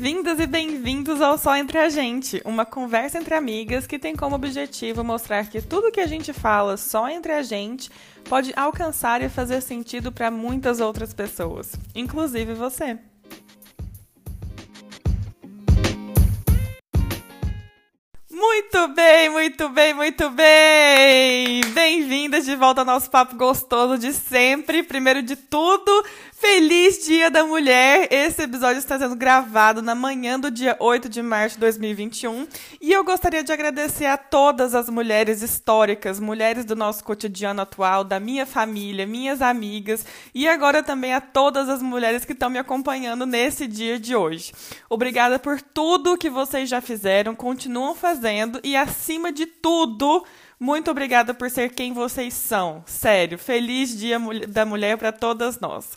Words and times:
Bem-vindas 0.00 0.40
e 0.40 0.46
bem-vindos 0.46 1.20
ao 1.20 1.36
Só 1.36 1.54
Entre 1.54 1.76
a 1.76 1.90
Gente, 1.90 2.40
uma 2.46 2.64
conversa 2.64 3.18
entre 3.18 3.34
amigas 3.34 3.86
que 3.86 3.98
tem 3.98 4.16
como 4.16 4.34
objetivo 4.34 5.04
mostrar 5.04 5.46
que 5.46 5.60
tudo 5.60 5.92
que 5.92 6.00
a 6.00 6.06
gente 6.06 6.32
fala 6.32 6.78
só 6.78 7.06
entre 7.10 7.32
a 7.32 7.42
gente 7.42 7.90
pode 8.26 8.50
alcançar 8.56 9.20
e 9.20 9.28
fazer 9.28 9.60
sentido 9.60 10.10
para 10.10 10.30
muitas 10.30 10.80
outras 10.80 11.12
pessoas, 11.12 11.72
inclusive 11.94 12.54
você. 12.54 12.98
Muito 18.70 18.88
bem, 18.94 19.28
muito 19.28 19.68
bem, 19.68 19.92
muito 19.92 20.30
bem! 20.30 21.60
Bem-vindas 21.74 22.46
de 22.46 22.56
volta 22.56 22.80
ao 22.80 22.86
nosso 22.86 23.10
papo 23.10 23.36
gostoso 23.36 23.98
de 23.98 24.12
sempre. 24.14 24.82
Primeiro 24.82 25.22
de 25.22 25.36
tudo, 25.36 26.04
Feliz 26.40 27.04
Dia 27.04 27.30
da 27.30 27.44
Mulher! 27.44 28.08
Esse 28.10 28.44
episódio 28.44 28.78
está 28.78 28.98
sendo 28.98 29.14
gravado 29.14 29.82
na 29.82 29.94
manhã 29.94 30.40
do 30.40 30.50
dia 30.50 30.74
8 30.80 31.06
de 31.06 31.20
março 31.20 31.56
de 31.56 31.60
2021 31.60 32.48
e 32.80 32.90
eu 32.90 33.04
gostaria 33.04 33.44
de 33.44 33.52
agradecer 33.52 34.06
a 34.06 34.16
todas 34.16 34.74
as 34.74 34.88
mulheres 34.88 35.42
históricas, 35.42 36.18
mulheres 36.18 36.64
do 36.64 36.74
nosso 36.74 37.04
cotidiano 37.04 37.60
atual, 37.60 38.02
da 38.04 38.18
minha 38.18 38.46
família, 38.46 39.06
minhas 39.06 39.42
amigas 39.42 40.06
e 40.34 40.48
agora 40.48 40.82
também 40.82 41.12
a 41.12 41.20
todas 41.20 41.68
as 41.68 41.82
mulheres 41.82 42.24
que 42.24 42.32
estão 42.32 42.48
me 42.48 42.58
acompanhando 42.58 43.26
nesse 43.26 43.66
dia 43.66 44.00
de 44.00 44.16
hoje. 44.16 44.54
Obrigada 44.88 45.38
por 45.38 45.60
tudo 45.60 46.16
que 46.16 46.30
vocês 46.30 46.70
já 46.70 46.80
fizeram, 46.80 47.34
continuam 47.34 47.94
fazendo 47.94 48.58
e, 48.64 48.74
acima 48.74 49.30
de 49.30 49.44
tudo, 49.44 50.24
muito 50.60 50.90
obrigada 50.90 51.32
por 51.32 51.48
ser 51.48 51.70
quem 51.70 51.94
vocês 51.94 52.34
são. 52.34 52.82
Sério, 52.84 53.38
feliz 53.38 53.96
Dia 53.96 54.18
da 54.46 54.66
Mulher 54.66 54.98
para 54.98 55.10
todas 55.10 55.58
nós. 55.58 55.96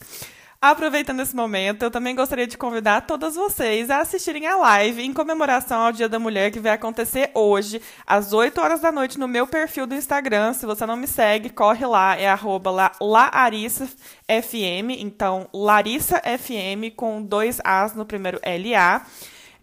Aproveitando 0.61 1.19
esse 1.19 1.35
momento, 1.35 1.83
eu 1.83 1.91
também 1.91 2.15
gostaria 2.15 2.47
de 2.47 2.57
convidar 2.57 3.01
todas 3.01 3.35
vocês 3.35 3.89
a 3.89 3.99
assistirem 3.99 4.47
a 4.47 4.55
live 4.55 5.01
em 5.03 5.11
comemoração 5.11 5.81
ao 5.81 5.91
Dia 5.91 6.07
da 6.07 6.17
Mulher 6.17 6.51
que 6.51 6.59
vai 6.61 6.71
acontecer 6.71 7.31
hoje, 7.33 7.81
às 8.07 8.31
8 8.31 8.61
horas 8.61 8.79
da 8.79 8.89
noite, 8.89 9.19
no 9.19 9.27
meu 9.27 9.45
perfil 9.45 9.85
do 9.85 9.93
Instagram. 9.93 10.53
Se 10.53 10.65
você 10.65 10.85
não 10.85 10.95
me 10.95 11.07
segue, 11.07 11.49
corre 11.49 11.85
lá, 11.85 12.15
é 12.15 12.29
arroba 12.29 12.93
LaRissafM, 13.01 13.91
então 14.97 15.49
Larissa 15.53 16.21
FM 16.21 16.95
com 16.95 17.21
dois 17.21 17.59
As 17.61 17.93
no 17.93 18.05
primeiro 18.05 18.39
LA. 18.45 19.05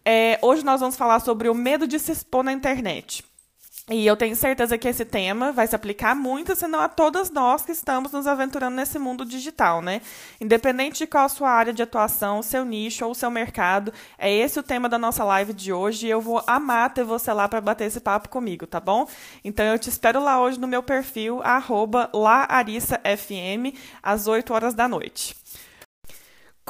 É, 0.04 0.38
hoje 0.42 0.62
nós 0.62 0.80
vamos 0.80 0.96
falar 0.96 1.20
sobre 1.20 1.48
o 1.48 1.54
medo 1.54 1.86
de 1.86 1.98
se 1.98 2.12
expor 2.12 2.44
na 2.44 2.52
internet. 2.52 3.29
E 3.92 4.06
eu 4.06 4.16
tenho 4.16 4.36
certeza 4.36 4.78
que 4.78 4.86
esse 4.86 5.04
tema 5.04 5.50
vai 5.50 5.66
se 5.66 5.74
aplicar 5.74 6.14
muito, 6.14 6.54
senão 6.54 6.78
a 6.78 6.88
todas 6.88 7.28
nós 7.28 7.62
que 7.62 7.72
estamos 7.72 8.12
nos 8.12 8.24
aventurando 8.24 8.76
nesse 8.76 9.00
mundo 9.00 9.24
digital, 9.24 9.82
né? 9.82 10.00
Independente 10.40 10.98
de 10.98 11.08
qual 11.08 11.24
a 11.24 11.28
sua 11.28 11.50
área 11.50 11.72
de 11.72 11.82
atuação, 11.82 12.40
seu 12.40 12.64
nicho 12.64 13.04
ou 13.04 13.16
seu 13.16 13.32
mercado, 13.32 13.92
é 14.16 14.32
esse 14.32 14.60
o 14.60 14.62
tema 14.62 14.88
da 14.88 14.96
nossa 14.96 15.24
live 15.24 15.52
de 15.52 15.72
hoje 15.72 16.06
e 16.06 16.10
eu 16.10 16.20
vou 16.20 16.40
amar 16.46 16.94
ter 16.94 17.02
você 17.02 17.32
lá 17.32 17.48
para 17.48 17.60
bater 17.60 17.86
esse 17.86 17.98
papo 17.98 18.28
comigo, 18.28 18.64
tá 18.64 18.78
bom? 18.78 19.08
Então 19.42 19.66
eu 19.66 19.76
te 19.76 19.88
espero 19.88 20.22
lá 20.22 20.40
hoje 20.40 20.60
no 20.60 20.68
meu 20.68 20.84
perfil, 20.84 21.42
arroba 21.42 22.08
laarissafm, 22.14 23.74
às 24.00 24.28
8 24.28 24.54
horas 24.54 24.72
da 24.72 24.86
noite. 24.86 25.39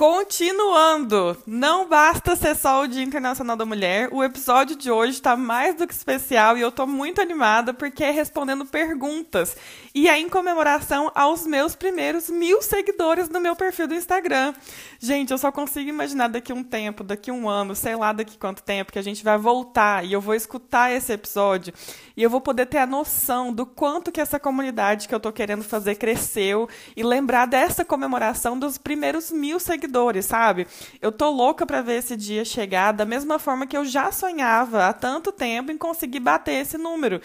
Continuando, 0.01 1.37
não 1.47 1.87
basta 1.87 2.35
ser 2.35 2.57
só 2.57 2.85
o 2.85 2.89
Dia 2.89 3.03
Internacional 3.03 3.55
da 3.55 3.67
Mulher, 3.67 4.09
o 4.11 4.25
episódio 4.25 4.75
de 4.75 4.91
hoje 4.91 5.13
está 5.13 5.37
mais 5.37 5.75
do 5.75 5.87
que 5.87 5.93
especial 5.93 6.57
e 6.57 6.63
eu 6.63 6.71
estou 6.71 6.87
muito 6.87 7.21
animada 7.21 7.75
porque 7.75 8.03
é 8.03 8.11
respondendo 8.11 8.65
perguntas. 8.65 9.55
E 9.95 10.09
é 10.09 10.19
em 10.19 10.31
comemoração 10.31 11.13
aos 11.15 11.47
meus 11.47 11.75
primeiros 11.75 12.31
mil 12.31 12.63
seguidores 12.63 13.29
no 13.29 13.41
meu 13.41 13.55
perfil 13.55 13.89
do 13.89 13.95
Instagram. 13.95 14.55
Gente, 14.99 15.33
eu 15.33 15.39
só 15.39 15.53
consigo 15.53 15.91
imaginar 15.91 16.29
daqui 16.29 16.51
um 16.51 16.65
tempo, 16.65 17.05
daqui 17.05 17.31
um 17.31 17.47
ano, 17.47 17.75
sei 17.75 17.95
lá 17.95 18.15
daqui 18.15 18.39
quanto 18.39 18.63
tempo, 18.63 18.93
que 18.93 18.99
a 18.99 19.03
gente 19.03 19.23
vai 19.23 19.37
voltar 19.37 20.03
e 20.03 20.15
eu 20.15 20.21
vou 20.23 20.35
escutar 20.35 20.91
esse 20.91 21.13
episódio 21.13 21.75
e 22.17 22.23
eu 22.23 22.31
vou 22.31 22.41
poder 22.41 22.65
ter 22.67 22.79
a 22.79 22.87
noção 22.87 23.53
do 23.53 23.67
quanto 23.67 24.11
que 24.11 24.21
essa 24.21 24.41
comunidade 24.41 25.09
que 25.09 25.15
eu 25.15 25.19
estou 25.19 25.33
querendo 25.33 25.63
fazer 25.63 25.97
cresceu 25.97 26.69
e 26.97 27.03
lembrar 27.03 27.47
dessa 27.47 27.85
comemoração 27.85 28.59
dos 28.59 28.79
primeiros 28.79 29.31
mil 29.31 29.61
seguidores, 29.61 29.90
sabe? 30.23 30.67
Eu 31.01 31.13
tô 31.13 31.31
louca 31.31 31.67
para 31.67 31.83
ver 31.83 31.99
esse 31.99 32.17
dia 32.17 32.45
chegar 32.45 32.93
da 32.93 33.05
mesma 33.05 33.39
forma 33.39 33.67
que 33.67 33.77
eu 33.77 33.85
já 33.85 34.11
sonhava 34.13 34.87
há 34.87 34.93
tanto 34.93 35.33
tempo 35.33 35.73
em 35.73 35.79
conseguir 35.79 36.21
bater 36.21 36.55
esse 36.55 36.79
número 36.79 37.21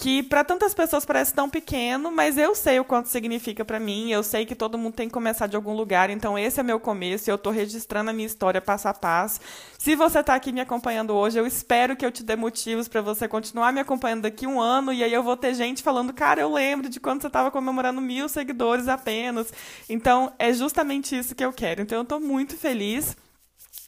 que 0.00 0.22
para 0.22 0.42
tantas 0.42 0.72
pessoas 0.72 1.04
parece 1.04 1.34
tão 1.34 1.50
pequeno, 1.50 2.10
mas 2.10 2.38
eu 2.38 2.54
sei 2.54 2.80
o 2.80 2.84
quanto 2.84 3.10
significa 3.10 3.66
para 3.66 3.78
mim, 3.78 4.10
eu 4.10 4.22
sei 4.22 4.46
que 4.46 4.54
todo 4.54 4.78
mundo 4.78 4.94
tem 4.94 5.08
que 5.08 5.12
começar 5.12 5.46
de 5.46 5.56
algum 5.56 5.74
lugar, 5.74 6.08
então 6.08 6.38
esse 6.38 6.58
é 6.58 6.62
meu 6.62 6.80
começo, 6.80 7.28
e 7.28 7.30
eu 7.30 7.34
estou 7.34 7.52
registrando 7.52 8.08
a 8.08 8.12
minha 8.12 8.26
história 8.26 8.62
passo 8.62 8.88
a 8.88 8.94
passo. 8.94 9.40
Se 9.78 9.94
você 9.94 10.20
está 10.20 10.34
aqui 10.34 10.52
me 10.52 10.60
acompanhando 10.62 11.14
hoje, 11.14 11.38
eu 11.38 11.46
espero 11.46 11.94
que 11.94 12.06
eu 12.06 12.10
te 12.10 12.22
dê 12.22 12.34
motivos 12.34 12.88
para 12.88 13.02
você 13.02 13.28
continuar 13.28 13.74
me 13.74 13.80
acompanhando 13.80 14.22
daqui 14.22 14.46
um 14.46 14.58
ano, 14.58 14.90
e 14.90 15.04
aí 15.04 15.12
eu 15.12 15.22
vou 15.22 15.36
ter 15.36 15.52
gente 15.52 15.82
falando, 15.82 16.14
cara, 16.14 16.40
eu 16.40 16.50
lembro 16.50 16.88
de 16.88 16.98
quando 16.98 17.20
você 17.20 17.26
estava 17.26 17.50
comemorando 17.50 18.00
mil 18.00 18.26
seguidores 18.26 18.88
apenas. 18.88 19.52
Então, 19.86 20.32
é 20.38 20.50
justamente 20.50 21.14
isso 21.14 21.34
que 21.34 21.44
eu 21.44 21.52
quero. 21.52 21.82
Então, 21.82 21.98
eu 21.98 22.02
estou 22.02 22.18
muito 22.18 22.56
feliz. 22.56 23.14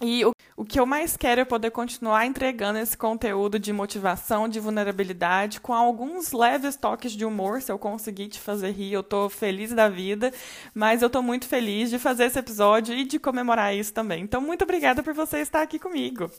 E 0.03 0.25
o, 0.25 0.33
o 0.57 0.65
que 0.65 0.79
eu 0.79 0.85
mais 0.85 1.17
quero 1.17 1.41
é 1.41 1.45
poder 1.45 1.71
continuar 1.71 2.27
entregando 2.27 2.79
esse 2.79 2.97
conteúdo 2.97 3.59
de 3.59 3.73
motivação, 3.73 4.49
de 4.49 4.61
vulnerabilidade, 4.61 5.61
com 5.61 5.73
alguns 5.73 6.33
leves 6.33 6.77
toques 6.77 7.13
de 7.13 7.25
humor. 7.25 7.63
Se 7.63 7.73
eu 7.73 7.79
conseguir 7.79 8.29
te 8.29 8.39
fazer 8.39 8.71
rir, 8.71 8.93
eu 8.93 9.03
tô 9.03 9.29
feliz 9.29 9.73
da 9.73 9.89
vida. 9.89 10.33
Mas 10.75 11.03
eu 11.03 11.11
tô 11.11 11.23
muito 11.23 11.47
feliz 11.47 11.91
de 11.91 11.99
fazer 11.99 12.25
esse 12.25 12.39
episódio 12.39 12.95
e 12.95 13.05
de 13.05 13.19
comemorar 13.19 13.75
isso 13.75 13.93
também. 13.93 14.23
Então, 14.23 14.41
muito 14.41 14.63
obrigada 14.63 15.03
por 15.03 15.15
você 15.15 15.39
estar 15.39 15.63
aqui 15.63 15.79
comigo. 15.79 16.31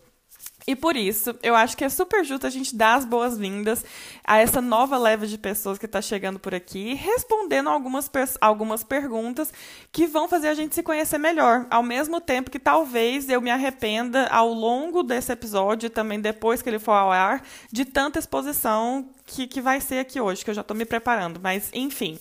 E 0.66 0.76
por 0.76 0.96
isso, 0.96 1.36
eu 1.44 1.56
acho 1.56 1.76
que 1.76 1.84
é 1.84 1.90
super 1.90 2.24
justo 2.24 2.48
a 2.48 2.50
gente 2.50 2.76
dar 2.76 2.96
as 2.96 3.06
boas-vindas 3.06 3.84
a 4.24 4.38
essa 4.38 4.62
nova 4.62 4.98
leva 4.98 5.28
de 5.28 5.38
pessoas 5.38 5.78
que 5.78 5.86
está 5.86 6.02
chegando 6.02 6.40
por 6.40 6.56
aqui, 6.56 6.94
respondendo 6.94 7.70
algumas, 7.70 8.10
algumas 8.40 8.84
perguntas 8.84 9.52
que 9.92 10.08
vão 10.08 10.28
fazer 10.28 10.48
a 10.48 10.54
gente 10.54 10.74
se 10.74 10.82
conhecer 10.82 11.18
melhor, 11.18 11.68
ao 11.70 11.84
mesmo 11.84 12.22
tempo 12.22 12.50
que 12.50 12.60
talvez 12.60 13.30
eu 13.30 13.42
me 13.42 13.52
arrependa 13.52 14.28
ao 14.28 14.54
longo 14.54 15.04
desse 15.04 15.32
episódio 15.32 15.88
e 15.88 15.90
também 15.90 16.22
depois 16.22 16.62
que 16.62 16.70
ele 16.70 16.80
for 16.80 16.94
ao 16.94 17.12
ar, 17.12 17.44
de 17.72 17.84
tanta 17.84 18.18
exposição 18.20 19.10
que, 19.26 19.48
que 19.48 19.60
vai 19.60 19.82
ser 19.82 20.00
aqui 20.00 20.20
hoje, 20.20 20.44
que 20.44 20.50
eu 20.50 20.56
já 20.56 20.62
estou 20.62 20.76
me 20.76 20.86
preparando. 20.86 21.40
Mas, 21.42 21.70
enfim. 21.74 22.18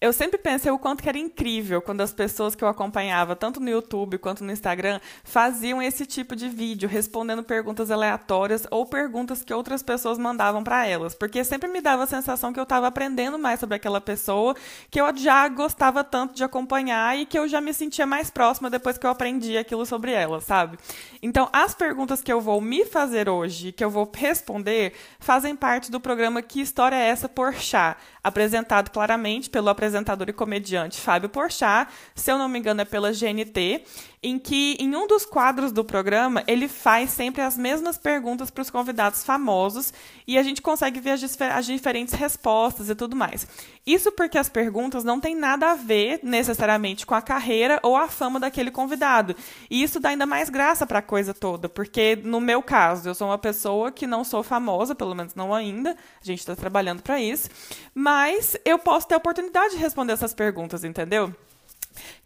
Eu 0.00 0.14
sempre 0.14 0.38
pensei 0.38 0.72
o 0.72 0.78
quanto 0.78 1.06
era 1.06 1.18
incrível 1.18 1.82
quando 1.82 2.00
as 2.00 2.10
pessoas 2.10 2.54
que 2.54 2.64
eu 2.64 2.68
acompanhava, 2.68 3.36
tanto 3.36 3.60
no 3.60 3.68
YouTube 3.68 4.16
quanto 4.16 4.42
no 4.42 4.50
Instagram, 4.50 4.98
faziam 5.22 5.82
esse 5.82 6.06
tipo 6.06 6.34
de 6.34 6.48
vídeo, 6.48 6.88
respondendo 6.88 7.42
perguntas 7.42 7.90
aleatórias 7.90 8.66
ou 8.70 8.86
perguntas 8.86 9.44
que 9.44 9.52
outras 9.52 9.82
pessoas 9.82 10.16
mandavam 10.16 10.64
para 10.64 10.86
elas. 10.86 11.14
Porque 11.14 11.44
sempre 11.44 11.68
me 11.68 11.82
dava 11.82 12.04
a 12.04 12.06
sensação 12.06 12.50
que 12.50 12.58
eu 12.58 12.62
estava 12.62 12.86
aprendendo 12.86 13.38
mais 13.38 13.60
sobre 13.60 13.76
aquela 13.76 14.00
pessoa, 14.00 14.56
que 14.90 14.98
eu 14.98 15.14
já 15.14 15.46
gostava 15.48 16.02
tanto 16.02 16.32
de 16.32 16.42
acompanhar 16.42 17.18
e 17.18 17.26
que 17.26 17.38
eu 17.38 17.46
já 17.46 17.60
me 17.60 17.74
sentia 17.74 18.06
mais 18.06 18.30
próxima 18.30 18.70
depois 18.70 18.96
que 18.96 19.04
eu 19.04 19.10
aprendi 19.10 19.58
aquilo 19.58 19.84
sobre 19.84 20.12
ela, 20.12 20.40
sabe? 20.40 20.78
Então, 21.22 21.50
as 21.52 21.74
perguntas 21.74 22.22
que 22.22 22.32
eu 22.32 22.40
vou 22.40 22.58
me 22.58 22.86
fazer 22.86 23.28
hoje, 23.28 23.70
que 23.70 23.84
eu 23.84 23.90
vou 23.90 24.10
responder, 24.16 24.94
fazem 25.18 25.54
parte 25.54 25.90
do 25.90 26.00
programa 26.00 26.40
Que 26.40 26.62
História 26.62 26.96
é 26.96 27.08
Essa 27.08 27.28
por 27.28 27.52
Chá, 27.52 27.98
apresentado 28.24 28.90
claramente 28.90 29.50
pelo 29.50 29.68
apresentador 29.68 29.89
apresentador 29.90 30.28
e 30.28 30.32
comediante 30.32 31.00
Fábio 31.00 31.28
Porchat, 31.28 31.90
se 32.14 32.30
eu 32.30 32.38
não 32.38 32.48
me 32.48 32.58
engano 32.58 32.80
é 32.80 32.84
pela 32.84 33.10
GNT, 33.12 33.84
em 34.22 34.38
que 34.38 34.76
em 34.78 34.94
um 34.94 35.06
dos 35.06 35.24
quadros 35.24 35.72
do 35.72 35.82
programa 35.82 36.44
ele 36.46 36.68
faz 36.68 37.10
sempre 37.10 37.40
as 37.40 37.56
mesmas 37.56 37.96
perguntas 37.96 38.50
para 38.50 38.60
os 38.60 38.68
convidados 38.68 39.24
famosos 39.24 39.94
e 40.26 40.36
a 40.36 40.42
gente 40.42 40.60
consegue 40.60 41.00
ver 41.00 41.12
as, 41.12 41.40
as, 41.40 41.64
diferentes 41.64 42.12
respostas 42.12 42.90
e 42.90 42.94
tudo 42.94 43.16
mais. 43.16 43.46
Isso 43.86 44.12
porque 44.12 44.36
as 44.36 44.50
perguntas 44.50 45.04
não 45.04 45.18
têm 45.18 45.34
nada 45.34 45.70
a 45.70 45.74
ver 45.74 46.20
necessariamente 46.22 47.06
com 47.06 47.14
a 47.14 47.22
carreira 47.22 47.80
ou 47.82 47.96
a 47.96 48.08
fama 48.08 48.38
daquele 48.38 48.70
convidado. 48.70 49.34
E 49.70 49.82
isso 49.82 49.98
dá 49.98 50.10
ainda 50.10 50.26
mais 50.26 50.50
graça 50.50 50.86
para 50.86 50.98
a 50.98 51.02
coisa 51.02 51.32
toda, 51.32 51.66
porque 51.66 52.18
no 52.22 52.40
meu 52.40 52.62
caso, 52.62 53.08
eu 53.08 53.14
sou 53.14 53.28
uma 53.28 53.38
pessoa 53.38 53.90
que 53.90 54.06
não 54.06 54.22
sou 54.22 54.42
famosa, 54.42 54.94
pelo 54.94 55.14
menos 55.14 55.34
não 55.34 55.54
ainda, 55.54 55.92
a 55.92 56.24
gente 56.24 56.40
está 56.40 56.54
trabalhando 56.54 57.02
para 57.02 57.18
isso, 57.18 57.48
mas 57.94 58.54
eu 58.66 58.78
posso 58.78 59.08
ter 59.08 59.14
a 59.14 59.18
oportunidade 59.18 59.74
de 59.74 59.80
responder 59.80 60.12
essas 60.12 60.34
perguntas, 60.34 60.84
entendeu? 60.84 61.34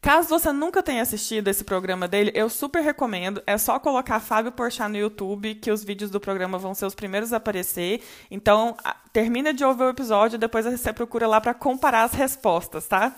Caso 0.01 0.29
você 0.29 0.53
nunca 0.53 0.83
tenha 0.83 1.03
assistido 1.03 1.49
esse 1.49 1.65
programa 1.65 2.07
dele, 2.07 2.31
eu 2.35 2.49
super 2.51 2.83
recomendo. 2.83 3.43
É 3.47 3.57
só 3.57 3.79
colocar 3.79 4.21
Fábio 4.21 4.53
Porchat 4.53 4.91
no 4.91 4.97
YouTube, 4.97 5.55
que 5.55 5.71
os 5.71 5.83
vídeos 5.83 6.11
do 6.11 6.21
programa 6.21 6.59
vão 6.59 6.75
ser 6.75 6.87
os 6.87 6.95
primeiros 6.95 7.33
a 7.33 7.39
aparecer. 7.39 8.03
Então, 8.31 8.77
termina 9.13 9.55
de 9.55 9.65
ouvir 9.65 9.85
o 9.85 9.89
episódio, 9.89 10.39
depois 10.39 10.67
você 10.67 10.93
procura 10.93 11.27
lá 11.27 11.41
para 11.41 11.55
comparar 11.55 12.05
as 12.05 12.13
respostas, 12.13 12.87
tá? 12.87 13.17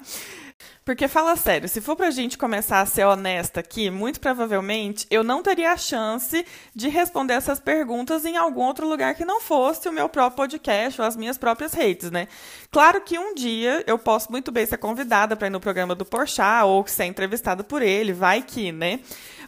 Porque 0.84 1.08
fala 1.08 1.34
sério, 1.34 1.68
se 1.68 1.80
for 1.80 1.96
pra 1.96 2.10
gente 2.10 2.38
começar 2.38 2.80
a 2.80 2.86
ser 2.86 3.04
honesta 3.04 3.58
aqui, 3.58 3.90
muito 3.90 4.20
provavelmente 4.20 5.04
eu 5.10 5.24
não 5.24 5.42
teria 5.42 5.72
a 5.72 5.76
chance 5.76 6.46
de 6.74 6.88
responder 6.88 7.34
essas 7.34 7.58
perguntas 7.58 8.24
em 8.24 8.36
algum 8.36 8.62
outro 8.62 8.88
lugar 8.88 9.16
que 9.16 9.24
não 9.24 9.40
fosse 9.40 9.88
o 9.88 9.92
meu 9.92 10.08
próprio 10.08 10.36
podcast 10.36 11.00
ou 11.00 11.06
as 11.06 11.16
minhas 11.16 11.36
próprias 11.36 11.74
redes, 11.74 12.10
né? 12.10 12.28
Claro 12.70 13.00
que 13.00 13.18
um 13.18 13.34
dia 13.34 13.82
eu 13.84 13.98
posso 13.98 14.30
muito 14.30 14.52
bem 14.52 14.64
ser 14.64 14.78
convidada 14.78 15.34
para 15.34 15.48
ir 15.48 15.50
no 15.50 15.60
programa 15.60 15.94
do 15.94 16.04
Porchat 16.04 16.64
ou 16.64 16.86
ser 16.86 17.06
entrevistada 17.06 17.64
por 17.64 17.82
ele, 17.82 18.12
vai 18.12 18.42
que, 18.42 18.70
né? 18.70 19.00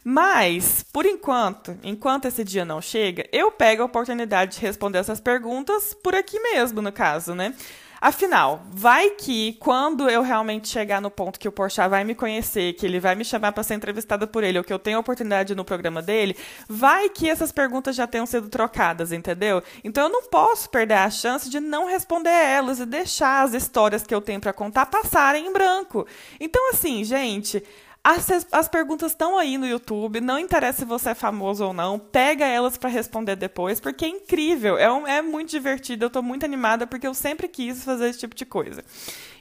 Mas, 0.03 0.85
por 0.93 1.07
enquanto, 1.07 1.79
enquanto 1.83 2.25
esse 2.25 2.43
dia 2.43 2.65
não 2.65 2.81
chega, 2.81 3.29
eu 3.33 3.53
pego 3.53 3.83
a 3.83 3.87
oportunidade 3.87 4.57
de 4.57 4.61
responder 4.61 4.99
essas 4.99 5.21
perguntas 5.21 5.95
por 5.95 6.15
aqui 6.15 6.41
mesmo, 6.41 6.83
no 6.83 6.91
caso, 6.91 7.35
né? 7.35 7.55
Afinal, 8.01 8.63
vai 8.71 9.11
que 9.11 9.55
quando 9.55 10.09
eu 10.09 10.23
realmente 10.23 10.69
chegar 10.69 11.01
no 11.01 11.11
ponto 11.11 11.39
que 11.39 11.49
o 11.49 11.53
Porchat 11.53 11.89
vai 11.89 12.05
me 12.05 12.15
conhecer, 12.15 12.75
que 12.75 12.87
ele 12.87 13.01
vai 13.01 13.17
me 13.17 13.25
chamar 13.25 13.51
para 13.53 13.65
ser 13.65 13.75
entrevistada 13.75 14.25
por 14.27 14.45
ele, 14.45 14.59
ou 14.59 14.65
que 14.65 14.73
eu 14.73 14.79
tenho 14.79 14.99
a 14.99 15.01
oportunidade 15.01 15.55
no 15.55 15.65
programa 15.65 16.01
dele, 16.01 16.37
vai 16.69 17.09
que 17.09 17.29
essas 17.29 17.51
perguntas 17.51 17.97
já 17.97 18.07
tenham 18.07 18.27
sido 18.27 18.49
trocadas, 18.49 19.11
entendeu? 19.11 19.63
Então 19.83 20.05
eu 20.05 20.11
não 20.11 20.23
posso 20.29 20.71
perder 20.71 20.95
a 20.95 21.11
chance 21.11 21.51
de 21.51 21.59
não 21.59 21.87
responder 21.87 22.31
elas 22.31 22.79
e 22.79 22.87
deixar 22.87 23.43
as 23.43 23.53
histórias 23.53 24.07
que 24.07 24.15
eu 24.15 24.21
tenho 24.21 24.41
para 24.41 24.53
contar 24.53 24.87
passarem 24.87 25.47
em 25.47 25.53
branco. 25.53 26.07
Então 26.39 26.71
assim, 26.71 27.03
gente, 27.03 27.65
as, 28.03 28.47
as 28.53 28.69
perguntas 28.69 29.13
estão 29.13 29.37
aí 29.37 29.59
no 29.59 29.67
YouTube, 29.67 30.21
não 30.21 30.39
interessa 30.39 30.81
se 30.81 30.85
você 30.85 31.11
é 31.11 31.15
famoso 31.15 31.67
ou 31.67 31.73
não, 31.73 31.99
pega 31.99 32.47
elas 32.47 32.77
para 32.77 32.89
responder 32.89 33.37
depois, 33.37 33.81
porque 33.81 34.05
é 34.05 34.09
incrível, 34.09 34.79
é, 34.79 34.91
um, 34.91 35.07
é 35.07 35.21
muito 35.21 35.51
divertido, 35.51 36.05
eu 36.05 36.09
estou 36.09 36.23
muito 36.23 36.45
animada 36.45 36.87
porque 36.87 37.07
eu 37.07 37.15
sempre 37.15 37.49
quis 37.49 37.85
fazer 37.85 38.09
esse 38.09 38.21
tipo 38.21 38.35
de 38.35 38.47
coisa. 38.47 38.85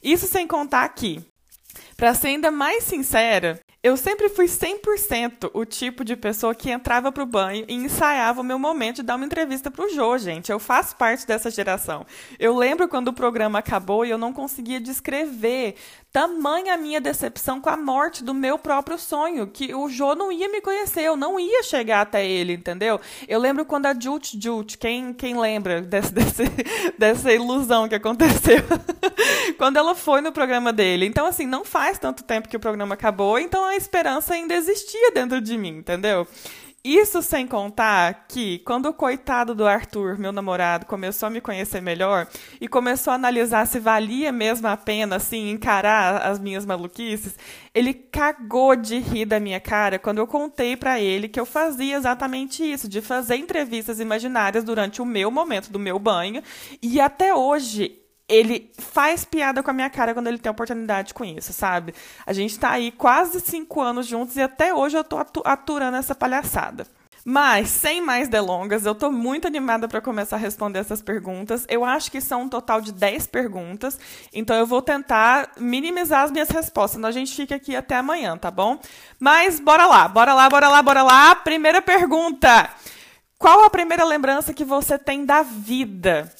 Isso 0.03 0.27
sem 0.27 0.47
contar 0.47 0.87
que, 0.89 1.21
para 1.95 2.13
ser 2.13 2.27
ainda 2.27 2.51
mais 2.51 2.83
sincera, 2.83 3.59
eu 3.83 3.95
sempre 3.95 4.27
fui 4.29 4.45
100% 4.45 5.51
o 5.53 5.63
tipo 5.63 6.03
de 6.03 6.15
pessoa 6.15 6.55
que 6.55 6.71
entrava 6.71 7.11
pro 7.11 7.25
banho 7.25 7.65
e 7.67 7.75
ensaiava 7.75 8.41
o 8.41 8.43
meu 8.43 8.57
momento 8.57 8.97
de 8.97 9.03
dar 9.03 9.15
uma 9.15 9.25
entrevista 9.25 9.69
pro 9.69 9.89
Jô, 9.89 10.17
gente. 10.17 10.51
Eu 10.51 10.59
faço 10.59 10.95
parte 10.95 11.25
dessa 11.27 11.49
geração. 11.49 12.05
Eu 12.39 12.55
lembro 12.55 12.87
quando 12.87 13.09
o 13.09 13.13
programa 13.13 13.59
acabou 13.59 14.05
e 14.05 14.09
eu 14.09 14.17
não 14.17 14.33
conseguia 14.33 14.79
descrever 14.79 15.75
tamanha 16.11 16.73
a 16.73 16.77
minha 16.77 16.99
decepção 16.99 17.61
com 17.61 17.69
a 17.69 17.77
morte 17.77 18.23
do 18.23 18.33
meu 18.33 18.57
próprio 18.57 18.97
sonho, 18.97 19.45
que 19.45 19.75
o 19.75 19.87
Jô 19.87 20.15
não 20.15 20.31
ia 20.31 20.49
me 20.49 20.61
conhecer, 20.61 21.01
eu 21.01 21.15
não 21.15 21.39
ia 21.39 21.61
chegar 21.61 22.01
até 22.01 22.25
ele, 22.27 22.53
entendeu? 22.53 22.99
Eu 23.27 23.39
lembro 23.39 23.65
quando 23.65 23.85
a 23.85 23.93
Jut 23.93 24.39
Jut, 24.41 24.77
quem, 24.79 25.13
quem 25.13 25.39
lembra 25.39 25.81
desse, 25.81 26.11
desse, 26.13 26.43
dessa 26.97 27.31
ilusão 27.31 27.87
que 27.87 27.95
aconteceu? 27.95 28.63
quando 29.57 29.77
ela 29.77 29.93
foi 29.95 30.21
no 30.21 30.31
programa 30.31 30.71
dele. 30.71 31.05
Então, 31.05 31.25
assim, 31.25 31.45
não 31.45 31.63
faz 31.63 31.99
tanto 31.99 32.23
tempo 32.23 32.47
que 32.47 32.57
o 32.57 32.59
programa 32.59 32.95
acabou, 32.95 33.37
então 33.37 33.66
a 33.67 33.75
esperança 33.75 34.33
ainda 34.33 34.53
existia 34.53 35.11
dentro 35.11 35.39
de 35.41 35.57
mim, 35.57 35.77
entendeu? 35.77 36.27
Isso 36.89 37.21
sem 37.21 37.45
contar 37.45 38.27
que, 38.29 38.59
quando 38.59 38.85
o 38.85 38.93
coitado 38.93 39.53
do 39.53 39.67
Arthur, 39.67 40.17
meu 40.17 40.31
namorado, 40.31 40.85
começou 40.85 41.27
a 41.27 41.29
me 41.29 41.41
conhecer 41.41 41.81
melhor 41.81 42.27
e 42.61 42.67
começou 42.67 43.11
a 43.11 43.15
analisar 43.15 43.67
se 43.67 43.77
valia 43.77 44.31
mesmo 44.31 44.69
a 44.69 44.77
pena, 44.77 45.17
assim, 45.17 45.49
encarar 45.49 46.21
as 46.21 46.39
minhas 46.39 46.65
maluquices, 46.65 47.35
ele 47.73 47.93
cagou 47.93 48.73
de 48.73 48.99
rir 48.99 49.25
da 49.25 49.37
minha 49.37 49.59
cara 49.59 49.99
quando 49.99 50.19
eu 50.19 50.27
contei 50.27 50.77
para 50.77 50.97
ele 50.97 51.27
que 51.27 51.39
eu 51.39 51.45
fazia 51.45 51.97
exatamente 51.97 52.63
isso, 52.63 52.87
de 52.87 53.01
fazer 53.01 53.35
entrevistas 53.35 53.99
imaginárias 53.99 54.63
durante 54.63 55.01
o 55.01 55.05
meu 55.05 55.29
momento 55.29 55.69
do 55.69 55.79
meu 55.79 55.99
banho. 55.99 56.41
E 56.81 57.01
até 57.01 57.35
hoje 57.35 58.06
ele 58.27 58.71
faz 58.77 59.23
piada 59.23 59.63
com 59.63 59.71
a 59.71 59.73
minha 59.73 59.89
cara 59.89 60.13
quando 60.13 60.27
ele 60.27 60.37
tem 60.37 60.51
oportunidade 60.51 61.13
com 61.13 61.23
isso, 61.23 61.53
sabe? 61.53 61.93
A 62.25 62.33
gente 62.33 62.59
tá 62.59 62.71
aí 62.71 62.91
quase 62.91 63.39
cinco 63.39 63.81
anos 63.81 64.05
juntos 64.05 64.35
e 64.35 64.41
até 64.41 64.73
hoje 64.73 64.97
eu 64.97 65.03
tô 65.03 65.17
aturando 65.45 65.97
essa 65.97 66.13
palhaçada. 66.13 66.85
Mas, 67.29 67.67
sem 67.69 67.99
mais 67.99 68.29
delongas, 68.29 68.85
eu 68.85 68.95
tô 68.95 69.11
muito 69.11 69.47
animada 69.47 69.85
para 69.85 69.99
começar 69.99 70.37
a 70.37 70.39
responder 70.39 70.79
essas 70.79 71.01
perguntas. 71.01 71.65
Eu 71.67 71.83
acho 71.83 72.09
que 72.09 72.21
são 72.21 72.43
um 72.43 72.47
total 72.47 72.79
de 72.79 72.93
10 72.93 73.27
perguntas, 73.27 73.99
então 74.33 74.55
eu 74.55 74.65
vou 74.65 74.81
tentar 74.81 75.51
minimizar 75.57 76.23
as 76.23 76.31
minhas 76.31 76.47
respostas, 76.47 76.91
senão 76.91 77.09
a 77.09 77.11
gente 77.11 77.35
fica 77.35 77.55
aqui 77.55 77.75
até 77.75 77.97
amanhã, 77.97 78.37
tá 78.37 78.49
bom? 78.49 78.79
Mas 79.19 79.59
bora 79.59 79.85
lá, 79.85 80.07
bora 80.07 80.33
lá, 80.33 80.49
bora 80.49 80.69
lá, 80.69 80.81
bora 80.81 81.03
lá. 81.03 81.35
Primeira 81.35 81.81
pergunta: 81.81 82.69
Qual 83.37 83.61
a 83.65 83.69
primeira 83.69 84.05
lembrança 84.05 84.53
que 84.53 84.63
você 84.63 84.97
tem 84.97 85.25
da 85.25 85.41
vida? 85.41 86.31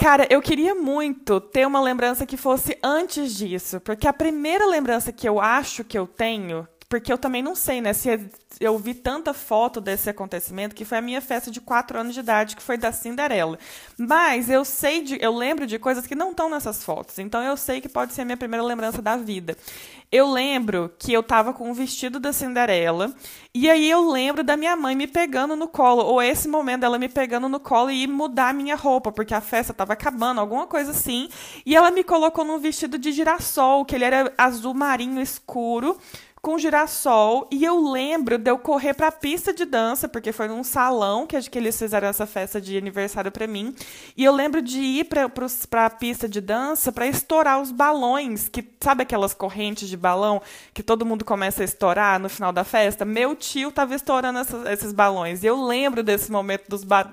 Cara, 0.00 0.28
eu 0.30 0.40
queria 0.40 0.76
muito 0.76 1.40
ter 1.40 1.66
uma 1.66 1.80
lembrança 1.80 2.24
que 2.24 2.36
fosse 2.36 2.78
antes 2.84 3.34
disso, 3.34 3.80
porque 3.80 4.06
a 4.06 4.12
primeira 4.12 4.64
lembrança 4.64 5.10
que 5.12 5.28
eu 5.28 5.40
acho 5.40 5.82
que 5.82 5.98
eu 5.98 6.06
tenho, 6.06 6.68
porque 6.88 7.12
eu 7.12 7.18
também 7.18 7.42
não 7.42 7.54
sei, 7.54 7.82
né, 7.82 7.92
se 7.92 8.08
eu 8.58 8.78
vi 8.78 8.94
tanta 8.94 9.34
foto 9.34 9.78
desse 9.80 10.08
acontecimento 10.08 10.74
que 10.74 10.86
foi 10.86 10.98
a 10.98 11.02
minha 11.02 11.20
festa 11.20 11.50
de 11.50 11.60
quatro 11.60 11.98
anos 11.98 12.14
de 12.14 12.20
idade, 12.20 12.56
que 12.56 12.62
foi 12.62 12.78
da 12.78 12.90
Cinderela. 12.90 13.58
Mas 13.98 14.48
eu 14.48 14.64
sei 14.64 15.02
de, 15.02 15.18
eu 15.20 15.34
lembro 15.34 15.66
de 15.66 15.78
coisas 15.78 16.06
que 16.06 16.14
não 16.14 16.30
estão 16.30 16.48
nessas 16.48 16.82
fotos. 16.82 17.18
Então 17.18 17.42
eu 17.42 17.56
sei 17.56 17.80
que 17.82 17.88
pode 17.88 18.14
ser 18.14 18.22
a 18.22 18.24
minha 18.24 18.38
primeira 18.38 18.64
lembrança 18.64 19.02
da 19.02 19.16
vida. 19.16 19.56
Eu 20.10 20.30
lembro 20.30 20.90
que 20.98 21.12
eu 21.12 21.22
tava 21.22 21.52
com 21.52 21.70
um 21.70 21.74
vestido 21.74 22.18
da 22.18 22.32
Cinderela, 22.32 23.12
e 23.52 23.68
aí 23.68 23.90
eu 23.90 24.10
lembro 24.10 24.42
da 24.42 24.56
minha 24.56 24.74
mãe 24.74 24.96
me 24.96 25.06
pegando 25.06 25.54
no 25.54 25.68
colo, 25.68 26.02
ou 26.02 26.22
esse 26.22 26.48
momento 26.48 26.80
dela 26.80 26.98
me 26.98 27.10
pegando 27.10 27.46
no 27.46 27.60
colo 27.60 27.90
e 27.90 28.06
mudar 28.06 28.48
a 28.48 28.52
minha 28.54 28.74
roupa, 28.74 29.12
porque 29.12 29.34
a 29.34 29.42
festa 29.42 29.74
tava 29.74 29.92
acabando, 29.92 30.40
alguma 30.40 30.66
coisa 30.66 30.92
assim. 30.92 31.28
E 31.66 31.76
ela 31.76 31.90
me 31.90 32.02
colocou 32.02 32.42
num 32.42 32.58
vestido 32.58 32.96
de 32.96 33.12
girassol, 33.12 33.84
que 33.84 33.94
ele 33.94 34.04
era 34.04 34.32
azul 34.38 34.72
marinho 34.72 35.20
escuro, 35.20 35.98
com 36.40 36.58
girassol 36.58 37.48
e 37.50 37.64
eu 37.64 37.90
lembro 37.90 38.38
de 38.38 38.50
eu 38.50 38.58
correr 38.58 38.94
para 38.94 39.08
a 39.08 39.12
pista 39.12 39.52
de 39.52 39.64
dança, 39.64 40.08
porque 40.08 40.32
foi 40.32 40.48
num 40.48 40.62
salão 40.62 41.26
que, 41.26 41.40
que 41.42 41.58
eles 41.58 41.78
fizeram 41.78 42.08
essa 42.08 42.26
festa 42.26 42.60
de 42.60 42.76
aniversário 42.76 43.30
para 43.30 43.46
mim. 43.46 43.74
E 44.16 44.24
eu 44.24 44.32
lembro 44.32 44.62
de 44.62 44.80
ir 44.80 45.04
para 45.04 45.86
a 45.86 45.90
pista 45.90 46.28
de 46.28 46.40
dança 46.40 46.92
para 46.92 47.06
estourar 47.06 47.60
os 47.60 47.70
balões, 47.70 48.48
que 48.48 48.64
sabe 48.80 49.02
aquelas 49.02 49.34
correntes 49.34 49.88
de 49.88 49.96
balão 49.96 50.40
que 50.72 50.82
todo 50.82 51.04
mundo 51.04 51.24
começa 51.24 51.62
a 51.62 51.64
estourar 51.64 52.18
no 52.20 52.28
final 52.28 52.52
da 52.52 52.64
festa? 52.64 53.04
Meu 53.04 53.34
tio 53.34 53.70
estava 53.70 53.94
estourando 53.94 54.38
esses 54.70 54.92
balões. 54.92 55.42
E 55.42 55.46
eu 55.46 55.62
lembro 55.64 56.02
desse 56.02 56.30
momento 56.30 56.68
dos, 56.68 56.84
ba 56.84 57.10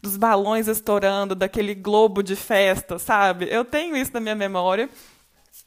dos 0.00 0.16
balões 0.16 0.68
estourando, 0.68 1.34
daquele 1.34 1.74
globo 1.74 2.22
de 2.22 2.36
festa, 2.36 2.98
sabe? 2.98 3.46
Eu 3.50 3.64
tenho 3.64 3.96
isso 3.96 4.12
na 4.14 4.20
minha 4.20 4.34
memória. 4.34 4.88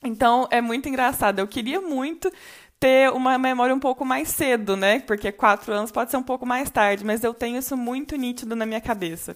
Então 0.04 0.48
é 0.52 0.62
muito 0.62 0.88
engraçado. 0.88 1.40
Eu 1.40 1.48
queria 1.48 1.82
muito 1.82 2.32
ter 2.80 3.12
uma 3.12 3.38
memória 3.38 3.74
um 3.74 3.80
pouco 3.80 4.06
mais 4.06 4.30
cedo, 4.30 4.76
né? 4.76 5.00
Porque 5.00 5.32
quatro 5.32 5.74
anos 5.74 5.92
pode 5.92 6.12
ser 6.12 6.18
um 6.18 6.24
pouco 6.24 6.46
mais 6.46 6.70
tarde, 6.70 7.04
mas 7.06 7.24
eu 7.24 7.34
tenho 7.34 7.58
isso 7.58 7.76
muito 7.76 8.16
nítido 8.16 8.56
na 8.56 8.66
minha 8.66 8.82
cabeça. 8.82 9.36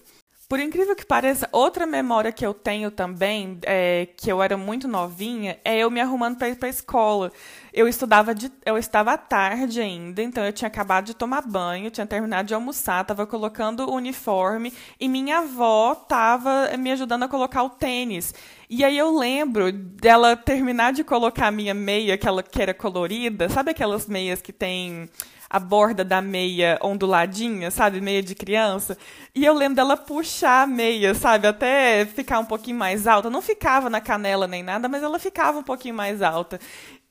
Por 0.51 0.59
incrível 0.59 0.93
que 0.97 1.05
pareça, 1.05 1.47
outra 1.53 1.85
memória 1.85 2.29
que 2.29 2.45
eu 2.45 2.53
tenho 2.53 2.91
também, 2.91 3.57
é, 3.63 4.05
que 4.17 4.29
eu 4.29 4.43
era 4.43 4.57
muito 4.57 4.85
novinha, 4.85 5.57
é 5.63 5.77
eu 5.77 5.89
me 5.89 6.01
arrumando 6.01 6.37
para 6.37 6.49
ir 6.49 6.57
para 6.57 6.67
a 6.67 6.69
escola. 6.69 7.31
Eu 7.73 7.87
estudava 7.87 8.35
de, 8.35 8.51
eu 8.65 8.77
estava 8.77 9.13
à 9.13 9.17
tarde 9.17 9.79
ainda, 9.79 10.21
então 10.21 10.43
eu 10.43 10.51
tinha 10.51 10.67
acabado 10.67 11.05
de 11.05 11.13
tomar 11.13 11.41
banho, 11.41 11.89
tinha 11.89 12.05
terminado 12.05 12.47
de 12.47 12.53
almoçar, 12.53 13.01
estava 13.01 13.25
colocando 13.25 13.89
o 13.89 13.95
uniforme 13.95 14.73
e 14.99 15.07
minha 15.07 15.39
avó 15.39 15.93
estava 15.93 16.75
me 16.77 16.91
ajudando 16.91 17.23
a 17.23 17.27
colocar 17.29 17.63
o 17.63 17.69
tênis. 17.69 18.33
E 18.69 18.83
aí 18.83 18.97
eu 18.97 19.17
lembro 19.17 19.71
dela 19.71 20.35
terminar 20.35 20.91
de 20.91 21.03
colocar 21.03 21.47
a 21.47 21.51
minha 21.51 21.73
meia, 21.73 22.15
aquela 22.15 22.43
que 22.43 22.61
era 22.61 22.73
colorida, 22.73 23.47
sabe 23.47 23.71
aquelas 23.71 24.05
meias 24.05 24.41
que 24.41 24.51
tem 24.51 25.09
a 25.51 25.59
borda 25.59 26.05
da 26.05 26.21
meia 26.21 26.79
onduladinha, 26.81 27.69
sabe? 27.69 27.99
Meia 27.99 28.23
de 28.23 28.33
criança. 28.33 28.97
E 29.35 29.43
eu 29.43 29.53
lembro 29.53 29.75
dela 29.75 29.97
puxar 29.97 30.63
a 30.63 30.67
meia, 30.67 31.13
sabe? 31.13 31.45
Até 31.45 32.05
ficar 32.05 32.39
um 32.39 32.45
pouquinho 32.45 32.77
mais 32.77 33.05
alta. 33.05 33.29
Não 33.29 33.41
ficava 33.41 33.89
na 33.89 33.99
canela 33.99 34.47
nem 34.47 34.63
nada, 34.63 34.87
mas 34.87 35.03
ela 35.03 35.19
ficava 35.19 35.59
um 35.59 35.63
pouquinho 35.63 35.93
mais 35.93 36.21
alta. 36.21 36.57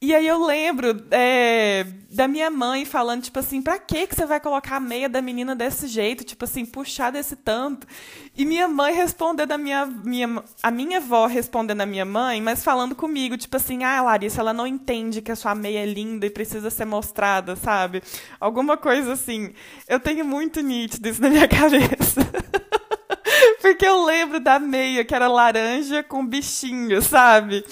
E 0.02 0.14
aí 0.14 0.26
eu 0.26 0.42
lembro 0.46 1.04
é, 1.10 1.84
da 2.10 2.26
minha 2.26 2.50
mãe 2.50 2.86
falando, 2.86 3.22
tipo 3.22 3.38
assim, 3.38 3.60
pra 3.60 3.78
que 3.78 4.06
você 4.06 4.24
vai 4.24 4.40
colocar 4.40 4.76
a 4.76 4.80
meia 4.80 5.10
da 5.10 5.20
menina 5.20 5.54
desse 5.54 5.86
jeito? 5.86 6.24
Tipo 6.24 6.46
assim, 6.46 6.64
puxar 6.64 7.10
desse 7.12 7.36
tanto. 7.36 7.86
E 8.34 8.46
minha 8.46 8.66
mãe 8.66 8.94
respondendo 8.94 9.52
a 9.52 9.58
minha, 9.58 9.84
minha... 9.84 10.42
A 10.62 10.70
minha 10.70 10.96
avó 10.96 11.26
respondendo 11.26 11.82
a 11.82 11.86
minha 11.86 12.06
mãe, 12.06 12.40
mas 12.40 12.64
falando 12.64 12.94
comigo, 12.94 13.36
tipo 13.36 13.54
assim, 13.58 13.84
ah, 13.84 14.00
Larissa, 14.00 14.40
ela 14.40 14.54
não 14.54 14.66
entende 14.66 15.20
que 15.20 15.32
a 15.32 15.36
sua 15.36 15.54
meia 15.54 15.80
é 15.80 15.86
linda 15.86 16.24
e 16.24 16.30
precisa 16.30 16.70
ser 16.70 16.86
mostrada, 16.86 17.54
sabe? 17.54 18.02
Alguma 18.40 18.78
coisa 18.78 19.12
assim. 19.12 19.52
Eu 19.86 20.00
tenho 20.00 20.24
muito 20.24 20.62
nítido 20.62 21.10
isso 21.10 21.20
na 21.20 21.28
minha 21.28 21.46
cabeça. 21.48 22.26
Porque 23.60 23.84
eu 23.84 24.02
lembro 24.06 24.40
da 24.40 24.58
meia 24.58 25.04
que 25.04 25.14
era 25.14 25.28
laranja 25.28 26.02
com 26.02 26.26
bichinho, 26.26 27.02
sabe? 27.02 27.62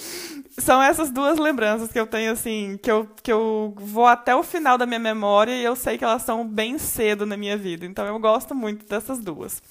São 0.59 0.81
essas 0.81 1.09
duas 1.09 1.37
lembranças 1.37 1.91
que 1.91 1.99
eu 1.99 2.07
tenho, 2.07 2.31
assim, 2.31 2.77
que 2.81 2.91
eu, 2.91 3.07
que 3.21 3.31
eu 3.31 3.73
vou 3.77 4.05
até 4.05 4.35
o 4.35 4.43
final 4.43 4.77
da 4.77 4.85
minha 4.85 4.99
memória 4.99 5.51
e 5.53 5.63
eu 5.63 5.75
sei 5.75 5.97
que 5.97 6.03
elas 6.03 6.21
são 6.21 6.47
bem 6.47 6.77
cedo 6.77 7.25
na 7.25 7.37
minha 7.37 7.57
vida. 7.57 7.85
Então 7.85 8.05
eu 8.05 8.19
gosto 8.19 8.53
muito 8.53 8.85
dessas 8.85 9.19
duas. 9.19 9.61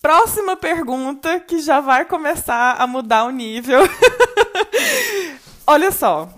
Próxima 0.00 0.56
pergunta, 0.56 1.38
que 1.38 1.60
já 1.60 1.80
vai 1.80 2.04
começar 2.04 2.76
a 2.80 2.86
mudar 2.86 3.24
o 3.24 3.30
nível. 3.30 3.80
Olha 5.66 5.92
só. 5.92 6.28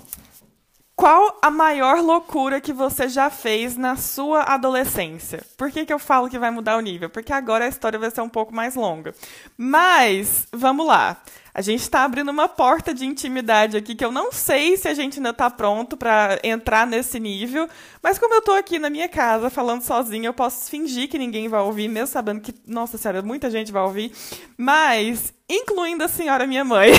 Qual 0.96 1.38
a 1.42 1.50
maior 1.50 2.00
loucura 2.00 2.60
que 2.60 2.72
você 2.72 3.08
já 3.08 3.28
fez 3.28 3.76
na 3.76 3.96
sua 3.96 4.42
adolescência? 4.42 5.44
Por 5.56 5.68
que, 5.70 5.84
que 5.84 5.92
eu 5.92 5.98
falo 5.98 6.30
que 6.30 6.38
vai 6.38 6.52
mudar 6.52 6.76
o 6.76 6.80
nível? 6.80 7.10
Porque 7.10 7.32
agora 7.32 7.64
a 7.64 7.68
história 7.68 7.98
vai 7.98 8.12
ser 8.12 8.20
um 8.20 8.28
pouco 8.28 8.54
mais 8.54 8.76
longa. 8.76 9.12
Mas, 9.56 10.46
vamos 10.52 10.86
lá. 10.86 11.20
A 11.52 11.60
gente 11.60 11.80
está 11.80 12.04
abrindo 12.04 12.30
uma 12.30 12.48
porta 12.48 12.94
de 12.94 13.04
intimidade 13.04 13.76
aqui 13.76 13.96
que 13.96 14.04
eu 14.04 14.12
não 14.12 14.30
sei 14.30 14.76
se 14.76 14.86
a 14.86 14.94
gente 14.94 15.18
ainda 15.18 15.30
está 15.30 15.50
pronto 15.50 15.96
para 15.96 16.38
entrar 16.44 16.86
nesse 16.86 17.18
nível. 17.18 17.68
Mas 18.00 18.16
como 18.16 18.34
eu 18.34 18.38
estou 18.38 18.54
aqui 18.54 18.78
na 18.78 18.88
minha 18.88 19.08
casa 19.08 19.50
falando 19.50 19.82
sozinha, 19.82 20.28
eu 20.28 20.34
posso 20.34 20.70
fingir 20.70 21.08
que 21.08 21.18
ninguém 21.18 21.48
vai 21.48 21.60
ouvir, 21.60 21.88
mesmo 21.88 22.06
sabendo 22.06 22.40
que, 22.40 22.54
nossa 22.66 22.96
senhora, 22.96 23.20
muita 23.20 23.50
gente 23.50 23.72
vai 23.72 23.82
ouvir. 23.82 24.12
Mas, 24.56 25.34
incluindo 25.48 26.04
a 26.04 26.08
senhora 26.08 26.46
minha 26.46 26.64
mãe, 26.64 26.92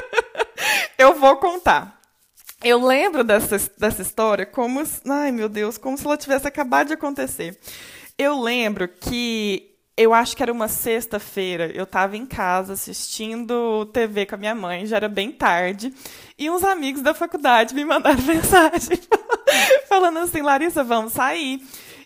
eu 0.98 1.14
vou 1.14 1.36
contar. 1.36 1.93
Eu 2.64 2.82
lembro 2.82 3.22
dessa, 3.22 3.58
dessa 3.78 4.00
história 4.00 4.46
como. 4.46 4.82
Ai, 5.06 5.30
meu 5.30 5.50
Deus, 5.50 5.76
como 5.76 5.98
se 5.98 6.06
ela 6.06 6.16
tivesse 6.16 6.48
acabado 6.48 6.88
de 6.88 6.94
acontecer. 6.94 7.58
Eu 8.16 8.40
lembro 8.40 8.88
que. 8.88 9.70
Eu 9.96 10.12
acho 10.12 10.36
que 10.36 10.42
era 10.42 10.52
uma 10.52 10.66
sexta-feira, 10.66 11.70
eu 11.72 11.84
estava 11.84 12.16
em 12.16 12.26
casa 12.26 12.72
assistindo 12.72 13.86
TV 13.92 14.26
com 14.26 14.34
a 14.34 14.38
minha 14.38 14.54
mãe, 14.54 14.86
já 14.86 14.96
era 14.96 15.08
bem 15.08 15.30
tarde, 15.30 15.94
e 16.36 16.50
uns 16.50 16.64
amigos 16.64 17.00
da 17.00 17.14
faculdade 17.14 17.76
me 17.76 17.84
mandaram 17.84 18.20
mensagem 18.26 18.98
falando 19.88 20.18
assim: 20.18 20.42
Larissa, 20.42 20.82
vamos 20.82 21.12
sair. 21.12 21.62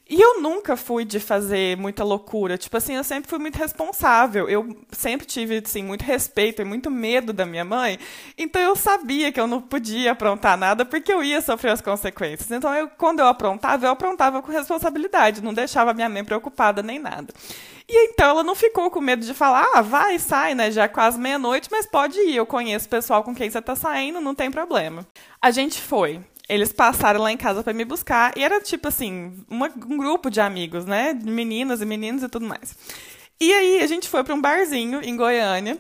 E 0.09 0.19
eu 0.19 0.41
nunca 0.41 0.75
fui 0.75 1.05
de 1.05 1.21
fazer 1.21 1.77
muita 1.77 2.03
loucura. 2.03 2.57
Tipo 2.57 2.79
assim, 2.79 2.95
eu 2.95 3.05
sempre 3.05 3.29
fui 3.29 3.39
muito 3.39 3.57
responsável. 3.57 4.49
Eu 4.49 4.75
sempre 4.91 5.27
tive, 5.27 5.59
assim, 5.59 5.83
muito 5.83 6.03
respeito 6.03 6.63
e 6.63 6.65
muito 6.65 6.91
medo 6.91 7.31
da 7.31 7.45
minha 7.45 7.65
mãe. 7.65 7.99
Então 8.37 8.63
eu 8.63 8.75
sabia 8.75 9.31
que 9.31 9.39
eu 9.39 9.47
não 9.47 9.61
podia 9.61 10.13
aprontar 10.13 10.57
nada 10.57 10.87
porque 10.87 11.13
eu 11.13 11.23
ia 11.23 11.43
sofrer 11.43 11.73
as 11.73 11.83
consequências. 11.83 12.51
Então, 12.51 12.75
eu, 12.75 12.89
quando 12.89 13.21
eu 13.21 13.27
aprontava, 13.27 13.85
eu 13.85 13.91
aprontava 13.91 14.41
com 14.41 14.51
responsabilidade. 14.51 15.43
Não 15.43 15.53
deixava 15.53 15.93
minha 15.93 16.09
mãe 16.09 16.25
preocupada 16.25 16.83
nem 16.83 16.99
nada. 16.99 17.35
E 17.87 18.11
então 18.11 18.31
ela 18.31 18.43
não 18.43 18.55
ficou 18.55 18.91
com 18.91 19.01
medo 19.03 19.25
de 19.25 19.35
falar, 19.35 19.67
ah, 19.75 19.83
vai, 19.83 20.19
sai, 20.19 20.55
né? 20.55 20.71
Já 20.71 20.85
é 20.85 20.89
quase 20.89 21.19
meia-noite, 21.19 21.69
mas 21.71 21.85
pode 21.87 22.19
ir. 22.19 22.37
Eu 22.37 22.47
conheço 22.47 22.89
pessoal 22.89 23.23
com 23.23 23.35
quem 23.35 23.51
você 23.51 23.61
tá 23.61 23.77
saindo, 23.77 24.21
não 24.21 24.35
tem 24.35 24.51
problema. 24.51 25.07
A 25.41 25.51
gente 25.51 25.81
foi. 25.81 26.21
Eles 26.49 26.73
passaram 26.73 27.21
lá 27.21 27.31
em 27.31 27.37
casa 27.37 27.63
para 27.63 27.73
me 27.73 27.85
buscar 27.85 28.33
e 28.37 28.43
era 28.43 28.61
tipo 28.61 28.89
assim, 28.89 29.45
uma, 29.49 29.67
um 29.67 29.99
grupo 29.99 30.31
de 30.31 30.41
amigos, 30.41 30.87
né? 30.87 31.13
De 31.13 31.31
meninas 31.31 31.81
e 31.81 31.85
meninos 31.85 32.23
e 32.23 32.29
tudo 32.29 32.47
mais. 32.47 32.75
E 33.41 33.53
aí 33.53 33.83
a 33.83 33.87
gente 33.87 34.09
foi 34.09 34.25
para 34.25 34.35
um 34.35 34.41
barzinho 34.41 35.01
em 35.03 35.17
Goiânia. 35.17 35.79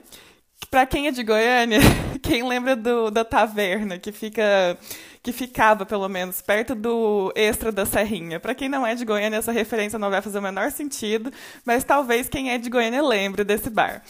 Para 0.71 0.85
quem 0.85 1.07
é 1.07 1.11
de 1.11 1.23
Goiânia, 1.23 1.79
quem 2.23 2.47
lembra 2.47 2.77
do, 2.77 3.11
da 3.11 3.25
taverna 3.25 3.99
que 3.99 4.13
fica 4.13 4.77
que 5.23 5.33
ficava 5.33 5.85
pelo 5.85 6.09
menos 6.09 6.41
perto 6.41 6.75
do 6.75 7.33
Extra 7.35 7.73
da 7.73 7.85
Serrinha. 7.85 8.39
Para 8.39 8.55
quem 8.55 8.69
não 8.69 8.87
é 8.87 8.95
de 8.95 9.05
Goiânia, 9.05 9.39
essa 9.39 9.53
referência 9.53 9.99
não 9.99 10.11
vai 10.11 10.23
fazer 10.23 10.39
o 10.39 10.43
menor 10.43 10.71
sentido, 10.71 11.33
mas 11.65 11.85
talvez 11.85 12.29
quem 12.29 12.51
é 12.51 12.59
de 12.59 12.71
Goiânia 12.71 13.03
lembre 13.03 13.45
desse 13.45 13.69
bar. 13.69 14.03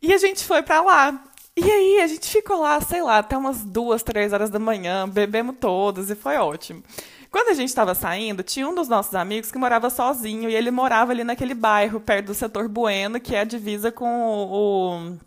E 0.00 0.12
a 0.12 0.18
gente 0.18 0.44
foi 0.44 0.62
para 0.62 0.80
lá. 0.80 1.24
E 1.58 1.70
aí 1.70 2.00
a 2.02 2.06
gente 2.06 2.28
ficou 2.28 2.60
lá, 2.60 2.80
sei 2.82 3.02
lá, 3.02 3.18
até 3.18 3.36
umas 3.36 3.64
duas, 3.64 4.02
três 4.02 4.32
horas 4.32 4.50
da 4.50 4.58
manhã, 4.58 5.08
bebemos 5.08 5.56
todos 5.58 6.10
e 6.10 6.14
foi 6.14 6.36
ótimo. 6.36 6.82
Quando 7.30 7.48
a 7.48 7.54
gente 7.54 7.68
estava 7.68 7.94
saindo, 7.94 8.42
tinha 8.42 8.68
um 8.68 8.74
dos 8.74 8.88
nossos 8.88 9.14
amigos 9.14 9.50
que 9.50 9.58
morava 9.58 9.88
sozinho 9.90 10.50
e 10.50 10.54
ele 10.54 10.70
morava 10.70 11.12
ali 11.12 11.24
naquele 11.24 11.54
bairro, 11.54 12.00
perto 12.00 12.26
do 12.26 12.34
setor 12.34 12.68
Bueno, 12.68 13.18
que 13.20 13.34
é 13.34 13.40
a 13.40 13.44
divisa 13.44 13.90
com 13.90 14.06
o. 14.06 15.14
o... 15.14 15.18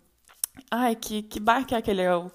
Ai, 0.70 0.94
que, 0.96 1.22
que 1.22 1.40
bairro 1.40 1.66
que 1.66 1.74
é 1.74 1.78
aquele? 1.78 2.02
É 2.02 2.14
o 2.14 2.30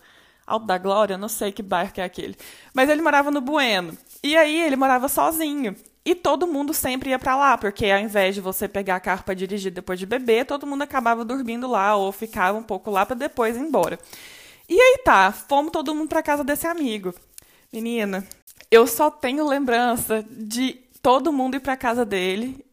Alto 0.45 0.65
da 0.65 0.77
Glória? 0.77 1.17
Não 1.17 1.29
sei 1.29 1.51
que 1.51 1.63
bairro 1.63 1.91
que 1.93 2.01
é 2.01 2.03
aquele. 2.03 2.35
Mas 2.73 2.89
ele 2.89 3.01
morava 3.01 3.31
no 3.31 3.41
Bueno. 3.41 3.97
E 4.23 4.35
aí 4.35 4.61
ele 4.61 4.75
morava 4.75 5.07
sozinho. 5.07 5.75
E 6.05 6.13
todo 6.13 6.45
mundo 6.45 6.71
sempre 6.71 7.09
ia 7.09 7.17
para 7.17 7.35
lá, 7.35 7.57
porque 7.57 7.87
ao 7.87 7.99
invés 7.99 8.35
de 8.35 8.41
você 8.41 8.67
pegar 8.67 8.99
carro 8.99 9.23
para 9.23 9.33
dirigir 9.33 9.71
depois 9.71 9.97
de 9.97 10.05
beber, 10.05 10.45
todo 10.45 10.67
mundo 10.67 10.83
acabava 10.83 11.25
dormindo 11.25 11.67
lá 11.67 11.95
ou 11.95 12.11
ficava 12.11 12.55
um 12.55 12.63
pouco 12.63 12.91
lá 12.91 13.03
para 13.05 13.15
depois 13.15 13.57
ir 13.57 13.61
embora. 13.61 13.97
E 14.69 14.79
aí 14.79 14.99
tá, 15.03 15.31
fomos 15.31 15.71
todo 15.71 15.95
mundo 15.95 16.09
para 16.09 16.21
casa 16.21 16.43
desse 16.43 16.67
amigo. 16.67 17.11
Menina, 17.73 18.23
eu 18.69 18.85
só 18.85 19.09
tenho 19.09 19.47
lembrança 19.47 20.23
de 20.29 20.73
todo 21.01 21.33
mundo 21.33 21.55
ir 21.55 21.59
para 21.59 21.75
casa 21.75 22.05
dele, 22.05 22.63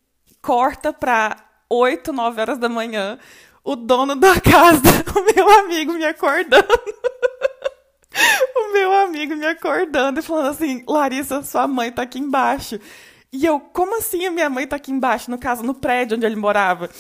corta 0.43 0.93
para 0.93 1.37
8, 1.71 2.13
9 2.13 2.41
horas 2.41 2.59
da 2.59 2.69
manhã, 2.69 3.19
o 3.65 3.75
dono 3.75 4.15
da 4.15 4.39
casa, 4.41 4.83
o 5.17 5.35
meu 5.35 5.49
amigo 5.61 5.95
me 5.95 6.05
acordando. 6.05 6.67
o 8.57 8.73
meu 8.73 8.93
amigo 8.93 9.35
me 9.37 9.47
acordando 9.47 10.21
e 10.21 10.23
falando 10.23 10.51
assim: 10.51 10.85
Larissa, 10.87 11.43
sua 11.43 11.67
mãe 11.67 11.91
tá 11.91 12.03
aqui 12.03 12.19
embaixo. 12.19 12.79
E 13.33 13.47
eu, 13.47 13.59
como 13.59 13.97
assim 13.97 14.27
a 14.27 14.31
minha 14.31 14.51
mãe 14.51 14.67
tá 14.67 14.77
aqui 14.77 14.93
embaixo, 14.93 15.31
no 15.31 15.39
caso, 15.39 15.63
no 15.63 15.73
prédio 15.73 16.17
onde 16.17 16.27
ele 16.27 16.37
morava? 16.37 16.91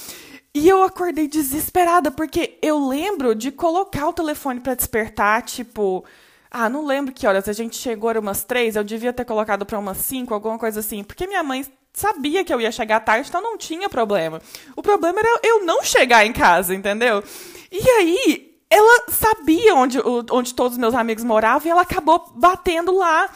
E 0.54 0.66
eu 0.66 0.82
acordei 0.82 1.28
desesperada, 1.28 2.10
porque 2.10 2.58
eu 2.62 2.88
lembro 2.88 3.34
de 3.34 3.50
colocar 3.50 4.08
o 4.08 4.12
telefone 4.12 4.60
para 4.60 4.74
despertar, 4.74 5.42
tipo. 5.42 6.04
Ah, 6.50 6.68
não 6.68 6.84
lembro 6.84 7.14
que 7.14 7.26
horas. 7.26 7.48
A 7.48 7.52
gente 7.52 7.76
chegou, 7.76 8.10
era 8.10 8.20
umas 8.20 8.44
três, 8.44 8.76
eu 8.76 8.84
devia 8.84 9.12
ter 9.12 9.24
colocado 9.24 9.64
para 9.66 9.78
umas 9.78 9.98
cinco, 9.98 10.34
alguma 10.34 10.58
coisa 10.58 10.80
assim. 10.80 11.04
Porque 11.04 11.26
minha 11.26 11.42
mãe 11.42 11.66
sabia 11.92 12.44
que 12.44 12.52
eu 12.52 12.60
ia 12.60 12.72
chegar 12.72 13.00
tarde, 13.00 13.28
então 13.28 13.42
não 13.42 13.58
tinha 13.58 13.88
problema. 13.88 14.40
O 14.74 14.82
problema 14.82 15.20
era 15.20 15.40
eu 15.42 15.64
não 15.64 15.82
chegar 15.82 16.24
em 16.26 16.32
casa, 16.32 16.74
entendeu? 16.74 17.22
E 17.70 17.90
aí, 17.90 18.58
ela 18.70 19.04
sabia 19.08 19.74
onde, 19.74 19.98
onde 20.30 20.54
todos 20.54 20.72
os 20.72 20.78
meus 20.78 20.94
amigos 20.94 21.24
moravam 21.24 21.66
e 21.66 21.70
ela 21.70 21.82
acabou 21.82 22.32
batendo 22.34 22.94
lá. 22.94 23.30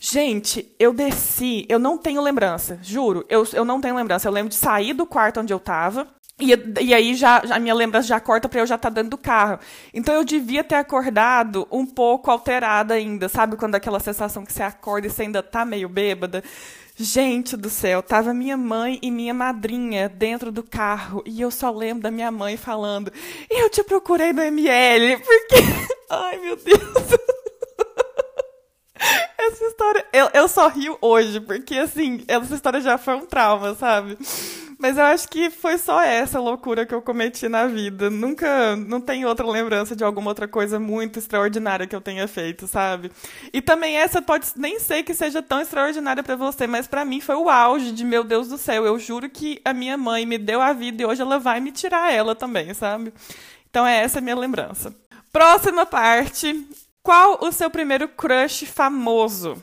Gente, 0.00 0.74
eu 0.78 0.92
desci, 0.92 1.66
eu 1.68 1.78
não 1.78 1.98
tenho 1.98 2.22
lembrança, 2.22 2.78
juro, 2.82 3.26
eu, 3.28 3.44
eu 3.52 3.64
não 3.64 3.80
tenho 3.80 3.96
lembrança. 3.96 4.28
Eu 4.28 4.32
lembro 4.32 4.50
de 4.50 4.54
sair 4.54 4.92
do 4.92 5.04
quarto 5.04 5.40
onde 5.40 5.52
eu 5.52 5.58
tava. 5.58 6.06
E, 6.40 6.52
e 6.80 6.94
aí 6.94 7.16
já, 7.16 7.42
a 7.50 7.58
minha 7.58 7.74
lembrança 7.74 8.06
já 8.06 8.20
corta 8.20 8.48
para 8.48 8.60
eu 8.60 8.66
já 8.66 8.76
estar 8.76 8.90
tá 8.90 8.94
dentro 8.94 9.10
do 9.10 9.18
carro. 9.18 9.58
Então 9.92 10.14
eu 10.14 10.24
devia 10.24 10.62
ter 10.62 10.76
acordado 10.76 11.66
um 11.70 11.84
pouco 11.84 12.30
alterada 12.30 12.94
ainda, 12.94 13.28
sabe? 13.28 13.56
Quando 13.56 13.74
aquela 13.74 13.98
sensação 13.98 14.44
que 14.44 14.52
você 14.52 14.62
acorda 14.62 15.08
e 15.08 15.10
você 15.10 15.22
ainda 15.22 15.42
tá 15.42 15.64
meio 15.64 15.88
bêbada. 15.88 16.44
Gente 17.00 17.56
do 17.56 17.70
céu, 17.70 18.02
tava 18.02 18.34
minha 18.34 18.56
mãe 18.56 18.98
e 19.02 19.10
minha 19.10 19.32
madrinha 19.32 20.08
dentro 20.08 20.50
do 20.50 20.64
carro 20.64 21.22
e 21.24 21.40
eu 21.40 21.50
só 21.50 21.70
lembro 21.70 22.02
da 22.02 22.10
minha 22.10 22.30
mãe 22.30 22.56
falando: 22.56 23.12
"Eu 23.48 23.70
te 23.70 23.84
procurei 23.84 24.32
no 24.32 24.42
ML 24.42 25.16
porque 25.22 25.56
ai 26.10 26.38
meu 26.38 26.56
Deus". 26.56 27.37
Essa 29.38 29.64
história. 29.64 30.04
Eu, 30.12 30.30
eu 30.34 30.48
só 30.48 30.68
rio 30.68 30.98
hoje, 31.00 31.40
porque 31.40 31.76
assim, 31.76 32.24
essa 32.28 32.54
história 32.54 32.80
já 32.80 32.98
foi 32.98 33.14
um 33.14 33.24
trauma, 33.24 33.74
sabe? 33.74 34.18
Mas 34.78 34.96
eu 34.96 35.04
acho 35.04 35.28
que 35.28 35.50
foi 35.50 35.76
só 35.76 36.00
essa 36.00 36.38
loucura 36.38 36.86
que 36.86 36.94
eu 36.94 37.02
cometi 37.02 37.48
na 37.48 37.66
vida. 37.66 38.08
Nunca. 38.08 38.76
Não 38.76 39.00
tem 39.00 39.24
outra 39.24 39.44
lembrança 39.44 39.96
de 39.96 40.04
alguma 40.04 40.30
outra 40.30 40.46
coisa 40.46 40.78
muito 40.78 41.18
extraordinária 41.18 41.86
que 41.86 41.96
eu 41.96 42.00
tenha 42.00 42.28
feito, 42.28 42.68
sabe? 42.68 43.10
E 43.52 43.60
também 43.60 43.96
essa 43.96 44.22
pode 44.22 44.46
nem 44.54 44.78
ser 44.78 45.02
que 45.02 45.14
seja 45.14 45.42
tão 45.42 45.60
extraordinária 45.60 46.22
para 46.22 46.36
você, 46.36 46.66
mas 46.68 46.86
para 46.86 47.04
mim 47.04 47.20
foi 47.20 47.34
o 47.34 47.50
auge 47.50 47.90
de 47.90 48.04
meu 48.04 48.22
Deus 48.22 48.48
do 48.48 48.56
céu. 48.56 48.86
Eu 48.86 48.98
juro 49.00 49.28
que 49.28 49.60
a 49.64 49.72
minha 49.72 49.96
mãe 49.96 50.24
me 50.24 50.38
deu 50.38 50.60
a 50.60 50.72
vida 50.72 51.02
e 51.02 51.06
hoje 51.06 51.22
ela 51.22 51.38
vai 51.38 51.58
me 51.60 51.72
tirar 51.72 52.12
ela 52.12 52.36
também, 52.36 52.72
sabe? 52.72 53.12
Então 53.68 53.84
é 53.84 53.98
essa 54.02 54.20
a 54.20 54.22
minha 54.22 54.36
lembrança. 54.36 54.94
Próxima 55.32 55.84
parte 55.84 56.66
qual 57.08 57.38
o 57.40 57.50
seu 57.50 57.70
primeiro 57.70 58.06
crush 58.06 58.66
famoso? 58.66 59.62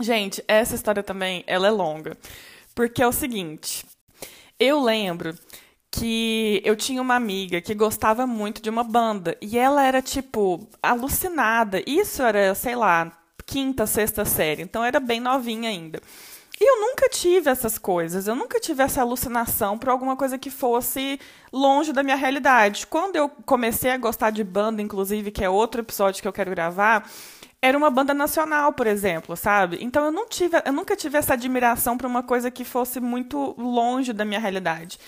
Gente, 0.00 0.42
essa 0.48 0.74
história 0.74 1.02
também, 1.02 1.44
ela 1.46 1.68
é 1.68 1.70
longa. 1.70 2.16
Porque 2.74 3.02
é 3.02 3.06
o 3.06 3.12
seguinte, 3.12 3.84
eu 4.58 4.82
lembro 4.82 5.38
que 5.90 6.62
eu 6.64 6.74
tinha 6.74 7.02
uma 7.02 7.16
amiga 7.16 7.60
que 7.60 7.74
gostava 7.74 8.26
muito 8.26 8.62
de 8.62 8.70
uma 8.70 8.82
banda 8.82 9.36
e 9.42 9.58
ela 9.58 9.84
era 9.84 10.00
tipo 10.00 10.66
alucinada. 10.82 11.82
Isso 11.86 12.22
era, 12.22 12.54
sei 12.54 12.74
lá, 12.74 13.12
quinta, 13.44 13.86
sexta 13.86 14.24
série, 14.24 14.62
então 14.62 14.82
era 14.82 14.98
bem 14.98 15.20
novinha 15.20 15.68
ainda. 15.68 16.00
E 16.60 16.68
eu 16.68 16.80
nunca 16.80 17.08
tive 17.08 17.48
essas 17.48 17.78
coisas, 17.78 18.26
eu 18.26 18.34
nunca 18.34 18.58
tive 18.58 18.82
essa 18.82 19.00
alucinação 19.00 19.78
por 19.78 19.90
alguma 19.90 20.16
coisa 20.16 20.36
que 20.36 20.50
fosse 20.50 21.20
longe 21.52 21.92
da 21.92 22.02
minha 22.02 22.16
realidade. 22.16 22.86
Quando 22.86 23.14
eu 23.14 23.28
comecei 23.28 23.92
a 23.92 23.96
gostar 23.96 24.30
de 24.30 24.42
banda, 24.42 24.82
inclusive, 24.82 25.30
que 25.30 25.44
é 25.44 25.48
outro 25.48 25.82
episódio 25.82 26.20
que 26.20 26.26
eu 26.26 26.32
quero 26.32 26.50
gravar, 26.50 27.08
era 27.62 27.78
uma 27.78 27.90
banda 27.90 28.12
nacional, 28.12 28.72
por 28.72 28.88
exemplo, 28.88 29.36
sabe? 29.36 29.78
Então 29.80 30.04
eu 30.04 30.12
não 30.12 30.26
tive, 30.28 30.60
eu 30.64 30.72
nunca 30.72 30.96
tive 30.96 31.16
essa 31.16 31.34
admiração 31.34 31.96
por 31.96 32.06
uma 32.06 32.24
coisa 32.24 32.50
que 32.50 32.64
fosse 32.64 32.98
muito 32.98 33.54
longe 33.56 34.12
da 34.12 34.24
minha 34.24 34.40
realidade. 34.40 34.98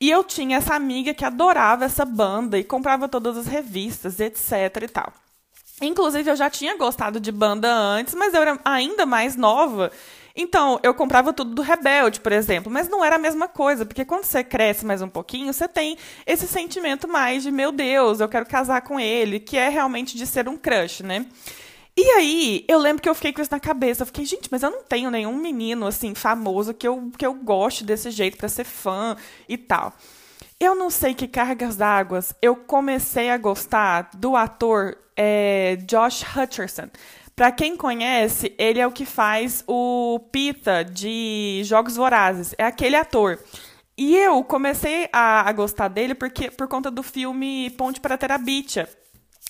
E 0.00 0.10
eu 0.10 0.22
tinha 0.22 0.58
essa 0.58 0.74
amiga 0.74 1.14
que 1.14 1.24
adorava 1.24 1.84
essa 1.84 2.04
banda 2.04 2.58
e 2.58 2.64
comprava 2.64 3.08
todas 3.08 3.36
as 3.36 3.46
revistas, 3.46 4.20
etc 4.20 4.82
e 4.82 4.88
tal. 4.88 5.12
Inclusive 5.80 6.30
eu 6.30 6.36
já 6.36 6.50
tinha 6.50 6.76
gostado 6.76 7.20
de 7.20 7.32
banda 7.32 7.72
antes, 7.72 8.14
mas 8.14 8.34
eu 8.34 8.42
era 8.42 8.58
ainda 8.64 9.06
mais 9.06 9.36
nova 9.36 9.92
então, 10.40 10.78
eu 10.84 10.94
comprava 10.94 11.32
tudo 11.32 11.52
do 11.52 11.62
Rebelde, 11.62 12.20
por 12.20 12.30
exemplo, 12.30 12.70
mas 12.70 12.88
não 12.88 13.04
era 13.04 13.16
a 13.16 13.18
mesma 13.18 13.48
coisa, 13.48 13.84
porque 13.84 14.04
quando 14.04 14.22
você 14.22 14.44
cresce 14.44 14.86
mais 14.86 15.02
um 15.02 15.08
pouquinho, 15.08 15.52
você 15.52 15.66
tem 15.66 15.98
esse 16.24 16.46
sentimento 16.46 17.08
mais 17.08 17.42
de, 17.42 17.50
meu 17.50 17.72
Deus, 17.72 18.20
eu 18.20 18.28
quero 18.28 18.46
casar 18.46 18.82
com 18.82 19.00
ele, 19.00 19.40
que 19.40 19.58
é 19.58 19.68
realmente 19.68 20.16
de 20.16 20.24
ser 20.24 20.48
um 20.48 20.56
crush, 20.56 21.02
né? 21.02 21.26
E 21.96 22.04
aí, 22.12 22.64
eu 22.68 22.78
lembro 22.78 23.02
que 23.02 23.08
eu 23.08 23.14
fiquei 23.16 23.32
com 23.32 23.42
isso 23.42 23.50
na 23.50 23.58
cabeça. 23.58 24.02
Eu 24.02 24.06
fiquei, 24.06 24.24
gente, 24.24 24.48
mas 24.52 24.62
eu 24.62 24.70
não 24.70 24.84
tenho 24.84 25.10
nenhum 25.10 25.34
menino, 25.34 25.84
assim, 25.84 26.14
famoso 26.14 26.72
que 26.72 26.86
eu, 26.86 27.10
que 27.18 27.26
eu 27.26 27.34
goste 27.34 27.82
desse 27.82 28.12
jeito 28.12 28.36
para 28.36 28.48
ser 28.48 28.62
fã 28.62 29.16
e 29.48 29.58
tal. 29.58 29.92
Eu 30.60 30.76
não 30.76 30.90
sei 30.90 31.12
que 31.12 31.26
cargas 31.26 31.74
d'água 31.74 32.20
eu 32.40 32.54
comecei 32.54 33.30
a 33.30 33.36
gostar 33.36 34.10
do 34.14 34.36
ator 34.36 34.96
é, 35.16 35.76
Josh 35.88 36.22
Hutcherson. 36.22 36.88
Para 37.38 37.52
quem 37.52 37.76
conhece, 37.76 38.52
ele 38.58 38.80
é 38.80 38.86
o 38.86 38.90
que 38.90 39.06
faz 39.06 39.62
o 39.64 40.18
Pita 40.32 40.84
de 40.84 41.62
Jogos 41.64 41.94
Vorazes. 41.94 42.52
É 42.58 42.64
aquele 42.64 42.96
ator. 42.96 43.38
E 43.96 44.16
eu 44.16 44.42
comecei 44.42 45.08
a, 45.12 45.48
a 45.48 45.52
gostar 45.52 45.86
dele 45.86 46.16
porque 46.16 46.50
por 46.50 46.66
conta 46.66 46.90
do 46.90 47.00
filme 47.00 47.70
Ponte 47.78 48.00
para 48.00 48.18
Terabitia. 48.18 48.88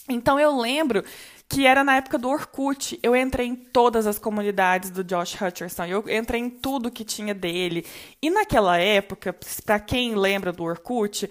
Então 0.07 0.39
eu 0.39 0.55
lembro 0.55 1.03
que 1.49 1.67
era 1.67 1.83
na 1.83 1.97
época 1.97 2.19
do 2.19 2.29
Orkut. 2.29 3.01
Eu 3.03 3.17
entrei 3.17 3.47
em 3.47 3.57
todas 3.57 4.07
as 4.07 4.19
comunidades 4.19 4.91
do 4.91 5.03
Josh 5.03 5.41
Hutcherson, 5.41 5.87
eu 5.87 6.05
entrei 6.11 6.43
em 6.43 6.51
tudo 6.51 6.91
que 6.91 7.07
tinha 7.07 7.33
dele. 7.33 7.87
E 8.21 8.29
naquela 8.29 8.77
época, 8.77 9.35
para 9.65 9.81
quem 9.81 10.15
lembra 10.15 10.53
do 10.53 10.63
Orkut, 10.63 11.27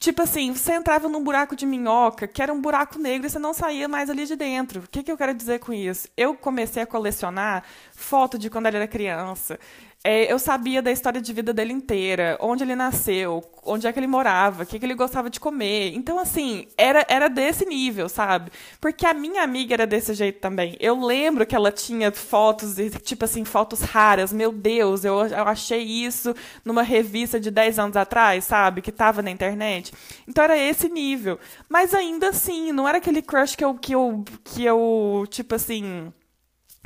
Tipo 0.00 0.22
assim, 0.22 0.54
você 0.54 0.74
entrava 0.74 1.08
num 1.08 1.22
buraco 1.22 1.56
de 1.56 1.66
minhoca, 1.66 2.28
que 2.28 2.40
era 2.40 2.52
um 2.52 2.60
buraco 2.60 2.98
negro, 2.98 3.26
e 3.26 3.30
você 3.30 3.38
não 3.38 3.52
saía 3.52 3.88
mais 3.88 4.08
ali 4.08 4.26
de 4.26 4.36
dentro. 4.36 4.80
O 4.80 4.88
que, 4.88 5.02
que 5.02 5.10
eu 5.10 5.16
quero 5.16 5.34
dizer 5.34 5.58
com 5.58 5.72
isso? 5.72 6.08
Eu 6.16 6.34
comecei 6.34 6.82
a 6.82 6.86
colecionar 6.86 7.64
foto 7.92 8.38
de 8.38 8.48
quando 8.48 8.66
ele 8.66 8.76
era 8.76 8.86
criança, 8.86 9.58
é, 10.04 10.32
eu 10.32 10.38
sabia 10.38 10.80
da 10.80 10.92
história 10.92 11.20
de 11.20 11.32
vida 11.32 11.52
dele 11.52 11.72
inteira, 11.72 12.38
onde 12.40 12.62
ele 12.62 12.76
nasceu, 12.76 13.44
onde 13.64 13.86
é 13.86 13.92
que 13.92 13.98
ele 13.98 14.06
morava, 14.06 14.62
o 14.62 14.66
que, 14.66 14.78
que 14.78 14.86
ele 14.86 14.94
gostava 14.94 15.28
de 15.28 15.40
comer. 15.40 15.92
Então, 15.94 16.20
assim, 16.20 16.66
era, 16.76 17.04
era 17.08 17.28
desse 17.28 17.66
nível, 17.66 18.08
sabe? 18.08 18.52
Porque 18.80 19.04
a 19.04 19.12
minha 19.12 19.42
amiga 19.42 19.74
era 19.74 19.86
desse 19.86 20.14
jeito 20.14 20.38
também. 20.40 20.76
Eu 20.78 21.04
lembro 21.04 21.44
que 21.44 21.54
ela 21.54 21.72
tinha 21.72 22.12
fotos, 22.12 22.76
tipo 23.02 23.24
assim, 23.24 23.44
fotos 23.44 23.80
raras. 23.80 24.32
Meu 24.32 24.52
Deus, 24.52 25.04
eu, 25.04 25.18
eu 25.26 25.48
achei 25.48 25.82
isso 25.82 26.34
numa 26.64 26.82
revista 26.82 27.40
de 27.40 27.50
10 27.50 27.78
anos 27.80 27.96
atrás, 27.96 28.44
sabe? 28.44 28.80
Que 28.80 28.92
tava 28.92 29.20
na 29.20 29.32
internet. 29.32 29.92
Então 30.28 30.44
era 30.44 30.56
esse 30.56 30.88
nível. 30.88 31.40
Mas 31.68 31.92
ainda 31.92 32.28
assim, 32.28 32.70
não 32.70 32.88
era 32.88 32.98
aquele 32.98 33.20
crush 33.20 33.56
que 33.56 33.64
eu, 33.64 33.74
que 33.74 33.92
eu, 33.92 34.24
que 34.44 34.64
eu 34.64 35.26
tipo 35.28 35.56
assim 35.56 36.12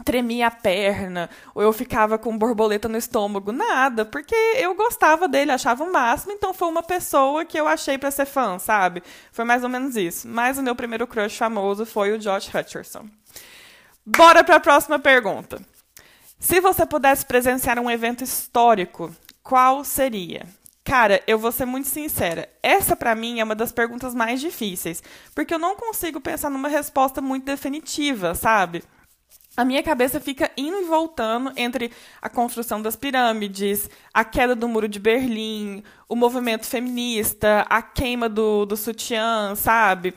tremia 0.05 0.49
a 0.49 0.51
perna, 0.51 1.31
ou 1.55 1.63
eu 1.63 1.73
ficava 1.73 2.19
com 2.19 2.37
borboleta 2.37 2.89
no 2.89 2.99
estômago, 2.99 3.53
nada, 3.53 4.05
porque 4.05 4.35
eu 4.57 4.75
gostava 4.75 5.29
dele, 5.29 5.53
achava 5.53 5.85
o 5.85 5.93
máximo, 5.93 6.33
então 6.33 6.53
foi 6.53 6.69
uma 6.69 6.83
pessoa 6.83 7.45
que 7.45 7.59
eu 7.59 7.67
achei 7.67 7.97
para 7.97 8.11
ser 8.11 8.27
fã, 8.27 8.59
sabe? 8.59 9.03
Foi 9.31 9.45
mais 9.45 9.63
ou 9.63 9.69
menos 9.69 9.97
isso. 9.97 10.29
Mas 10.29 10.59
o 10.59 10.63
meu 10.63 10.75
primeiro 10.75 11.07
crush 11.07 11.37
famoso 11.37 11.87
foi 11.87 12.13
o 12.13 12.19
Josh 12.19 12.53
Hutcherson. 12.53 13.07
Bora 14.05 14.43
para 14.43 14.57
a 14.57 14.61
próxima 14.61 14.99
pergunta. 14.99 15.61
Se 16.39 16.61
você 16.61 16.85
pudesse 16.85 17.25
presenciar 17.25 17.79
um 17.79 17.91
evento 17.91 18.25
histórico, 18.25 19.15
qual 19.43 19.85
seria? 19.85 20.45
Cara, 20.85 21.23
eu 21.29 21.39
vou 21.39 21.53
ser 21.53 21.65
muito 21.65 21.87
sincera. 21.87 22.49
Essa 22.61 22.97
para 22.97 23.15
mim 23.15 23.39
é 23.39 23.45
uma 23.45 23.55
das 23.55 23.71
perguntas 23.71 24.15
mais 24.15 24.41
difíceis, 24.41 25.01
porque 25.35 25.55
eu 25.55 25.59
não 25.59 25.77
consigo 25.77 26.21
pensar 26.21 26.51
numa 26.51 26.69
resposta 26.69 27.21
muito 27.21 27.45
definitiva, 27.45 28.35
sabe? 28.35 28.83
A 29.57 29.65
minha 29.65 29.83
cabeça 29.83 30.19
fica 30.19 30.51
indo 30.57 30.79
e 30.79 30.85
voltando 30.85 31.53
entre 31.57 31.91
a 32.21 32.29
construção 32.29 32.81
das 32.81 32.97
pirâmides, 32.97 33.89
a 34.13 34.25
queda 34.25 34.55
do 34.55 34.67
muro 34.67 34.89
de 34.89 34.99
Berlim, 34.99 35.83
o 36.09 36.17
movimento 36.17 36.67
feminista, 36.67 37.67
a 37.69 37.83
queima 37.83 38.29
do, 38.29 38.65
do 38.65 38.77
sutiã, 38.77 39.55
sabe? 39.55 40.15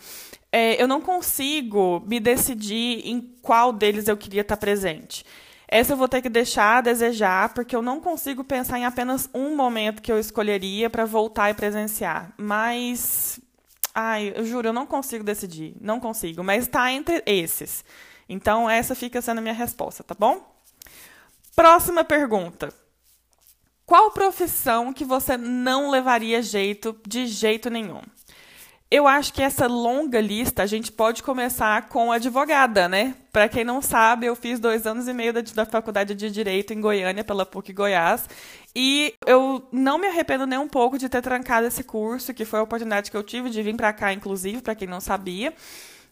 É, 0.51 0.81
eu 0.81 0.87
não 0.87 1.01
consigo 1.01 2.01
me 2.07 2.17
decidir 2.17 3.01
em 3.05 3.19
qual 3.41 3.73
deles 3.73 4.07
eu 4.07 4.15
queria 4.15 4.41
estar 4.41 4.55
presente. 4.55 5.25
Essa 5.67 5.93
eu 5.93 5.97
vou 5.97 6.07
ter 6.07 6.21
que 6.21 6.29
deixar 6.29 6.77
a 6.77 6.81
desejar, 6.81 7.53
porque 7.53 7.75
eu 7.75 7.81
não 7.81 7.99
consigo 7.99 8.43
pensar 8.43 8.79
em 8.79 8.85
apenas 8.85 9.29
um 9.33 9.55
momento 9.55 10.01
que 10.01 10.11
eu 10.11 10.17
escolheria 10.17 10.89
para 10.89 11.03
voltar 11.03 11.49
e 11.49 11.53
presenciar. 11.53 12.31
Mas. 12.37 13.39
Ai, 13.93 14.31
eu 14.35 14.45
juro, 14.45 14.69
eu 14.69 14.73
não 14.73 14.85
consigo 14.85 15.23
decidir. 15.23 15.75
Não 15.81 15.99
consigo. 15.99 16.43
Mas 16.43 16.63
está 16.63 16.91
entre 16.91 17.21
esses. 17.25 17.83
Então, 18.27 18.69
essa 18.69 18.95
fica 18.95 19.21
sendo 19.21 19.39
a 19.39 19.41
minha 19.41 19.53
resposta, 19.53 20.03
tá 20.03 20.15
bom? 20.17 20.45
Próxima 21.55 22.03
pergunta. 22.03 22.73
Qual 23.85 24.11
profissão 24.11 24.91
que 24.91 25.05
você 25.05 25.37
não 25.37 25.91
levaria 25.91 26.41
jeito 26.41 26.99
de 27.07 27.27
jeito 27.27 27.69
nenhum? 27.69 28.01
Eu 28.89 29.07
acho 29.07 29.33
que 29.33 29.41
essa 29.41 29.67
longa 29.67 30.21
lista 30.21 30.63
a 30.63 30.65
gente 30.65 30.91
pode 30.91 31.21
começar 31.21 31.89
com 31.89 32.11
advogada, 32.11 32.87
né? 32.87 33.15
Para 33.31 33.49
quem 33.49 33.63
não 33.63 33.81
sabe, 33.81 34.25
eu 34.25 34.35
fiz 34.35 34.59
dois 34.59 34.85
anos 34.85 35.07
e 35.07 35.13
meio 35.13 35.33
da, 35.33 35.41
da 35.41 35.65
faculdade 35.65 36.13
de 36.13 36.29
Direito 36.29 36.71
em 36.71 36.79
Goiânia, 36.81 37.23
pela 37.23 37.45
PUC 37.45 37.73
Goiás, 37.73 38.29
e 38.75 39.13
eu 39.25 39.67
não 39.71 39.97
me 39.97 40.07
arrependo 40.07 40.45
nem 40.45 40.59
um 40.59 40.67
pouco 40.67 40.97
de 40.97 41.09
ter 41.09 41.21
trancado 41.21 41.65
esse 41.67 41.83
curso, 41.83 42.33
que 42.33 42.45
foi 42.45 42.59
a 42.59 42.63
oportunidade 42.63 43.09
que 43.09 43.17
eu 43.17 43.23
tive 43.23 43.49
de 43.49 43.61
vir 43.61 43.75
para 43.75 43.91
cá, 43.91 44.13
inclusive, 44.13 44.61
para 44.61 44.75
quem 44.75 44.87
não 44.87 45.01
sabia. 45.01 45.53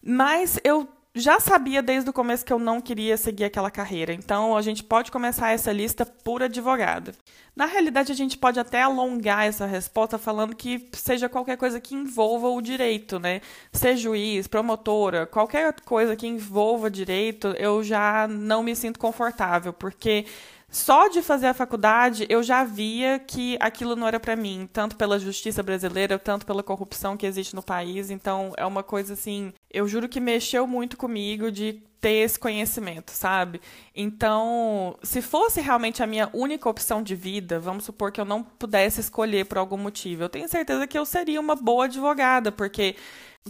Mas 0.04 0.60
eu 0.64 0.88
já 1.16 1.40
sabia 1.40 1.84
desde 1.84 2.10
o 2.10 2.14
começo 2.14 2.44
que 2.44 2.52
eu 2.52 2.58
não 2.58 2.82
queria 2.82 3.16
seguir 3.18 3.44
aquela 3.44 3.70
carreira. 3.70 4.14
Então, 4.14 4.58
a 4.58 4.62
gente 4.62 4.84
pode 4.84 5.12
começar 5.12 5.52
essa 5.52 5.72
lista 5.72 6.06
por 6.06 6.42
advogado. 6.42 7.14
Na 7.56 7.66
realidade, 7.66 8.12
a 8.12 8.16
gente 8.16 8.36
pode 8.36 8.60
até 8.60 8.82
alongar 8.82 9.46
essa 9.46 9.68
resposta 9.68 10.18
falando 10.18 10.56
que 10.56 10.90
seja 10.94 11.30
qualquer 11.30 11.56
coisa 11.56 11.80
que 11.80 11.94
envolva 11.94 12.50
o 12.50 12.62
direito, 12.62 13.20
né? 13.20 13.42
Ser 13.72 13.96
juiz, 13.96 14.48
promotora, 14.48 15.28
qualquer 15.28 15.76
coisa 15.82 16.16
que 16.16 16.26
envolva 16.26 16.90
direito, 16.90 17.50
eu 17.60 17.84
já 17.84 18.28
não 18.28 18.64
me 18.64 18.76
sinto 18.76 18.98
confortável, 18.98 19.72
porque 19.72 20.26
só 20.74 21.08
de 21.08 21.22
fazer 21.22 21.46
a 21.46 21.54
faculdade, 21.54 22.26
eu 22.28 22.42
já 22.42 22.64
via 22.64 23.20
que 23.20 23.56
aquilo 23.60 23.96
não 23.96 24.08
era 24.08 24.20
para 24.20 24.36
mim, 24.36 24.68
tanto 24.74 24.96
pela 24.96 25.20
justiça 25.20 25.62
brasileira, 25.62 26.18
tanto 26.18 26.48
pela 26.48 26.64
corrupção 26.64 27.16
que 27.16 27.28
existe 27.28 27.56
no 27.56 27.62
país. 27.62 28.10
Então, 28.10 28.52
é 28.58 28.66
uma 28.66 28.82
coisa 28.82 29.14
assim, 29.14 29.54
eu 29.74 29.88
juro 29.88 30.08
que 30.08 30.20
mexeu 30.20 30.68
muito 30.68 30.96
comigo 30.96 31.52
de 31.52 31.82
ter 32.00 32.26
esse 32.26 32.38
conhecimento, 32.38 33.12
sabe? 33.12 33.62
Então, 33.96 34.98
se 35.02 35.22
fosse 35.22 35.62
realmente 35.62 36.04
a 36.04 36.08
minha 36.08 36.30
única 36.34 36.70
opção 36.70 37.02
de 37.02 37.16
vida, 37.16 37.60
vamos 37.62 37.86
supor 37.86 38.12
que 38.12 38.20
eu 38.20 38.26
não 38.26 38.44
pudesse 38.44 39.00
escolher 39.00 39.46
por 39.46 39.58
algum 39.58 39.78
motivo, 39.78 40.24
eu 40.24 40.30
tenho 40.30 40.48
certeza 40.50 40.86
que 40.86 40.98
eu 40.98 41.06
seria 41.06 41.40
uma 41.40 41.56
boa 41.56 41.86
advogada, 41.86 42.52
porque 42.52 42.96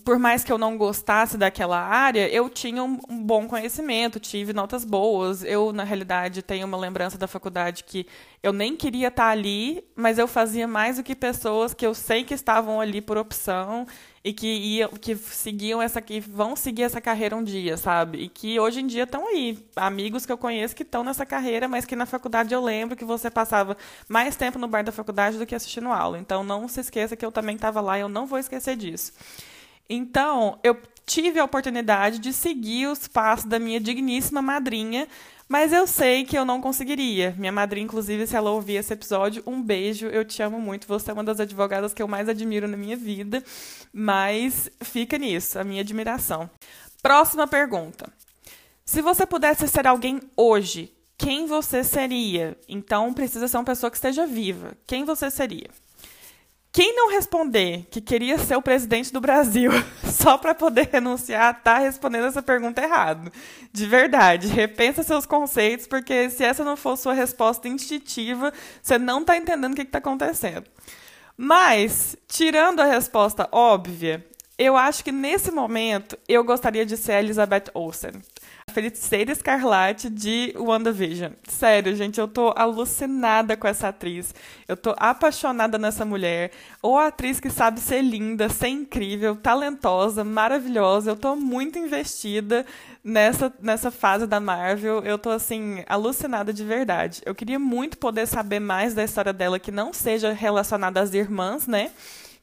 por 0.03 0.17
mais 0.17 0.43
que 0.43 0.51
eu 0.51 0.57
não 0.57 0.77
gostasse 0.77 1.37
daquela 1.37 1.79
área, 1.79 2.27
eu 2.29 2.49
tinha 2.49 2.83
um, 2.83 2.97
bom 3.09 3.47
conhecimento, 3.47 4.19
tive 4.19 4.51
notas 4.51 4.83
boas. 4.83 5.43
Eu, 5.43 5.71
na 5.71 5.83
realidade, 5.83 6.41
tenho 6.41 6.65
uma 6.65 6.77
lembrança 6.77 7.17
da 7.17 7.27
faculdade 7.27 7.83
que 7.83 8.07
eu 8.41 8.51
nem 8.51 8.75
queria 8.75 9.09
estar 9.09 9.29
ali, 9.29 9.83
mas 9.95 10.17
eu 10.17 10.27
fazia 10.27 10.67
mais 10.67 10.97
do 10.97 11.03
que 11.03 11.15
pessoas 11.15 11.73
que 11.75 11.85
eu 11.85 11.93
sei 11.93 12.23
que 12.23 12.33
estavam 12.33 12.81
ali 12.81 13.01
por 13.01 13.17
opção 13.17 13.85
e 14.23 14.31
que 14.31 14.47
iam, 14.47 14.89
que 14.89 15.15
seguiam 15.15 15.81
essa, 15.81 16.01
que 16.01 16.19
vão 16.21 16.55
seguir 16.55 16.83
essa 16.83 17.01
carreira 17.01 17.35
um 17.35 17.43
dia, 17.43 17.75
sabe? 17.75 18.19
E 18.19 18.29
que 18.29 18.57
hoje 18.57 18.79
em 18.79 18.87
dia 18.87 19.03
estão 19.03 19.27
aí, 19.27 19.59
amigos 19.75 20.25
que 20.25 20.31
eu 20.31 20.37
conheço 20.37 20.75
que 20.75 20.83
estão 20.83 21.03
nessa 21.03 21.25
carreira, 21.25 21.67
mas 21.67 21.85
que 21.85 21.95
na 21.95 22.05
faculdade 22.05 22.53
eu 22.53 22.63
lembro 22.63 22.95
que 22.95 23.03
você 23.03 23.29
passava 23.29 23.75
mais 24.07 24.35
tempo 24.37 24.57
no 24.57 24.67
bar 24.67 24.83
da 24.83 24.93
faculdade 24.93 25.37
do 25.37 25.45
que 25.45 25.53
assistindo 25.53 25.89
aula. 25.89 26.17
Então 26.17 26.43
não 26.43 26.67
se 26.69 26.79
esqueça 26.79 27.17
que 27.17 27.25
eu 27.25 27.31
também 27.31 27.55
estava 27.55 27.81
lá 27.81 27.97
e 27.97 28.01
eu 28.01 28.09
não 28.09 28.25
vou 28.25 28.39
esquecer 28.39 28.77
disso. 28.77 29.11
Então, 29.89 30.57
eu 30.63 30.77
tive 31.05 31.39
a 31.39 31.43
oportunidade 31.43 32.19
de 32.19 32.31
seguir 32.31 32.87
os 32.87 33.07
passos 33.07 33.45
da 33.45 33.59
minha 33.59 33.79
digníssima 33.79 34.41
madrinha, 34.41 35.07
mas 35.47 35.73
eu 35.73 35.85
sei 35.85 36.25
que 36.25 36.37
eu 36.37 36.45
não 36.45 36.61
conseguiria. 36.61 37.35
Minha 37.37 37.51
madrinha, 37.51 37.85
inclusive, 37.85 38.25
se 38.25 38.35
ela 38.35 38.51
ouvir 38.51 38.75
esse 38.75 38.93
episódio, 38.93 39.43
um 39.45 39.61
beijo, 39.61 40.07
eu 40.07 40.25
te 40.25 40.41
amo 40.41 40.59
muito. 40.59 40.87
Você 40.87 41.11
é 41.11 41.13
uma 41.13 41.23
das 41.23 41.39
advogadas 41.39 41.93
que 41.93 42.01
eu 42.01 42.07
mais 42.07 42.27
admiro 42.29 42.67
na 42.67 42.77
minha 42.77 42.97
vida, 42.97 43.43
mas 43.91 44.69
fica 44.81 45.17
nisso, 45.17 45.59
a 45.59 45.63
minha 45.63 45.81
admiração. 45.81 46.49
Próxima 47.01 47.47
pergunta. 47.47 48.11
Se 48.85 49.01
você 49.01 49.25
pudesse 49.25 49.67
ser 49.67 49.87
alguém 49.87 50.19
hoje, 50.35 50.91
quem 51.17 51.45
você 51.45 51.83
seria? 51.83 52.57
Então 52.67 53.13
precisa 53.13 53.47
ser 53.47 53.57
uma 53.57 53.63
pessoa 53.63 53.89
que 53.89 53.97
esteja 53.97 54.25
viva. 54.25 54.75
Quem 54.85 55.05
você 55.05 55.29
seria? 55.29 55.69
Quem 56.73 56.95
não 56.95 57.11
responder 57.11 57.85
que 57.91 58.01
queria 58.01 58.39
ser 58.39 58.55
o 58.55 58.61
presidente 58.61 59.13
do 59.13 59.21
Brasil 59.21 59.69
só 60.03 60.39
para 60.39 60.55
poder 60.55 60.89
renunciar, 60.91 61.61
tá 61.61 61.77
respondendo 61.77 62.25
essa 62.25 62.41
pergunta 62.41 62.81
errado. 62.81 63.31
De 63.71 63.85
verdade, 63.85 64.47
repensa 64.47 65.03
seus 65.03 65.27
conceitos, 65.27 65.85
porque 65.85 66.31
se 66.31 66.43
essa 66.43 66.63
não 66.63 66.75
for 66.75 66.97
sua 66.97 67.13
resposta 67.13 67.67
instintiva, 67.67 68.51
você 68.81 68.97
não 68.97 69.21
está 69.21 69.37
entendendo 69.37 69.73
o 69.73 69.75
que 69.75 69.83
está 69.83 69.99
acontecendo. 69.99 70.65
Mas, 71.37 72.15
tirando 72.27 72.79
a 72.79 72.85
resposta 72.85 73.47
óbvia, 73.51 74.25
eu 74.57 74.75
acho 74.75 75.03
que 75.03 75.11
nesse 75.11 75.51
momento 75.51 76.17
eu 76.27 76.43
gostaria 76.43 76.87
de 76.87 76.97
ser 76.97 77.11
a 77.11 77.19
Elizabeth 77.19 77.65
Olsen. 77.75 78.13
Feiticeira 78.73 79.31
Escarlate 79.31 80.09
de 80.09 80.53
WandaVision. 80.57 81.33
Sério, 81.47 81.95
gente, 81.95 82.19
eu 82.19 82.27
tô 82.27 82.51
alucinada 82.55 83.55
com 83.55 83.67
essa 83.67 83.89
atriz. 83.89 84.33
Eu 84.67 84.75
tô 84.75 84.95
apaixonada 84.97 85.77
nessa 85.77 86.03
mulher. 86.03 86.51
Ou 86.81 86.97
atriz 86.97 87.39
que 87.39 87.51
sabe 87.51 87.79
ser 87.79 88.01
linda, 88.01 88.49
ser 88.49 88.69
incrível, 88.69 89.35
talentosa, 89.35 90.23
maravilhosa. 90.23 91.11
Eu 91.11 91.15
tô 91.15 91.35
muito 91.35 91.77
investida 91.77 92.65
nessa, 93.03 93.53
nessa 93.61 93.91
fase 93.91 94.25
da 94.25 94.39
Marvel. 94.39 95.03
Eu 95.03 95.19
tô, 95.19 95.29
assim, 95.29 95.83
alucinada 95.87 96.51
de 96.51 96.63
verdade. 96.65 97.21
Eu 97.25 97.35
queria 97.35 97.59
muito 97.59 97.99
poder 97.99 98.25
saber 98.25 98.59
mais 98.59 98.95
da 98.95 99.03
história 99.03 99.31
dela 99.31 99.59
que 99.59 99.71
não 99.71 99.93
seja 99.93 100.33
relacionada 100.33 100.99
às 100.99 101.13
irmãs, 101.13 101.67
né? 101.67 101.91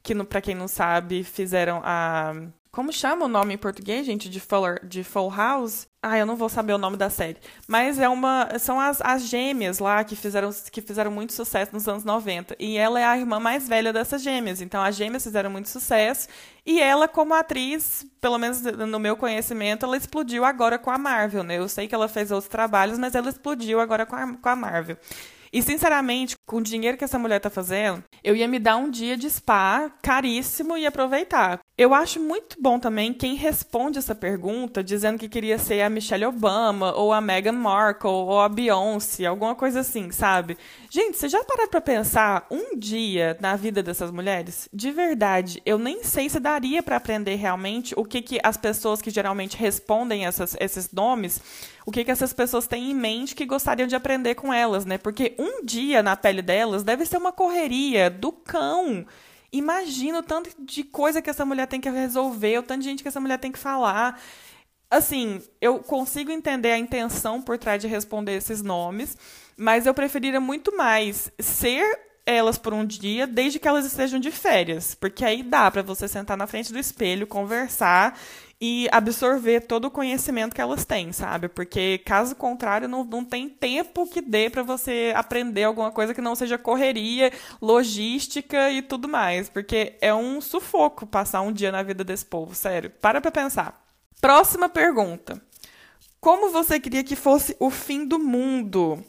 Que, 0.03 0.15
para 0.25 0.41
quem 0.41 0.55
não 0.55 0.69
sabe, 0.69 1.25
fizeram 1.25 1.83
a 1.85 2.35
como 2.73 2.93
chama 2.93 3.25
o 3.25 3.29
nome 3.29 3.55
em 3.55 3.59
português, 3.59 4.07
gente, 4.07 4.29
de 4.29 4.39
Fuller, 4.39 4.87
de 4.87 5.03
Full 5.03 5.29
House? 5.29 5.89
Ah, 6.01 6.17
eu 6.17 6.25
não 6.25 6.37
vou 6.37 6.49
saber 6.49 6.73
o 6.73 6.79
nome 6.79 6.97
da 6.97 7.11
série. 7.11 7.37
Mas 7.67 7.99
é 7.99 8.09
uma. 8.09 8.49
São 8.61 8.81
as, 8.81 9.01
as 9.01 9.25
gêmeas 9.25 9.81
lá 9.81 10.05
que 10.05 10.15
fizeram, 10.15 10.51
que 10.71 10.81
fizeram 10.81 11.11
muito 11.11 11.33
sucesso 11.33 11.73
nos 11.73 11.89
anos 11.89 12.05
90. 12.05 12.55
E 12.61 12.77
ela 12.79 13.01
é 13.01 13.05
a 13.05 13.19
irmã 13.19 13.41
mais 13.41 13.69
velha 13.69 13.93
dessas 13.93 14.23
gêmeas. 14.23 14.61
Então 14.61 14.83
as 14.83 14.95
gêmeas 14.95 15.25
fizeram 15.25 15.51
muito 15.51 15.69
sucesso. 15.69 16.29
E 16.65 16.81
ela, 16.81 17.09
como 17.09 17.35
atriz, 17.35 18.07
pelo 18.21 18.39
menos 18.39 18.63
no 18.63 19.01
meu 19.01 19.17
conhecimento, 19.17 19.85
ela 19.85 19.97
explodiu 19.97 20.45
agora 20.45 20.79
com 20.79 20.91
a 20.91 20.97
Marvel, 20.99 21.43
né? 21.43 21.59
Eu 21.59 21.69
sei 21.69 21.89
que 21.89 21.95
ela 21.95 22.09
fez 22.09 22.31
outros 22.31 22.49
trabalhos, 22.49 22.99
mas 22.99 23.17
ela 23.17 23.29
explodiu 23.29 23.81
agora 23.81 24.07
com 24.07 24.15
a, 24.15 24.37
com 24.37 24.49
a 24.49 24.57
Marvel. 24.57 24.97
E, 25.53 25.63
sinceramente, 25.63 26.37
com 26.47 26.59
o 26.59 26.63
dinheiro 26.63 26.97
que 26.97 27.05
essa 27.05 27.19
mulher 27.19 27.41
tá 27.41 27.51
fazendo, 27.51 28.05
eu 28.23 28.37
ia 28.37 28.47
me 28.47 28.59
dar 28.59 28.77
um 28.77 28.91
dia 28.91 29.17
de 29.17 29.29
spa 29.29 29.91
caríssimo 30.03 30.77
e 30.77 30.87
aproveitar. 30.87 31.61
Eu 31.77 31.95
acho 31.95 32.21
muito 32.21 32.57
bom 32.61 32.79
também 32.79 33.13
quem 33.13 33.35
responde 33.37 33.99
essa 33.99 34.15
pergunta 34.15 34.85
dizendo 34.85 35.19
que 35.19 35.31
queria 35.31 35.59
ser 35.59 35.81
a 35.81 35.89
Michelle 35.89 36.27
Obama, 36.27 36.93
ou 36.95 37.11
a 37.11 37.23
Meghan 37.23 37.53
Markle, 37.53 38.11
ou 38.11 38.39
a 38.39 38.49
Beyoncé, 38.49 39.25
alguma 39.25 39.55
coisa 39.55 39.81
assim, 39.81 40.11
sabe? 40.11 40.59
Gente, 40.91 41.17
você 41.17 41.29
já 41.29 41.43
parou 41.43 41.67
pra 41.69 41.81
pensar 41.81 42.47
um 42.51 42.79
dia 42.79 43.37
na 43.41 43.57
vida 43.57 43.83
dessas 43.83 44.11
mulheres? 44.11 44.69
De 44.73 44.91
verdade, 44.91 45.63
eu 45.65 45.79
nem 45.79 46.05
sei 46.05 46.29
se 46.29 46.39
daria 46.39 46.83
para 46.83 46.97
aprender 46.97 47.37
realmente 47.37 47.95
o 47.97 48.05
que, 48.05 48.21
que 48.21 48.39
as 48.43 48.59
pessoas 48.59 49.01
que 49.01 49.11
geralmente 49.11 49.57
respondem 49.57 50.27
essas, 50.27 50.55
esses 50.61 50.93
nomes 50.93 51.41
o 51.91 51.93
que, 51.93 52.05
que 52.05 52.11
essas 52.11 52.33
pessoas 52.33 52.69
têm 52.69 52.93
em 52.93 52.95
mente 52.95 53.35
que 53.35 53.45
gostariam 53.45 53.89
de 53.89 53.97
aprender 53.97 54.37
com 54.37 54.55
elas, 54.55 54.85
né? 54.85 54.97
Porque 54.97 55.35
um 55.37 55.65
dia 55.65 56.03
na 56.05 56.17
pele 56.17 56.41
delas 56.41 56.85
deve 56.85 57.05
ser 57.05 57.17
uma 57.17 57.33
correria 57.33 58.09
do 58.09 58.31
cão. 58.31 59.05
Imagina 59.53 60.21
o 60.21 60.23
tanto 60.23 60.51
de 60.57 60.85
coisa 60.85 61.21
que 61.21 61.29
essa 61.29 61.45
mulher 61.45 61.67
tem 61.67 61.81
que 61.81 61.91
resolver, 61.91 62.59
o 62.59 62.63
tanto 62.63 62.83
de 62.83 62.89
gente 62.89 63.03
que 63.03 63.09
essa 63.09 63.21
mulher 63.21 63.39
tem 63.39 63.51
que 63.51 63.59
falar. 63.59 64.21
Assim, 64.89 65.43
eu 65.61 65.81
consigo 65.81 66.31
entender 66.31 66.71
a 66.71 66.79
intenção 66.79 67.43
por 67.43 67.59
trás 67.59 67.83
de 67.83 67.89
responder 67.89 68.37
esses 68.37 68.63
nomes, 68.63 69.17
mas 69.57 69.85
eu 69.85 69.93
preferiria 69.93 70.41
muito 70.41 70.77
mais 70.77 71.33
ser 71.41 71.85
elas 72.25 72.57
por 72.57 72.73
um 72.73 72.87
dia, 72.87 73.27
desde 73.27 73.59
que 73.59 73.67
elas 73.67 73.85
estejam 73.85 74.21
de 74.21 74.31
férias, 74.31 74.95
porque 74.95 75.25
aí 75.25 75.43
dá 75.43 75.69
para 75.69 75.83
você 75.83 76.07
sentar 76.07 76.37
na 76.37 76.47
frente 76.47 76.73
do 76.73 76.79
espelho, 76.79 77.27
conversar 77.27 78.17
e 78.61 78.89
absorver 78.93 79.63
todo 79.63 79.87
o 79.87 79.91
conhecimento 79.91 80.55
que 80.55 80.61
elas 80.61 80.85
têm, 80.85 81.13
sabe? 81.13 81.49
Porque 81.49 81.99
caso 82.05 82.37
contrário, 82.37 82.87
não, 82.87 83.03
não 83.05 83.25
tem 83.25 83.49
tempo 83.49 84.07
que 84.07 84.21
dê 84.21 84.51
para 84.51 84.63
você 84.63 85.13
aprender 85.17 85.65
alguma 85.65 85.91
coisa 85.91 86.13
que 86.13 86.21
não 86.21 86.35
seja 86.35 86.59
correria, 86.59 87.33
logística 87.61 88.71
e 88.71 88.83
tudo 88.83 89.09
mais, 89.09 89.49
porque 89.49 89.95
é 90.01 90.15
um 90.15 90.41
sufoco 90.41 91.07
passar 91.07 91.41
um 91.41 91.53
dia 91.53 91.73
na 91.73 91.83
vida 91.83 92.05
desse 92.05 92.27
povo, 92.27 92.55
sério. 92.55 92.91
Para 92.91 93.21
pra 93.21 93.31
pensar. 93.31 93.83
Próxima 94.21 94.69
pergunta. 94.69 95.41
Como 96.21 96.51
você 96.51 96.79
queria 96.79 97.03
que 97.03 97.17
fosse 97.17 97.57
o 97.59 97.71
fim 97.71 98.05
do 98.05 98.19
mundo? 98.19 99.03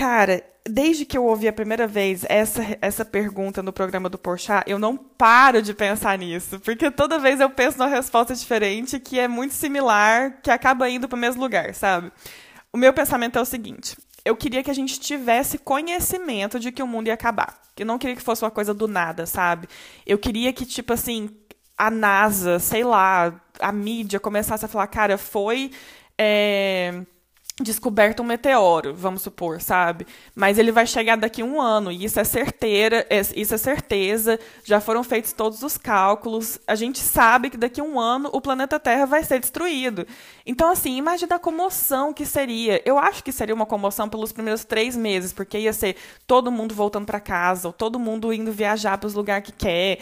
Cara, 0.00 0.42
desde 0.66 1.04
que 1.04 1.18
eu 1.18 1.26
ouvi 1.26 1.46
a 1.46 1.52
primeira 1.52 1.86
vez 1.86 2.24
essa, 2.26 2.62
essa 2.80 3.04
pergunta 3.04 3.62
no 3.62 3.70
programa 3.70 4.08
do 4.08 4.16
Porchat, 4.16 4.64
eu 4.66 4.78
não 4.78 4.96
paro 4.96 5.60
de 5.60 5.74
pensar 5.74 6.16
nisso, 6.16 6.58
porque 6.60 6.90
toda 6.90 7.18
vez 7.18 7.38
eu 7.38 7.50
penso 7.50 7.76
numa 7.76 7.86
resposta 7.86 8.34
diferente 8.34 8.98
que 8.98 9.18
é 9.18 9.28
muito 9.28 9.52
similar, 9.52 10.40
que 10.42 10.50
acaba 10.50 10.88
indo 10.88 11.06
para 11.06 11.18
o 11.18 11.20
mesmo 11.20 11.42
lugar, 11.42 11.74
sabe? 11.74 12.10
O 12.72 12.78
meu 12.78 12.94
pensamento 12.94 13.38
é 13.38 13.42
o 13.42 13.44
seguinte: 13.44 13.94
eu 14.24 14.34
queria 14.34 14.62
que 14.62 14.70
a 14.70 14.74
gente 14.74 14.98
tivesse 14.98 15.58
conhecimento 15.58 16.58
de 16.58 16.72
que 16.72 16.82
o 16.82 16.86
mundo 16.86 17.08
ia 17.08 17.14
acabar. 17.14 17.60
Eu 17.76 17.84
não 17.84 17.98
queria 17.98 18.16
que 18.16 18.22
fosse 18.22 18.42
uma 18.42 18.50
coisa 18.50 18.72
do 18.72 18.88
nada, 18.88 19.26
sabe? 19.26 19.68
Eu 20.06 20.16
queria 20.16 20.50
que, 20.50 20.64
tipo 20.64 20.94
assim, 20.94 21.28
a 21.76 21.90
NASA, 21.90 22.58
sei 22.58 22.84
lá, 22.84 23.38
a 23.60 23.70
mídia 23.70 24.18
começasse 24.18 24.64
a 24.64 24.68
falar, 24.68 24.86
cara, 24.86 25.18
foi. 25.18 25.70
É 26.16 27.02
descoberto 27.62 28.20
um 28.20 28.26
meteoro, 28.26 28.94
vamos 28.94 29.22
supor, 29.22 29.60
sabe? 29.60 30.06
Mas 30.34 30.58
ele 30.58 30.72
vai 30.72 30.86
chegar 30.86 31.16
daqui 31.16 31.42
a 31.42 31.44
um 31.44 31.60
ano, 31.60 31.90
e 31.90 32.04
isso 32.04 32.18
é 32.18 32.24
certeira, 32.24 33.06
é, 33.10 33.20
isso 33.36 33.54
é 33.54 33.58
certeza, 33.58 34.38
já 34.64 34.80
foram 34.80 35.02
feitos 35.04 35.32
todos 35.32 35.62
os 35.62 35.76
cálculos, 35.76 36.58
a 36.66 36.74
gente 36.74 36.98
sabe 36.98 37.50
que 37.50 37.56
daqui 37.56 37.80
a 37.80 37.84
um 37.84 37.98
ano 37.98 38.30
o 38.32 38.40
planeta 38.40 38.78
Terra 38.78 39.06
vai 39.06 39.22
ser 39.24 39.40
destruído. 39.40 40.06
Então, 40.46 40.70
assim, 40.70 40.96
imagina 40.96 41.36
a 41.36 41.38
comoção 41.38 42.12
que 42.12 42.26
seria. 42.26 42.82
Eu 42.84 42.98
acho 42.98 43.22
que 43.22 43.30
seria 43.30 43.54
uma 43.54 43.66
comoção 43.66 44.08
pelos 44.08 44.32
primeiros 44.32 44.64
três 44.64 44.96
meses, 44.96 45.32
porque 45.32 45.58
ia 45.58 45.72
ser 45.72 45.96
todo 46.26 46.50
mundo 46.50 46.74
voltando 46.74 47.06
para 47.06 47.20
casa, 47.20 47.68
ou 47.68 47.72
todo 47.72 47.98
mundo 47.98 48.32
indo 48.32 48.50
viajar 48.52 48.98
para 48.98 49.06
os 49.06 49.14
lugares 49.14 49.46
que 49.46 49.52
quer 49.52 49.98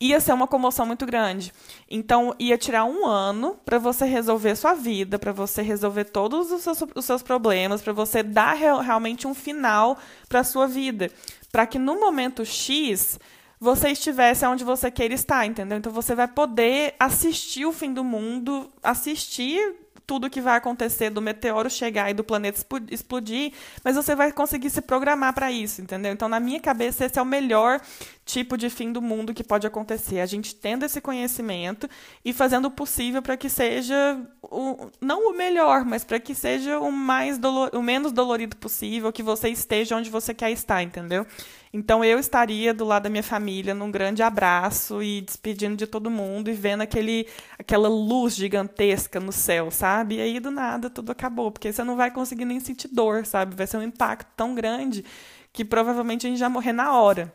ia 0.00 0.20
ser 0.20 0.32
uma 0.32 0.46
comoção 0.46 0.84
muito 0.86 1.06
grande. 1.06 1.52
Então, 1.90 2.34
ia 2.38 2.58
tirar 2.58 2.84
um 2.84 3.06
ano 3.06 3.56
para 3.64 3.78
você 3.78 4.04
resolver 4.04 4.54
sua 4.56 4.74
vida, 4.74 5.18
para 5.18 5.32
você 5.32 5.62
resolver 5.62 6.04
todos 6.04 6.50
os 6.50 6.62
seus, 6.62 6.84
os 6.94 7.04
seus 7.04 7.22
problemas, 7.22 7.82
para 7.82 7.92
você 7.92 8.22
dar 8.22 8.54
real, 8.54 8.80
realmente 8.80 9.26
um 9.26 9.34
final 9.34 9.98
para 10.28 10.44
sua 10.44 10.66
vida. 10.66 11.10
Para 11.50 11.66
que 11.66 11.78
no 11.78 11.98
momento 11.98 12.44
X 12.44 13.18
você 13.58 13.90
estivesse 13.90 14.44
onde 14.46 14.64
você 14.64 14.90
queira 14.90 15.14
estar, 15.14 15.46
entendeu? 15.46 15.78
Então 15.78 15.90
você 15.90 16.14
vai 16.14 16.28
poder 16.28 16.94
assistir 17.00 17.64
o 17.64 17.72
fim 17.72 17.92
do 17.92 18.04
mundo, 18.04 18.70
assistir 18.82 19.74
tudo 20.06 20.30
que 20.30 20.40
vai 20.40 20.56
acontecer 20.56 21.10
do 21.10 21.20
meteoro 21.20 21.68
chegar 21.68 22.10
e 22.10 22.14
do 22.14 22.22
planeta 22.22 22.64
explodir, 22.90 23.52
mas 23.82 23.96
você 23.96 24.14
vai 24.14 24.30
conseguir 24.30 24.70
se 24.70 24.80
programar 24.80 25.34
para 25.34 25.50
isso, 25.50 25.82
entendeu? 25.82 26.12
Então, 26.12 26.28
na 26.28 26.38
minha 26.38 26.60
cabeça, 26.60 27.04
esse 27.04 27.18
é 27.18 27.22
o 27.22 27.26
melhor 27.26 27.80
tipo 28.26 28.58
de 28.58 28.68
fim 28.68 28.92
do 28.92 29.00
mundo 29.00 29.32
que 29.32 29.44
pode 29.44 29.66
acontecer. 29.68 30.18
A 30.20 30.26
gente 30.26 30.54
tendo 30.54 30.84
esse 30.84 31.00
conhecimento 31.00 31.88
e 32.24 32.32
fazendo 32.32 32.66
o 32.66 32.70
possível 32.70 33.22
para 33.22 33.36
que 33.36 33.48
seja 33.48 34.20
o, 34.42 34.90
não 35.00 35.30
o 35.30 35.36
melhor, 35.36 35.84
mas 35.84 36.02
para 36.02 36.18
que 36.18 36.34
seja 36.34 36.80
o 36.80 36.90
mais 36.90 37.38
dolor, 37.38 37.70
o 37.72 37.80
menos 37.80 38.10
dolorido 38.10 38.56
possível, 38.56 39.12
que 39.12 39.22
você 39.22 39.48
esteja 39.48 39.96
onde 39.96 40.10
você 40.10 40.34
quer 40.34 40.50
estar, 40.50 40.82
entendeu? 40.82 41.24
Então 41.72 42.04
eu 42.04 42.18
estaria 42.18 42.74
do 42.74 42.84
lado 42.84 43.04
da 43.04 43.10
minha 43.10 43.22
família 43.22 43.74
num 43.74 43.92
grande 43.92 44.22
abraço 44.22 45.00
e 45.00 45.20
despedindo 45.20 45.76
de 45.76 45.86
todo 45.86 46.10
mundo 46.10 46.50
e 46.50 46.52
vendo 46.52 46.80
aquele, 46.80 47.28
aquela 47.56 47.88
luz 47.88 48.34
gigantesca 48.34 49.20
no 49.20 49.30
céu, 49.30 49.70
sabe? 49.70 50.16
E 50.16 50.20
aí 50.20 50.40
do 50.40 50.50
nada 50.50 50.90
tudo 50.90 51.12
acabou, 51.12 51.52
porque 51.52 51.72
você 51.72 51.84
não 51.84 51.94
vai 51.94 52.10
conseguir 52.10 52.44
nem 52.44 52.58
sentir 52.58 52.88
dor, 52.88 53.24
sabe? 53.24 53.54
Vai 53.54 53.68
ser 53.68 53.76
um 53.76 53.82
impacto 53.82 54.28
tão 54.36 54.52
grande 54.52 55.04
que 55.52 55.64
provavelmente 55.64 56.26
a 56.26 56.30
gente 56.30 56.38
já 56.40 56.48
morrer 56.48 56.72
na 56.72 56.92
hora. 56.92 57.32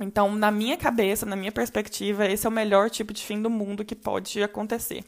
Então, 0.00 0.34
na 0.34 0.50
minha 0.50 0.76
cabeça, 0.76 1.24
na 1.24 1.36
minha 1.36 1.52
perspectiva, 1.52 2.26
esse 2.26 2.46
é 2.46 2.48
o 2.48 2.52
melhor 2.52 2.90
tipo 2.90 3.12
de 3.12 3.24
fim 3.24 3.40
do 3.40 3.48
mundo 3.48 3.84
que 3.84 3.94
pode 3.94 4.42
acontecer. 4.42 5.04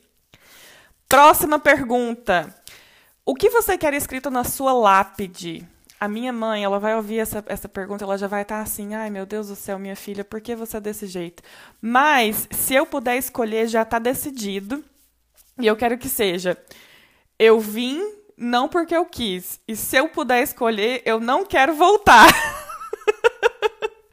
Próxima 1.09 1.59
pergunta. 1.59 2.55
O 3.25 3.35
que 3.35 3.51
você 3.51 3.77
quer 3.77 3.93
escrito 3.93 4.31
na 4.31 4.45
sua 4.45 4.73
lápide? 4.73 5.67
A 6.01 6.09
minha 6.09 6.33
mãe, 6.33 6.65
ela 6.65 6.79
vai 6.79 6.95
ouvir 6.95 7.19
essa, 7.19 7.45
essa 7.47 7.69
pergunta, 7.69 8.05
ela 8.05 8.17
já 8.17 8.27
vai 8.27 8.43
estar 8.43 8.61
assim, 8.61 8.95
ai 8.95 9.11
meu 9.11 9.27
Deus 9.27 9.49
do 9.49 9.57
céu, 9.57 9.79
minha 9.79 9.97
filha, 9.97 10.25
por 10.25 10.41
que 10.41 10.55
você 10.55 10.77
é 10.77 10.81
desse 10.81 11.07
jeito? 11.07 11.43
Mas, 11.81 12.49
se 12.53 12.75
eu 12.75 12.87
puder 12.87 13.17
escolher, 13.17 13.67
já 13.67 13.83
está 13.83 13.99
decidido. 13.99 14.85
E 15.61 15.67
eu 15.67 15.77
quero 15.77 15.99
que 15.99 16.09
seja, 16.09 16.57
eu 17.39 17.59
vim 17.59 18.01
não 18.37 18.69
porque 18.69 18.95
eu 18.95 19.05
quis. 19.05 19.61
E 19.67 19.75
se 19.75 19.97
eu 19.97 20.09
puder 20.09 20.43
escolher, 20.43 21.03
eu 21.05 21.19
não 21.19 21.45
quero 21.45 21.75
voltar. 21.75 22.29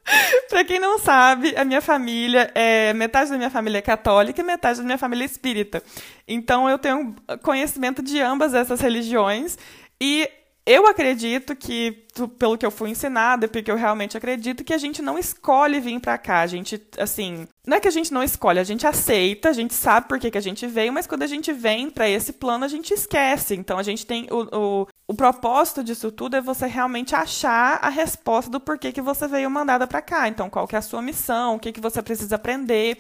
Pra 0.49 0.63
quem 0.63 0.79
não 0.79 0.99
sabe, 0.99 1.55
a 1.57 1.65
minha 1.65 1.81
família 1.81 2.51
é 2.53 2.93
metade 2.93 3.31
da 3.31 3.37
minha 3.37 3.49
família 3.49 3.79
é 3.79 3.81
católica 3.81 4.41
e 4.41 4.43
metade 4.43 4.79
da 4.79 4.85
minha 4.85 4.97
família 4.97 5.23
é 5.23 5.25
espírita. 5.25 5.81
Então 6.27 6.69
eu 6.69 6.77
tenho 6.77 7.15
conhecimento 7.41 8.01
de 8.01 8.21
ambas 8.21 8.53
essas 8.53 8.79
religiões 8.79 9.57
e 9.99 10.29
eu 10.65 10.87
acredito 10.87 11.55
que, 11.55 12.05
pelo 12.39 12.57
que 12.57 12.65
eu 12.65 12.71
fui 12.71 12.89
ensinada, 12.89 13.47
porque 13.47 13.69
eu 13.69 13.75
realmente 13.75 14.17
acredito 14.17 14.63
que 14.63 14.73
a 14.73 14.77
gente 14.79 14.99
não 14.99 15.19
escolhe 15.19 15.79
vir 15.79 15.99
para 15.99 16.17
cá. 16.17 16.39
A 16.39 16.47
gente, 16.47 16.81
assim, 16.97 17.47
não 17.67 17.77
é 17.77 17.79
que 17.79 17.87
a 17.87 17.91
gente 17.91 18.11
não 18.11 18.23
escolhe, 18.23 18.57
a 18.57 18.63
gente 18.63 18.87
aceita, 18.87 19.49
a 19.49 19.53
gente 19.53 19.75
sabe 19.75 20.07
por 20.07 20.19
que, 20.19 20.31
que 20.31 20.37
a 20.37 20.41
gente 20.41 20.65
veio, 20.65 20.91
mas 20.91 21.05
quando 21.05 21.21
a 21.21 21.27
gente 21.27 21.53
vem 21.53 21.91
para 21.91 22.09
esse 22.09 22.33
plano, 22.33 22.65
a 22.65 22.67
gente 22.67 22.91
esquece. 22.93 23.53
Então 23.53 23.77
a 23.77 23.83
gente 23.83 24.07
tem 24.07 24.27
o, 24.31 24.57
o, 24.57 24.87
o 25.07 25.13
propósito 25.13 25.83
disso 25.83 26.11
tudo 26.11 26.35
é 26.35 26.41
você 26.41 26.65
realmente 26.65 27.13
achar 27.13 27.77
a 27.79 27.89
resposta 27.89 28.49
do 28.49 28.59
porquê 28.59 28.91
que 28.91 29.01
você 29.01 29.27
veio 29.27 29.51
mandada 29.51 29.85
para 29.85 30.01
cá. 30.01 30.27
Então, 30.27 30.49
qual 30.49 30.67
que 30.67 30.75
é 30.75 30.79
a 30.79 30.81
sua 30.81 31.01
missão, 31.01 31.55
o 31.55 31.59
que, 31.59 31.71
que 31.71 31.81
você 31.81 32.01
precisa 32.01 32.37
aprender. 32.37 32.97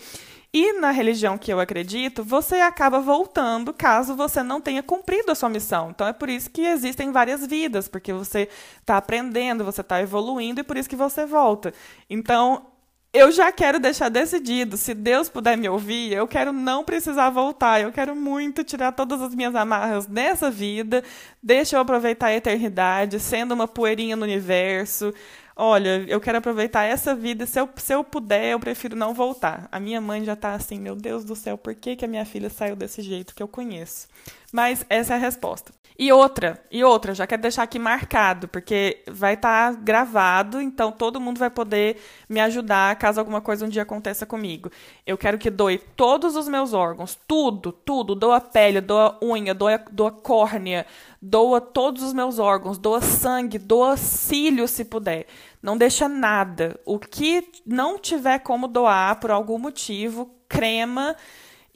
E 0.57 0.71
na 0.79 0.89
religião 0.89 1.37
que 1.37 1.51
eu 1.51 1.59
acredito, 1.59 2.23
você 2.23 2.55
acaba 2.55 3.01
voltando 3.01 3.73
caso 3.73 4.15
você 4.15 4.41
não 4.41 4.61
tenha 4.61 4.81
cumprido 4.81 5.29
a 5.29 5.35
sua 5.35 5.49
missão. 5.49 5.89
Então 5.89 6.07
é 6.07 6.13
por 6.13 6.29
isso 6.29 6.49
que 6.49 6.61
existem 6.61 7.11
várias 7.11 7.45
vidas, 7.45 7.89
porque 7.89 8.13
você 8.13 8.47
está 8.79 8.95
aprendendo, 8.95 9.65
você 9.65 9.81
está 9.81 10.01
evoluindo 10.01 10.61
e 10.61 10.63
por 10.63 10.77
isso 10.77 10.87
que 10.87 10.95
você 10.95 11.25
volta. 11.25 11.73
Então 12.09 12.67
eu 13.11 13.33
já 13.33 13.51
quero 13.51 13.81
deixar 13.81 14.07
decidido, 14.07 14.77
se 14.77 14.93
Deus 14.93 15.27
puder 15.27 15.57
me 15.57 15.67
ouvir, 15.67 16.13
eu 16.13 16.25
quero 16.25 16.53
não 16.53 16.85
precisar 16.85 17.29
voltar, 17.31 17.81
eu 17.81 17.91
quero 17.91 18.15
muito 18.15 18.63
tirar 18.63 18.93
todas 18.93 19.21
as 19.21 19.35
minhas 19.35 19.55
amarras 19.55 20.07
nessa 20.07 20.49
vida, 20.49 21.03
deixa 21.43 21.75
eu 21.75 21.81
aproveitar 21.81 22.27
a 22.27 22.35
eternidade, 22.35 23.19
sendo 23.19 23.53
uma 23.53 23.67
poeirinha 23.67 24.15
no 24.15 24.23
universo, 24.23 25.13
olha, 25.55 26.03
eu 26.07 26.19
quero 26.19 26.37
aproveitar 26.37 26.83
essa 26.83 27.15
vida, 27.15 27.45
se 27.45 27.59
eu, 27.59 27.69
se 27.77 27.93
eu 27.93 28.03
puder, 28.03 28.51
eu 28.51 28.59
prefiro 28.59 28.95
não 28.95 29.13
voltar. 29.13 29.67
A 29.71 29.79
minha 29.79 30.01
mãe 30.01 30.23
já 30.23 30.33
está 30.33 30.53
assim, 30.53 30.79
meu 30.79 30.95
Deus 30.95 31.23
do 31.23 31.35
céu, 31.35 31.57
por 31.57 31.73
que, 31.75 31.95
que 31.95 32.05
a 32.05 32.07
minha 32.07 32.25
filha 32.25 32.49
saiu 32.49 32.75
desse 32.75 33.01
jeito 33.01 33.33
que 33.33 33.41
eu 33.41 33.47
conheço? 33.47 34.07
Mas 34.55 34.85
essa 34.89 35.15
é 35.15 35.17
a 35.17 35.19
resposta. 35.19 35.73
E 35.99 36.13
outra, 36.13 36.63
e 36.71 36.81
outra, 36.81 37.13
já 37.13 37.27
quero 37.27 37.41
deixar 37.41 37.63
aqui 37.63 37.77
marcado, 37.77 38.47
porque 38.47 39.03
vai 39.05 39.33
estar 39.33 39.73
tá 39.73 39.79
gravado, 39.81 40.61
então 40.61 40.93
todo 40.93 41.19
mundo 41.19 41.37
vai 41.37 41.49
poder 41.49 42.01
me 42.29 42.39
ajudar 42.39 42.95
caso 42.95 43.19
alguma 43.19 43.41
coisa 43.41 43.65
um 43.65 43.69
dia 43.69 43.81
aconteça 43.81 44.25
comigo. 44.25 44.71
Eu 45.05 45.17
quero 45.17 45.37
que 45.37 45.49
doe 45.49 45.77
todos 45.77 46.37
os 46.37 46.47
meus 46.47 46.71
órgãos, 46.71 47.19
tudo, 47.27 47.73
tudo, 47.73 48.15
doa 48.15 48.39
pele, 48.39 48.79
doa 48.79 49.19
unha, 49.21 49.53
doa, 49.53 49.77
doa 49.91 50.11
córnea, 50.11 50.85
doa 51.21 51.59
todos 51.59 52.01
os 52.01 52.13
meus 52.13 52.39
órgãos, 52.39 52.77
doa 52.77 53.01
sangue, 53.01 53.59
doa 53.59 53.97
cílio 53.97 54.69
se 54.69 54.85
puder. 54.85 55.27
Não 55.61 55.77
deixa 55.77 56.07
nada. 56.07 56.79
O 56.85 56.97
que 56.97 57.45
não 57.65 57.99
tiver 57.99 58.39
como 58.39 58.69
doar 58.69 59.19
por 59.19 59.31
algum 59.31 59.59
motivo, 59.59 60.33
crema 60.47 61.13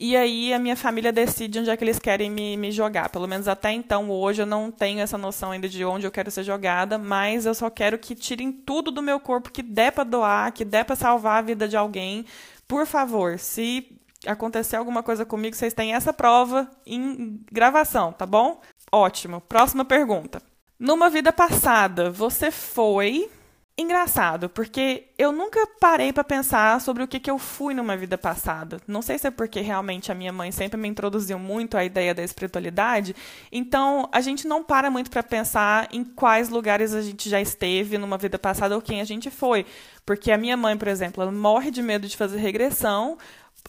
e 0.00 0.16
aí 0.16 0.54
a 0.54 0.58
minha 0.58 0.76
família 0.76 1.12
decide 1.12 1.58
onde 1.58 1.68
é 1.68 1.76
que 1.76 1.84
eles 1.84 1.98
querem 1.98 2.30
me, 2.30 2.56
me 2.56 2.72
jogar. 2.72 3.10
Pelo 3.10 3.28
menos 3.28 3.46
até 3.46 3.70
então, 3.70 4.10
hoje, 4.10 4.40
eu 4.40 4.46
não 4.46 4.70
tenho 4.70 5.00
essa 5.00 5.18
noção 5.18 5.50
ainda 5.50 5.68
de 5.68 5.84
onde 5.84 6.06
eu 6.06 6.10
quero 6.10 6.30
ser 6.30 6.42
jogada, 6.42 6.96
mas 6.96 7.44
eu 7.44 7.54
só 7.54 7.68
quero 7.68 7.98
que 7.98 8.14
tirem 8.14 8.50
tudo 8.50 8.90
do 8.90 9.02
meu 9.02 9.20
corpo 9.20 9.52
que 9.52 9.62
der 9.62 9.92
para 9.92 10.04
doar, 10.04 10.52
que 10.52 10.64
der 10.64 10.86
para 10.86 10.96
salvar 10.96 11.40
a 11.40 11.42
vida 11.42 11.68
de 11.68 11.76
alguém. 11.76 12.24
Por 12.66 12.86
favor, 12.86 13.38
se 13.38 14.00
acontecer 14.26 14.76
alguma 14.76 15.02
coisa 15.02 15.26
comigo, 15.26 15.54
vocês 15.54 15.74
têm 15.74 15.94
essa 15.94 16.14
prova 16.14 16.70
em 16.86 17.38
gravação, 17.52 18.10
tá 18.10 18.24
bom? 18.24 18.58
Ótimo. 18.90 19.42
Próxima 19.42 19.84
pergunta. 19.84 20.40
Numa 20.78 21.10
vida 21.10 21.30
passada, 21.30 22.10
você 22.10 22.50
foi 22.50 23.28
engraçado, 23.76 24.48
porque 24.48 25.08
eu 25.16 25.32
nunca 25.32 25.66
parei 25.80 26.12
para 26.12 26.22
pensar 26.22 26.80
sobre 26.80 27.02
o 27.02 27.08
que, 27.08 27.18
que 27.18 27.30
eu 27.30 27.38
fui 27.38 27.72
numa 27.72 27.96
vida 27.96 28.18
passada. 28.18 28.80
Não 28.86 29.00
sei 29.00 29.18
se 29.18 29.26
é 29.26 29.30
porque 29.30 29.60
realmente 29.60 30.12
a 30.12 30.14
minha 30.14 30.32
mãe 30.32 30.52
sempre 30.52 30.78
me 30.78 30.88
introduziu 30.88 31.38
muito 31.38 31.76
a 31.76 31.84
ideia 31.84 32.14
da 32.14 32.22
espiritualidade, 32.22 33.16
então 33.50 34.08
a 34.12 34.20
gente 34.20 34.46
não 34.46 34.62
para 34.62 34.90
muito 34.90 35.10
para 35.10 35.22
pensar 35.22 35.88
em 35.92 36.04
quais 36.04 36.50
lugares 36.50 36.94
a 36.94 37.00
gente 37.00 37.28
já 37.28 37.40
esteve 37.40 37.96
numa 37.96 38.18
vida 38.18 38.38
passada 38.38 38.74
ou 38.74 38.82
quem 38.82 39.00
a 39.00 39.04
gente 39.04 39.30
foi. 39.30 39.64
Porque 40.04 40.30
a 40.30 40.38
minha 40.38 40.56
mãe, 40.56 40.76
por 40.76 40.88
exemplo, 40.88 41.22
ela 41.22 41.32
morre 41.32 41.70
de 41.70 41.82
medo 41.82 42.06
de 42.06 42.16
fazer 42.16 42.38
regressão, 42.38 43.16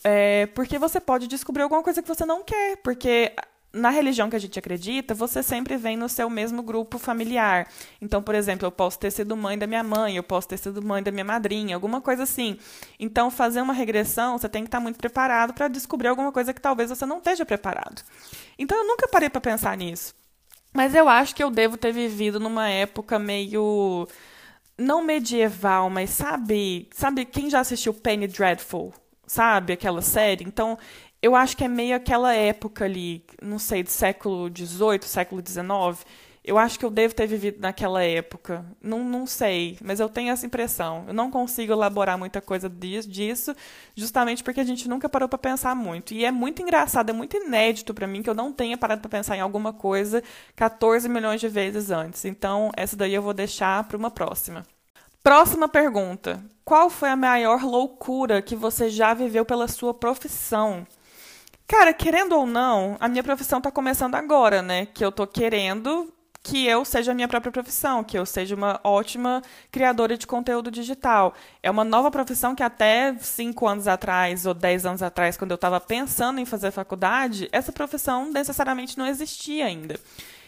é, 0.03 0.47
porque 0.47 0.79
você 0.79 0.99
pode 0.99 1.27
descobrir 1.27 1.63
alguma 1.63 1.83
coisa 1.83 2.01
que 2.01 2.07
você 2.07 2.25
não 2.25 2.43
quer, 2.43 2.77
porque 2.77 3.33
na 3.73 3.89
religião 3.89 4.29
que 4.29 4.35
a 4.35 4.39
gente 4.39 4.59
acredita, 4.59 5.13
você 5.13 5.41
sempre 5.41 5.77
vem 5.77 5.95
no 5.95 6.09
seu 6.09 6.29
mesmo 6.29 6.61
grupo 6.61 6.97
familiar. 6.97 7.67
Então, 8.01 8.21
por 8.21 8.35
exemplo, 8.35 8.65
eu 8.65 8.71
posso 8.71 8.99
ter 8.99 9.11
sido 9.11 9.35
mãe 9.35 9.57
da 9.57 9.65
minha 9.65 9.83
mãe, 9.83 10.17
eu 10.17 10.23
posso 10.23 10.47
ter 10.47 10.57
sido 10.57 10.83
mãe 10.83 11.01
da 11.01 11.11
minha 11.11 11.23
madrinha, 11.23 11.75
alguma 11.75 12.01
coisa 12.01 12.23
assim. 12.23 12.57
Então, 12.99 13.31
fazer 13.31 13.61
uma 13.61 13.73
regressão, 13.73 14.37
você 14.37 14.49
tem 14.49 14.63
que 14.63 14.67
estar 14.67 14.79
muito 14.79 14.97
preparado 14.97 15.53
para 15.53 15.67
descobrir 15.67 16.09
alguma 16.09 16.31
coisa 16.31 16.53
que 16.53 16.61
talvez 16.61 16.89
você 16.89 17.05
não 17.05 17.19
esteja 17.19 17.45
preparado. 17.45 18.01
Então, 18.59 18.77
eu 18.77 18.85
nunca 18.85 19.07
parei 19.07 19.29
para 19.29 19.39
pensar 19.39 19.77
nisso. 19.77 20.13
Mas 20.73 20.95
eu 20.95 21.07
acho 21.07 21.35
que 21.35 21.43
eu 21.43 21.49
devo 21.49 21.77
ter 21.77 21.91
vivido 21.91 22.39
numa 22.39 22.69
época 22.69 23.19
meio 23.19 24.07
não 24.77 25.03
medieval, 25.03 25.89
mas 25.89 26.09
sabe, 26.09 26.89
sabe 26.93 27.25
quem 27.25 27.49
já 27.49 27.59
assistiu 27.59 27.93
Penny 27.93 28.27
Dreadful? 28.27 28.93
Sabe 29.27 29.73
aquela 29.73 30.01
série? 30.01 30.43
Então, 30.43 30.77
eu 31.21 31.35
acho 31.35 31.55
que 31.55 31.63
é 31.63 31.67
meio 31.67 31.95
aquela 31.95 32.33
época 32.33 32.85
ali, 32.85 33.23
não 33.41 33.59
sei, 33.59 33.83
do 33.83 33.89
século 33.89 34.49
XVIII, 34.49 35.03
século 35.03 35.41
XIX. 35.45 36.05
Eu 36.43 36.57
acho 36.57 36.79
que 36.79 36.83
eu 36.83 36.89
devo 36.89 37.13
ter 37.13 37.27
vivido 37.27 37.59
naquela 37.59 38.03
época. 38.03 38.65
Não, 38.81 39.03
não 39.03 39.27
sei, 39.27 39.77
mas 39.83 39.99
eu 39.99 40.09
tenho 40.09 40.31
essa 40.31 40.43
impressão. 40.43 41.05
Eu 41.07 41.13
não 41.13 41.29
consigo 41.29 41.71
elaborar 41.71 42.17
muita 42.17 42.41
coisa 42.41 42.67
disso, 42.67 43.55
justamente 43.95 44.43
porque 44.43 44.59
a 44.59 44.63
gente 44.63 44.89
nunca 44.89 45.07
parou 45.07 45.29
para 45.29 45.37
pensar 45.37 45.75
muito. 45.75 46.15
E 46.15 46.25
é 46.25 46.31
muito 46.31 46.63
engraçado, 46.63 47.11
é 47.11 47.13
muito 47.13 47.37
inédito 47.37 47.93
para 47.93 48.07
mim 48.07 48.23
que 48.23 48.29
eu 48.29 48.33
não 48.33 48.51
tenha 48.51 48.75
parado 48.75 49.01
para 49.01 49.09
pensar 49.09 49.37
em 49.37 49.41
alguma 49.41 49.71
coisa 49.71 50.23
14 50.55 51.07
milhões 51.07 51.39
de 51.39 51.47
vezes 51.47 51.91
antes. 51.91 52.25
Então, 52.25 52.71
essa 52.75 52.95
daí 52.95 53.13
eu 53.13 53.21
vou 53.21 53.35
deixar 53.35 53.83
para 53.83 53.97
uma 53.97 54.09
próxima. 54.09 54.65
Próxima 55.21 55.69
pergunta. 55.69 56.43
Qual 56.65 56.89
foi 56.89 57.09
a 57.09 57.15
maior 57.15 57.63
loucura 57.63 58.41
que 58.41 58.55
você 58.55 58.89
já 58.89 59.13
viveu 59.13 59.45
pela 59.45 59.67
sua 59.67 59.93
profissão? 59.93 60.87
Cara, 61.71 61.93
querendo 61.93 62.33
ou 62.33 62.45
não, 62.45 62.97
a 62.99 63.07
minha 63.07 63.23
profissão 63.23 63.61
tá 63.61 63.71
começando 63.71 64.15
agora, 64.15 64.61
né? 64.61 64.87
Que 64.87 65.05
eu 65.05 65.09
tô 65.09 65.25
querendo 65.25 66.11
que 66.43 66.67
eu 66.67 66.83
seja 66.83 67.13
a 67.13 67.15
minha 67.15 67.29
própria 67.29 67.49
profissão, 67.49 68.03
que 68.03 68.19
eu 68.19 68.25
seja 68.25 68.53
uma 68.53 68.77
ótima 68.83 69.41
criadora 69.71 70.17
de 70.17 70.27
conteúdo 70.27 70.69
digital. 70.69 71.33
É 71.63 71.71
uma 71.71 71.85
nova 71.85 72.11
profissão 72.11 72.53
que 72.53 72.61
até 72.61 73.15
cinco 73.21 73.69
anos 73.69 73.87
atrás 73.87 74.45
ou 74.45 74.53
dez 74.53 74.85
anos 74.85 75.01
atrás, 75.01 75.37
quando 75.37 75.51
eu 75.51 75.55
estava 75.55 75.79
pensando 75.79 76.41
em 76.41 76.45
fazer 76.45 76.71
faculdade, 76.71 77.47
essa 77.53 77.71
profissão 77.71 78.29
necessariamente 78.29 78.97
não 78.97 79.07
existia 79.07 79.65
ainda. 79.65 79.97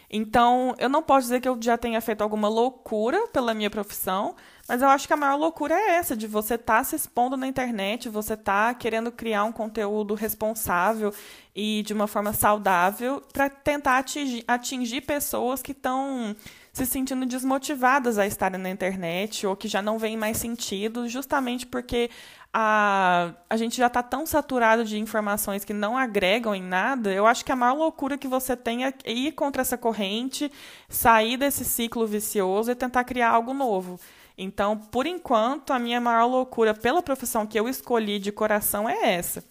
Então, 0.10 0.76
eu 0.78 0.90
não 0.90 1.02
posso 1.02 1.22
dizer 1.22 1.40
que 1.40 1.48
eu 1.48 1.58
já 1.62 1.78
tenha 1.78 2.02
feito 2.02 2.22
alguma 2.22 2.50
loucura 2.50 3.28
pela 3.30 3.54
minha 3.54 3.70
profissão, 3.70 4.36
mas 4.67 4.82
eu 4.82 4.88
acho 4.88 5.08
que 5.08 5.13
a 5.13 5.17
maior 5.17 5.36
loucura 5.36 5.73
é 5.73 5.95
essa, 5.95 6.15
de 6.15 6.26
você 6.26 6.56
estar 6.56 6.78
tá 6.78 6.84
se 6.84 6.95
expondo 6.95 7.36
na 7.36 7.47
internet, 7.47 8.08
você 8.08 8.38
tá 8.38 8.73
querendo 8.73 9.12
criar 9.12 9.43
um 9.43 9.52
conteúdo 9.52 10.13
responsável 10.13 11.13
e 11.54 11.84
de 11.84 11.93
uma 11.93 12.08
forma 12.08 12.32
saudável 12.32 13.21
para 13.34 13.49
tentar 13.49 13.97
atingir, 13.97 14.43
atingir 14.47 15.02
pessoas 15.02 15.62
que 15.62 15.73
estão 15.73 16.36
se 16.71 16.86
sentindo 16.86 17.26
desmotivadas 17.26 18.17
a 18.17 18.26
estarem 18.26 18.60
na 18.60 18.69
internet 18.69 19.45
ou 19.45 19.56
que 19.56 19.67
já 19.67 19.82
não 19.82 19.99
veem 19.99 20.17
mais 20.17 20.38
sentido, 20.38 21.08
justamente 21.10 21.67
porque 21.67 22.10
a, 22.54 23.34
a 23.49 23.58
gente 23.58 23.78
já 23.78 23.88
está 23.88 24.02
tão 24.02 24.26
saturado 24.26 24.86
de 24.86 24.97
informações 24.97 25.65
que 25.65 25.73
não 25.73 25.97
agregam 25.97 26.56
em 26.56 26.63
nada. 26.63 27.12
Eu 27.12 27.28
acho 27.28 27.43
que 27.43 27.52
a 27.52 27.56
maior 27.56 27.76
loucura 27.76 28.17
que 28.17 28.28
você 28.28 28.56
tem 28.56 28.86
é 28.86 28.93
ir 29.06 29.34
contra 29.34 29.62
essa 29.62 29.78
corrente, 29.78 30.52
sair 30.88 31.36
desse 31.36 31.65
ciclo 31.65 32.08
vicioso 32.08 32.71
e 32.71 32.76
tentar 32.76 33.04
criar 33.04 33.32
algo 33.32 33.54
novo. 33.54 33.99
Então, 34.38 34.78
por 34.78 35.06
enquanto, 35.06 35.72
a 35.72 35.80
minha 35.80 36.02
maior 36.02 36.26
loucura 36.26 36.74
pela 36.74 37.04
profissão 37.04 37.46
que 37.46 37.60
eu 37.60 37.67
escolhi 37.67 38.17
de 38.19 38.32
coração 38.32 38.89
é 38.89 39.13
essa. 39.13 39.43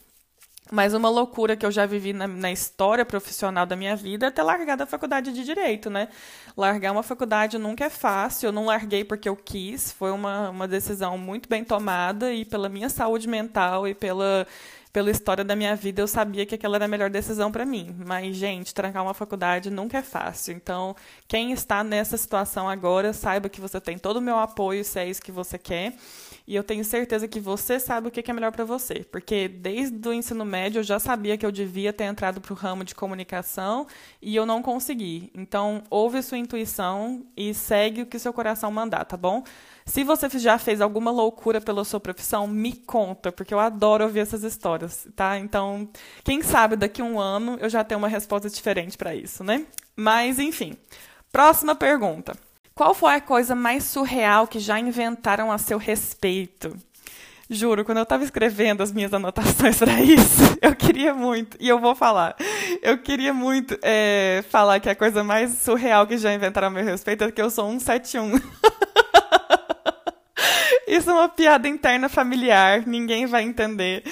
Mas 0.70 0.94
uma 0.94 1.10
loucura 1.10 1.54
que 1.54 1.66
eu 1.66 1.70
já 1.70 1.84
vivi 1.84 2.12
na, 2.14 2.26
na, 2.26 2.50
história 2.50 3.04
profissional 3.04 3.66
da 3.66 3.76
minha 3.76 3.94
vida 3.94 4.26
é 4.26 4.30
ter 4.30 4.42
largado 4.42 4.82
a 4.82 4.86
faculdade 4.86 5.30
de 5.30 5.44
Direito, 5.44 5.90
né? 5.90 6.08
Largar 6.56 6.92
uma 6.92 7.02
faculdade 7.02 7.58
nunca 7.58 7.84
é 7.84 7.90
fácil, 7.90 8.46
eu 8.46 8.52
não 8.52 8.64
larguei 8.64 9.04
porque 9.04 9.28
eu 9.28 9.36
quis, 9.36 9.92
foi 9.92 10.10
uma, 10.10 10.48
uma 10.48 10.66
decisão 10.66 11.18
muito 11.18 11.46
bem 11.48 11.62
tomada 11.62 12.32
e 12.32 12.44
pela 12.44 12.70
minha 12.70 12.88
saúde 12.88 13.28
mental 13.28 13.86
e 13.86 13.94
pela 13.94 14.46
pela 14.92 15.10
história 15.10 15.42
da 15.42 15.56
minha 15.56 15.74
vida, 15.74 16.02
eu 16.02 16.06
sabia 16.06 16.44
que 16.44 16.54
aquela 16.54 16.76
era 16.76 16.84
a 16.84 16.88
melhor 16.88 17.08
decisão 17.08 17.50
para 17.50 17.64
mim. 17.64 17.96
Mas, 18.04 18.36
gente, 18.36 18.74
trancar 18.74 19.02
uma 19.02 19.14
faculdade 19.14 19.70
nunca 19.70 19.98
é 19.98 20.02
fácil. 20.02 20.54
Então, 20.54 20.94
quem 21.26 21.52
está 21.52 21.82
nessa 21.82 22.16
situação 22.16 22.68
agora, 22.68 23.12
saiba 23.12 23.48
que 23.48 23.60
você 23.60 23.80
tem 23.80 23.96
todo 23.98 24.18
o 24.18 24.20
meu 24.20 24.38
apoio 24.38 24.84
se 24.84 24.98
é 25.00 25.08
isso 25.08 25.22
que 25.22 25.32
você 25.32 25.56
quer. 25.58 25.94
E 26.52 26.54
eu 26.54 26.62
tenho 26.62 26.84
certeza 26.84 27.26
que 27.26 27.40
você 27.40 27.80
sabe 27.80 28.08
o 28.08 28.10
que 28.10 28.30
é 28.30 28.34
melhor 28.34 28.52
para 28.52 28.62
você. 28.62 29.06
Porque 29.10 29.48
desde 29.48 30.06
o 30.06 30.12
ensino 30.12 30.44
médio 30.44 30.80
eu 30.80 30.82
já 30.82 30.98
sabia 30.98 31.38
que 31.38 31.46
eu 31.46 31.50
devia 31.50 31.94
ter 31.94 32.04
entrado 32.04 32.42
para 32.42 32.52
o 32.52 32.54
ramo 32.54 32.84
de 32.84 32.94
comunicação 32.94 33.86
e 34.20 34.36
eu 34.36 34.44
não 34.44 34.60
consegui. 34.60 35.30
Então, 35.34 35.82
ouve 35.88 36.22
sua 36.22 36.36
intuição 36.36 37.24
e 37.34 37.54
segue 37.54 38.02
o 38.02 38.06
que 38.06 38.18
seu 38.18 38.34
coração 38.34 38.70
mandar, 38.70 39.06
tá 39.06 39.16
bom? 39.16 39.42
Se 39.86 40.04
você 40.04 40.28
já 40.38 40.58
fez 40.58 40.82
alguma 40.82 41.10
loucura 41.10 41.58
pela 41.58 41.86
sua 41.86 41.98
profissão, 41.98 42.46
me 42.46 42.74
conta, 42.74 43.32
porque 43.32 43.54
eu 43.54 43.58
adoro 43.58 44.04
ouvir 44.04 44.20
essas 44.20 44.42
histórias, 44.42 45.08
tá? 45.16 45.38
Então, 45.38 45.88
quem 46.22 46.42
sabe 46.42 46.76
daqui 46.76 47.00
a 47.00 47.04
um 47.06 47.18
ano 47.18 47.56
eu 47.62 47.70
já 47.70 47.82
tenho 47.82 47.96
uma 47.96 48.08
resposta 48.08 48.50
diferente 48.50 48.98
para 48.98 49.14
isso, 49.14 49.42
né? 49.42 49.64
Mas, 49.96 50.38
enfim. 50.38 50.76
Próxima 51.32 51.74
pergunta. 51.74 52.36
Qual 52.74 52.94
foi 52.94 53.14
a 53.14 53.20
coisa 53.20 53.54
mais 53.54 53.84
surreal 53.84 54.46
que 54.46 54.58
já 54.58 54.78
inventaram 54.78 55.52
a 55.52 55.58
seu 55.58 55.76
respeito? 55.76 56.74
Juro, 57.50 57.84
quando 57.84 57.98
eu 57.98 58.04
estava 58.04 58.24
escrevendo 58.24 58.82
as 58.82 58.90
minhas 58.90 59.12
anotações 59.12 59.76
para 59.80 60.00
isso, 60.00 60.56
eu 60.62 60.74
queria 60.74 61.12
muito, 61.12 61.54
e 61.60 61.68
eu 61.68 61.78
vou 61.78 61.94
falar, 61.94 62.34
eu 62.80 62.96
queria 62.96 63.34
muito 63.34 63.78
é, 63.82 64.42
falar 64.48 64.80
que 64.80 64.88
a 64.88 64.94
coisa 64.94 65.22
mais 65.22 65.58
surreal 65.58 66.06
que 66.06 66.16
já 66.16 66.32
inventaram 66.32 66.68
a 66.68 66.70
meu 66.70 66.82
respeito 66.82 67.24
é 67.24 67.30
que 67.30 67.42
eu 67.42 67.50
sou 67.50 67.68
um 67.68 67.78
71. 67.78 68.40
Isso 70.88 71.10
é 71.10 71.12
uma 71.12 71.28
piada 71.28 71.68
interna 71.68 72.08
familiar, 72.08 72.86
ninguém 72.86 73.26
vai 73.26 73.42
entender. 73.42 74.02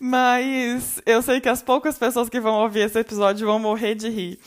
Mas 0.00 1.00
eu 1.06 1.20
sei 1.22 1.40
que 1.40 1.48
as 1.48 1.62
poucas 1.62 1.98
pessoas 1.98 2.28
que 2.28 2.40
vão 2.40 2.54
ouvir 2.54 2.80
esse 2.80 2.98
episódio 2.98 3.46
vão 3.46 3.58
morrer 3.58 3.94
de 3.94 4.08
rir. 4.08 4.38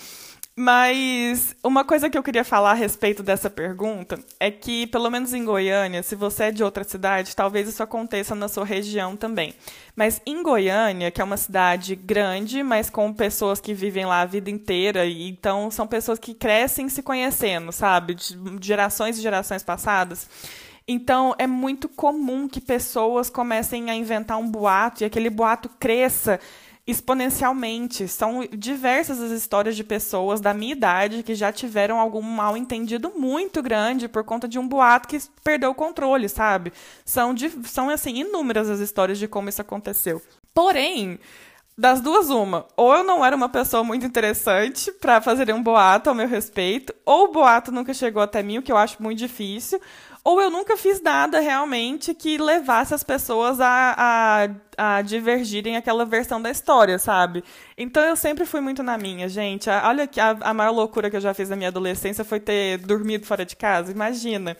Mas 0.54 1.56
uma 1.64 1.86
coisa 1.86 2.10
que 2.10 2.18
eu 2.18 2.24
queria 2.24 2.44
falar 2.44 2.72
a 2.72 2.76
respeito 2.76 3.24
dessa 3.24 3.50
pergunta 3.50 4.20
é 4.38 4.52
que, 4.52 4.86
pelo 4.88 5.10
menos 5.10 5.34
em 5.34 5.46
Goiânia, 5.46 6.04
se 6.04 6.14
você 6.14 6.46
é 6.46 6.52
de 6.52 6.62
outra 6.62 6.84
cidade, 6.84 7.36
talvez 7.36 7.70
isso 7.70 7.82
aconteça 7.82 8.36
na 8.36 8.50
sua 8.50 8.66
região 8.66 9.16
também. 9.16 9.56
Mas 9.96 10.22
em 10.26 10.44
Goiânia, 10.44 11.10
que 11.10 11.22
é 11.22 11.24
uma 11.24 11.38
cidade 11.38 11.96
grande, 11.96 12.64
mas 12.64 12.90
com 12.90 13.14
pessoas 13.14 13.62
que 13.62 13.74
vivem 13.74 14.06
lá 14.06 14.22
a 14.22 14.26
vida 14.26 14.50
inteira, 14.50 15.06
e 15.06 15.30
então 15.30 15.72
são 15.72 15.88
pessoas 15.88 16.20
que 16.20 16.34
crescem 16.34 16.90
se 16.90 17.02
conhecendo, 17.02 17.72
sabe? 17.72 18.16
De 18.16 18.38
gerações 18.62 19.18
e 19.18 19.22
gerações 19.22 19.64
passadas. 19.64 20.28
Então, 20.86 21.34
é 21.38 21.48
muito 21.48 21.88
comum 21.88 22.50
que 22.50 22.60
pessoas 22.60 23.30
comecem 23.30 23.90
a 23.90 23.96
inventar 23.96 24.38
um 24.38 24.50
boato 24.50 25.02
e 25.02 25.06
aquele 25.06 25.30
boato 25.30 25.70
cresça 25.80 26.40
exponencialmente. 26.86 28.08
São 28.08 28.48
diversas 28.52 29.20
as 29.20 29.32
histórias 29.32 29.76
de 29.76 29.84
pessoas 29.84 30.41
da 30.41 30.54
minha 30.54 30.72
idade 30.72 31.24
que 31.24 31.36
já 31.36 31.52
tiveram 31.52 32.00
algum 32.00 32.22
mal 32.22 32.58
entendido 32.58 33.12
muito 33.15 33.62
grande 33.62 34.08
por 34.08 34.24
conta 34.24 34.48
de 34.48 34.58
um 34.60 34.67
boato 34.67 35.08
que 35.08 35.20
perdeu 35.44 35.72
o 35.72 35.76
controle, 35.76 36.28
sabe? 36.28 36.74
São, 37.06 37.34
de, 37.34 37.50
são 37.67 37.89
assim, 37.89 38.17
inúmeras 38.17 38.70
as 38.70 38.80
histórias 38.80 39.17
de 39.17 39.28
como 39.28 39.50
isso 39.50 39.62
aconteceu. 39.62 40.22
Porém, 40.54 41.20
das 41.78 42.02
duas, 42.02 42.30
uma. 42.30 42.67
Ou 42.76 42.96
eu 42.96 43.04
não 43.04 43.26
era 43.26 43.36
uma 43.36 43.50
pessoa 43.50 43.84
muito 43.84 44.06
interessante 44.06 44.91
para 44.91 45.22
fazer 45.22 45.54
um 45.54 45.63
boato 45.63 46.10
ao 46.10 46.15
meu 46.15 46.28
respeito, 46.28 46.94
ou 47.06 47.26
o 47.26 47.32
boato 47.32 47.72
nunca 47.72 47.94
chegou 47.94 48.22
até 48.22 48.44
mim, 48.44 48.58
o 48.58 48.62
que 48.62 48.72
eu 48.72 48.78
acho 48.78 49.02
muito 49.02 49.17
difícil, 49.17 49.80
ou 50.24 50.40
eu 50.40 50.52
nunca 50.52 50.78
fiz 50.78 51.02
nada 51.02 51.40
realmente 51.40 52.14
que 52.14 52.38
levasse 52.38 52.94
as 52.94 53.04
pessoas 53.04 53.60
a, 53.60 53.96
a, 53.98 54.98
a, 54.98 55.02
divergirem 55.02 55.76
aquela 55.76 56.06
versão 56.06 56.40
da 56.40 56.52
história, 56.52 57.00
sabe? 57.00 57.44
Então 57.76 58.04
eu 58.04 58.16
sempre 58.16 58.46
fui 58.46 58.62
muito 58.62 58.84
na 58.84 59.00
minha, 59.00 59.28
gente. 59.28 59.68
Olha 59.68 60.06
que 60.06 60.20
a, 60.20 60.38
a 60.42 60.54
maior 60.54 60.72
loucura 60.72 61.10
que 61.10 61.16
eu 61.16 61.22
já 61.22 61.34
fiz 61.34 61.50
na 61.50 61.56
minha 61.56 61.70
adolescência 61.70 62.24
foi 62.24 62.40
ter 62.40 62.78
dormido 62.78 63.26
fora 63.26 63.44
de 63.44 63.56
casa. 63.56 63.92
Imagina. 63.92 64.56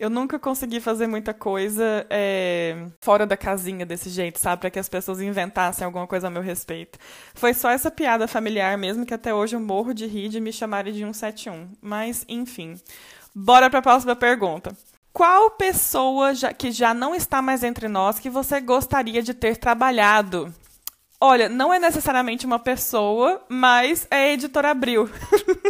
Eu 0.00 0.10
nunca 0.10 0.36
consegui 0.36 0.80
fazer 0.80 1.06
muita 1.06 1.32
coisa 1.32 2.04
é, 2.10 2.88
fora 3.00 3.24
da 3.24 3.36
casinha 3.36 3.86
desse 3.86 4.10
jeito, 4.10 4.40
sabe? 4.40 4.62
Para 4.62 4.70
que 4.70 4.80
as 4.80 4.88
pessoas 4.88 5.20
inventassem 5.20 5.84
alguma 5.84 6.08
coisa 6.08 6.26
a 6.26 6.30
meu 6.30 6.42
respeito. 6.42 6.98
Foi 7.34 7.54
só 7.54 7.70
essa 7.70 7.88
piada 7.88 8.26
familiar 8.26 8.76
mesmo 8.76 9.06
que 9.06 9.14
até 9.14 9.32
hoje 9.32 9.54
eu 9.54 9.60
morro 9.60 9.94
de 9.94 10.06
rir 10.06 10.28
de 10.28 10.40
me 10.40 10.52
chamarem 10.52 10.92
de 10.92 10.98
171. 10.98 11.68
Mas, 11.80 12.24
enfim. 12.28 12.80
Bora 13.32 13.70
para 13.70 13.78
a 13.78 13.82
próxima 13.82 14.16
pergunta. 14.16 14.76
Qual 15.14 15.52
pessoa 15.52 16.34
já, 16.34 16.52
que 16.52 16.72
já 16.72 16.92
não 16.92 17.14
está 17.14 17.40
mais 17.40 17.62
entre 17.62 17.86
nós 17.86 18.18
que 18.18 18.28
você 18.28 18.60
gostaria 18.60 19.22
de 19.22 19.32
ter 19.32 19.56
trabalhado? 19.56 20.52
Olha, 21.20 21.48
não 21.48 21.72
é 21.72 21.78
necessariamente 21.78 22.44
uma 22.44 22.58
pessoa, 22.58 23.40
mas 23.48 24.08
é 24.10 24.16
a 24.16 24.32
editora 24.32 24.72
Abril. 24.72 25.08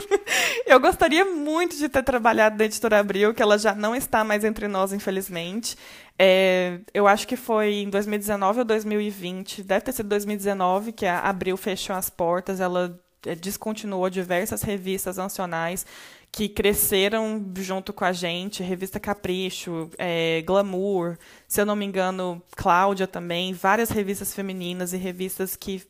eu 0.66 0.80
gostaria 0.80 1.26
muito 1.26 1.76
de 1.76 1.90
ter 1.90 2.02
trabalhado 2.02 2.56
na 2.56 2.64
editora 2.64 2.98
Abril, 2.98 3.34
que 3.34 3.42
ela 3.42 3.58
já 3.58 3.74
não 3.74 3.94
está 3.94 4.24
mais 4.24 4.44
entre 4.44 4.66
nós, 4.66 4.94
infelizmente. 4.94 5.76
É, 6.18 6.80
eu 6.94 7.06
acho 7.06 7.28
que 7.28 7.36
foi 7.36 7.74
em 7.74 7.90
2019 7.90 8.60
ou 8.60 8.64
2020, 8.64 9.62
deve 9.62 9.84
ter 9.84 9.92
sido 9.92 10.08
2019, 10.08 10.90
que 10.90 11.04
a 11.04 11.20
Abril 11.20 11.58
fechou 11.58 11.94
as 11.94 12.08
portas. 12.08 12.60
Ela 12.60 12.98
é, 13.26 13.34
descontinuou 13.34 14.08
diversas 14.08 14.62
revistas 14.62 15.18
nacionais 15.18 15.84
que 16.34 16.48
cresceram 16.48 17.48
junto 17.58 17.92
com 17.92 18.04
a 18.04 18.12
gente, 18.12 18.60
revista 18.60 18.98
Capricho, 18.98 19.88
é, 19.96 20.42
Glamour, 20.42 21.16
se 21.46 21.60
eu 21.60 21.64
não 21.64 21.76
me 21.76 21.84
engano, 21.84 22.42
Cláudia 22.56 23.06
também, 23.06 23.52
várias 23.52 23.88
revistas 23.88 24.34
femininas 24.34 24.92
e 24.92 24.96
revistas 24.96 25.54
que 25.54 25.80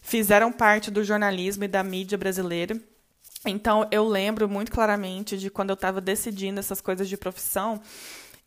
fizeram 0.00 0.52
parte 0.52 0.88
do 0.88 1.02
jornalismo 1.02 1.64
e 1.64 1.68
da 1.68 1.82
mídia 1.82 2.16
brasileira. 2.16 2.80
Então, 3.44 3.84
eu 3.90 4.06
lembro 4.06 4.48
muito 4.48 4.70
claramente 4.70 5.36
de 5.36 5.50
quando 5.50 5.70
eu 5.70 5.74
estava 5.74 6.00
decidindo 6.00 6.60
essas 6.60 6.80
coisas 6.80 7.08
de 7.08 7.16
profissão, 7.16 7.80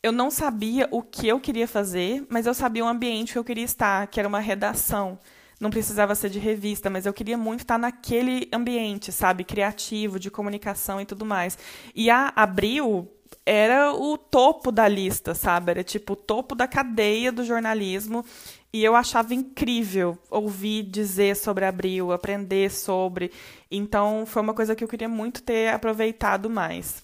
eu 0.01 0.13
não 0.13 0.31
sabia 0.31 0.87
o 0.89 1.01
que 1.01 1.27
eu 1.27 1.37
queria 1.37 1.67
fazer, 1.67 2.25
mas 2.29 2.45
eu 2.45 2.53
sabia 2.53 2.85
o 2.85 2.87
ambiente 2.87 3.33
que 3.33 3.39
eu 3.39 3.43
queria 3.43 3.65
estar, 3.65 4.07
que 4.07 4.21
era 4.21 4.29
uma 4.29 4.39
redação 4.39 5.19
não 5.65 5.71
precisava 5.71 6.13
ser 6.13 6.29
de 6.29 6.37
revista, 6.37 6.91
mas 6.91 7.07
eu 7.07 7.13
queria 7.13 7.35
muito 7.35 7.61
estar 7.61 7.79
naquele 7.79 8.47
ambiente, 8.53 9.11
sabe, 9.11 9.43
criativo, 9.43 10.19
de 10.19 10.29
comunicação 10.29 11.01
e 11.01 11.05
tudo 11.05 11.25
mais. 11.25 11.57
E 11.95 12.07
a 12.07 12.31
Abril 12.35 13.11
era 13.43 13.91
o 13.91 14.15
topo 14.15 14.71
da 14.71 14.87
lista, 14.87 15.33
sabe? 15.33 15.71
Era 15.71 15.83
tipo 15.83 16.13
o 16.13 16.15
topo 16.15 16.53
da 16.53 16.67
cadeia 16.67 17.31
do 17.31 17.43
jornalismo. 17.43 18.23
E 18.71 18.83
eu 18.83 18.95
achava 18.95 19.33
incrível 19.33 20.19
ouvir 20.29 20.83
dizer 20.83 21.35
sobre 21.35 21.65
Abril, 21.65 22.11
aprender 22.11 22.69
sobre. 22.69 23.31
Então, 23.71 24.23
foi 24.27 24.43
uma 24.43 24.53
coisa 24.53 24.75
que 24.75 24.83
eu 24.83 24.87
queria 24.87 25.09
muito 25.09 25.41
ter 25.41 25.73
aproveitado 25.73 26.47
mais. 26.47 27.03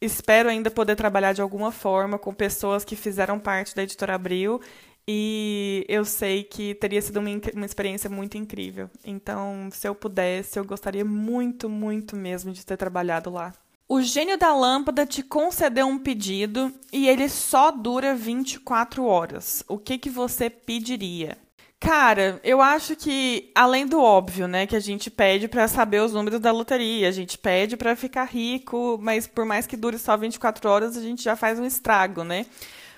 Espero 0.00 0.48
ainda 0.48 0.72
poder 0.72 0.96
trabalhar 0.96 1.32
de 1.32 1.40
alguma 1.40 1.70
forma 1.70 2.18
com 2.18 2.34
pessoas 2.34 2.84
que 2.84 2.96
fizeram 2.96 3.38
parte 3.38 3.76
da 3.76 3.84
editora 3.84 4.16
Abril 4.16 4.60
e 5.08 5.84
eu 5.88 6.04
sei 6.04 6.42
que 6.42 6.74
teria 6.74 7.00
sido 7.00 7.20
uma, 7.20 7.30
uma 7.54 7.66
experiência 7.66 8.10
muito 8.10 8.36
incrível. 8.36 8.90
Então, 9.04 9.68
se 9.70 9.86
eu 9.86 9.94
pudesse, 9.94 10.58
eu 10.58 10.64
gostaria 10.64 11.04
muito, 11.04 11.68
muito 11.68 12.16
mesmo 12.16 12.52
de 12.52 12.66
ter 12.66 12.76
trabalhado 12.76 13.30
lá. 13.30 13.52
O 13.88 14.02
gênio 14.02 14.36
da 14.36 14.52
lâmpada 14.52 15.06
te 15.06 15.22
concedeu 15.22 15.86
um 15.86 15.98
pedido 15.98 16.72
e 16.92 17.08
ele 17.08 17.28
só 17.28 17.70
dura 17.70 18.16
24 18.16 19.04
horas. 19.04 19.62
O 19.68 19.78
que, 19.78 19.96
que 19.96 20.10
você 20.10 20.50
pediria? 20.50 21.38
Cara, 21.78 22.40
eu 22.42 22.60
acho 22.60 22.96
que 22.96 23.52
além 23.54 23.86
do 23.86 24.00
óbvio, 24.00 24.48
né, 24.48 24.66
que 24.66 24.74
a 24.74 24.80
gente 24.80 25.08
pede 25.08 25.46
para 25.46 25.68
saber 25.68 26.02
os 26.02 26.12
números 26.12 26.40
da 26.40 26.50
loteria, 26.50 27.08
a 27.08 27.12
gente 27.12 27.38
pede 27.38 27.76
para 27.76 27.94
ficar 27.94 28.24
rico, 28.24 28.98
mas 29.00 29.28
por 29.28 29.44
mais 29.44 29.68
que 29.68 29.76
dure 29.76 29.98
só 29.98 30.16
24 30.16 30.68
horas, 30.68 30.96
a 30.96 31.02
gente 31.02 31.22
já 31.22 31.36
faz 31.36 31.60
um 31.60 31.64
estrago, 31.64 32.24
né? 32.24 32.46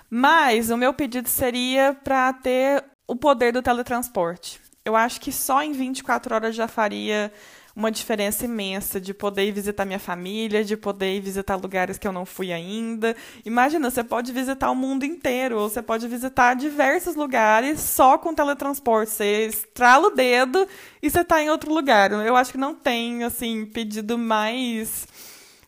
Mas 0.09 0.69
o 0.69 0.77
meu 0.77 0.93
pedido 0.93 1.29
seria 1.29 1.95
para 2.03 2.33
ter 2.33 2.83
o 3.07 3.15
poder 3.15 3.51
do 3.53 3.61
teletransporte. 3.61 4.59
Eu 4.83 4.95
acho 4.95 5.21
que 5.21 5.31
só 5.31 5.61
em 5.61 5.71
24 5.71 6.33
horas 6.33 6.55
já 6.55 6.67
faria 6.67 7.31
uma 7.75 7.91
diferença 7.91 8.43
imensa 8.43 8.99
de 8.99 9.13
poder 9.13 9.51
visitar 9.51 9.85
minha 9.85 9.99
família, 9.99 10.65
de 10.65 10.75
poder 10.75 11.21
visitar 11.21 11.55
lugares 11.55 11.97
que 11.97 12.07
eu 12.07 12.11
não 12.11 12.25
fui 12.25 12.51
ainda. 12.51 13.15
Imagina, 13.45 13.89
você 13.89 14.03
pode 14.03 14.33
visitar 14.33 14.69
o 14.69 14.75
mundo 14.75 15.05
inteiro, 15.05 15.57
ou 15.57 15.69
você 15.69 15.81
pode 15.81 16.07
visitar 16.07 16.55
diversos 16.55 17.15
lugares 17.15 17.79
só 17.79 18.17
com 18.17 18.33
teletransporte. 18.33 19.11
Você 19.11 19.47
estrala 19.47 20.07
o 20.07 20.15
dedo 20.15 20.67
e 21.01 21.09
você 21.09 21.21
está 21.21 21.41
em 21.41 21.49
outro 21.49 21.73
lugar. 21.73 22.11
Eu 22.11 22.35
acho 22.35 22.51
que 22.51 22.57
não 22.57 22.75
tem, 22.75 23.23
assim, 23.23 23.65
pedido 23.65 24.17
mais 24.17 25.07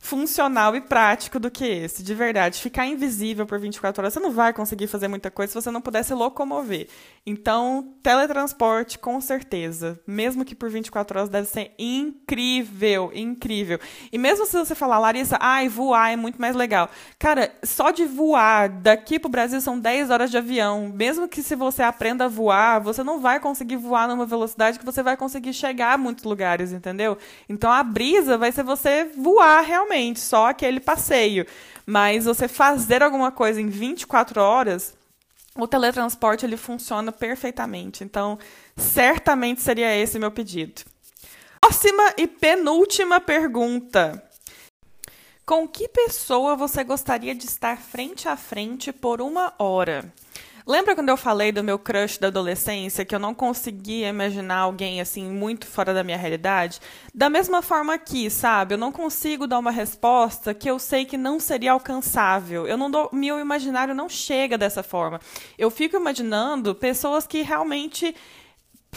funcional 0.02 0.76
e 0.76 0.82
prático 0.82 1.40
do 1.40 1.52
que 1.52 1.64
esse, 1.64 2.04
de 2.04 2.14
verdade. 2.16 2.60
Ficar 2.60 2.88
invisível 2.88 3.46
por 3.46 3.60
24 3.60 4.02
horas, 4.02 4.14
você 4.14 4.20
não 4.20 4.32
vai 4.32 4.52
conseguir 4.52 4.88
fazer 4.88 5.08
muita 5.08 5.30
coisa 5.30 5.54
se 5.54 5.62
você 5.62 5.72
não 5.72 5.80
puder 5.80 6.04
se 6.04 6.14
locomover. 6.14 6.90
Então, 7.26 7.96
teletransporte, 8.02 8.98
com 8.98 9.22
certeza. 9.22 10.00
Mesmo 10.08 10.44
que 10.44 10.56
por 10.56 10.70
24 10.70 11.20
horas, 11.20 11.30
deve 11.30 11.48
ser 11.48 11.72
incrível, 11.78 13.12
incrível. 13.14 13.80
E 14.12 14.18
mesmo 14.18 14.46
se 14.46 14.58
você 14.58 14.74
falar, 14.74 14.98
Larissa, 14.98 15.38
ai, 15.40 15.70
voar 15.70 16.12
é 16.12 16.16
muito 16.16 16.42
mais 16.42 16.56
legal. 16.56 16.90
Cara, 17.20 17.54
só 17.64 17.92
de 17.92 18.06
voar 18.06 18.70
daqui 18.70 19.20
pro 19.20 19.30
Brasil 19.30 19.62
são 19.62 19.80
10 19.80 20.10
horas 20.10 20.32
de 20.32 20.38
avião. 20.38 20.92
Mesmo 20.96 21.28
que 21.28 21.44
se 21.44 21.56
você 21.56 21.84
aprenda 21.84 22.26
a 22.26 22.28
voar, 22.28 22.80
você 22.80 23.04
não 23.04 23.20
vai 23.20 23.40
conseguir 23.40 23.76
voar 23.76 24.08
numa 24.08 24.26
velocidade 24.26 24.80
que 24.80 24.86
você 24.86 25.04
vai 25.04 25.16
conseguir 25.16 25.54
chegar 25.54 25.94
a 25.94 25.98
muitos 25.98 26.24
lugares, 26.24 26.72
entendeu? 26.72 27.18
Então, 27.48 27.72
a 27.72 27.84
brisa 27.84 28.38
vai 28.38 28.52
ser 28.52 28.64
você 28.64 29.06
voar 29.16 29.62
realmente 29.62 29.82
realmente 29.82 30.20
só 30.20 30.50
aquele 30.50 30.80
passeio. 30.80 31.46
Mas 31.86 32.26
você 32.26 32.48
fazer 32.48 33.04
alguma 33.04 33.32
coisa 33.32 33.60
em 33.60 33.68
24 33.68 34.40
horas, 34.42 34.96
o 35.56 35.68
teletransporte 35.68 36.46
ele 36.46 36.58
funciona 36.58 37.12
perfeitamente. 37.12 38.04
Então, 38.04 38.40
certamente 38.78 39.62
seria 39.62 39.96
esse 39.96 40.18
meu 40.18 40.32
pedido. 40.32 40.84
Próxima 41.62 42.14
e 42.18 42.28
penúltima 42.28 43.20
pergunta. 43.20 44.22
Com 45.46 45.68
que 45.68 45.88
pessoa 45.88 46.56
você 46.56 46.84
gostaria 46.84 47.34
de 47.34 47.46
estar 47.46 47.78
frente 47.78 48.28
a 48.28 48.36
frente 48.36 48.92
por 48.92 49.22
uma 49.22 49.54
hora? 49.58 50.14
Lembra 50.66 50.96
quando 50.96 51.10
eu 51.10 51.18
falei 51.18 51.52
do 51.52 51.64
meu 51.64 51.80
crush 51.80 52.20
da 52.20 52.28
adolescência, 52.28 53.04
que 53.04 53.16
eu 53.16 53.20
não 53.20 53.34
conseguia 53.34 54.10
imaginar 54.10 54.58
alguém 54.58 55.02
assim 55.02 55.30
muito 55.30 55.66
fora 55.66 55.94
da 55.94 56.04
minha 56.04 56.18
realidade? 56.18 56.80
Da 57.14 57.30
mesma 57.30 57.62
forma 57.62 57.94
aqui, 57.94 58.30
sabe? 58.30 58.76
Eu 58.76 58.78
não 58.78 58.92
consigo 58.92 59.48
dar 59.48 59.60
uma 59.60 59.72
resposta 59.72 60.54
que 60.54 60.70
eu 60.70 60.78
sei 60.78 61.06
que 61.06 61.18
não 61.18 61.40
seria 61.40 61.72
alcançável. 61.72 62.68
Eu 62.68 62.78
não 62.78 62.92
dou, 62.92 63.10
meu 63.12 63.40
imaginário 63.40 63.96
não 63.96 64.08
chega 64.08 64.58
dessa 64.58 64.84
forma. 64.84 65.20
Eu 65.58 65.72
fico 65.72 65.96
imaginando 65.96 66.76
pessoas 66.76 67.26
que 67.26 67.42
realmente 67.42 68.16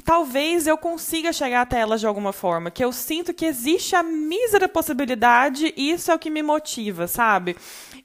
talvez 0.05 0.66
eu 0.66 0.76
consiga 0.76 1.32
chegar 1.32 1.62
até 1.62 1.80
elas 1.80 2.01
de 2.01 2.07
alguma 2.07 2.32
forma, 2.32 2.70
que 2.70 2.84
eu 2.84 2.93
sinto 2.93 3.32
que 3.32 3.47
existe 3.47 3.95
a 3.95 4.03
mísera 4.03 4.68
possibilidade 4.68 5.72
e 5.76 5.93
isso 5.93 6.11
é 6.11 6.14
o 6.14 6.18
que 6.18 6.30
me 6.30 6.43
motiva, 6.43 7.07
sabe? 7.07 7.57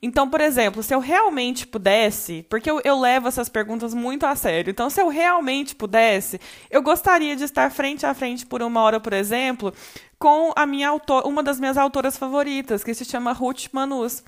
Então, 0.02 0.30
por 0.30 0.40
exemplo, 0.40 0.82
se 0.82 0.94
eu 0.94 1.00
realmente 1.00 1.68
pudesse, 1.68 2.46
porque 2.50 2.72
eu, 2.72 2.82
eu 2.86 3.00
levo 3.00 3.28
essas 3.28 3.50
perguntas 3.50 3.94
muito 3.94 4.26
a 4.26 4.34
sério, 4.34 4.72
então 4.72 4.90
se 4.90 5.02
eu 5.02 5.10
realmente 5.10 5.76
pudesse, 5.76 6.40
eu 6.72 6.82
gostaria 6.82 7.36
de 7.36 7.44
estar 7.44 7.70
frente 7.70 8.06
a 8.06 8.14
frente 8.14 8.46
por 8.46 8.62
uma 8.62 8.82
hora, 8.82 9.00
por 9.00 9.12
exemplo, 9.12 9.74
com 10.18 10.54
a 10.56 10.66
minha 10.66 10.88
autor, 10.88 11.28
uma 11.28 11.44
das 11.44 11.60
minhas 11.60 11.78
autoras 11.78 12.18
favoritas, 12.18 12.84
que 12.84 12.94
se 12.94 13.04
chama 13.04 13.34
Ruth 13.34 13.68
Manus. 13.74 14.24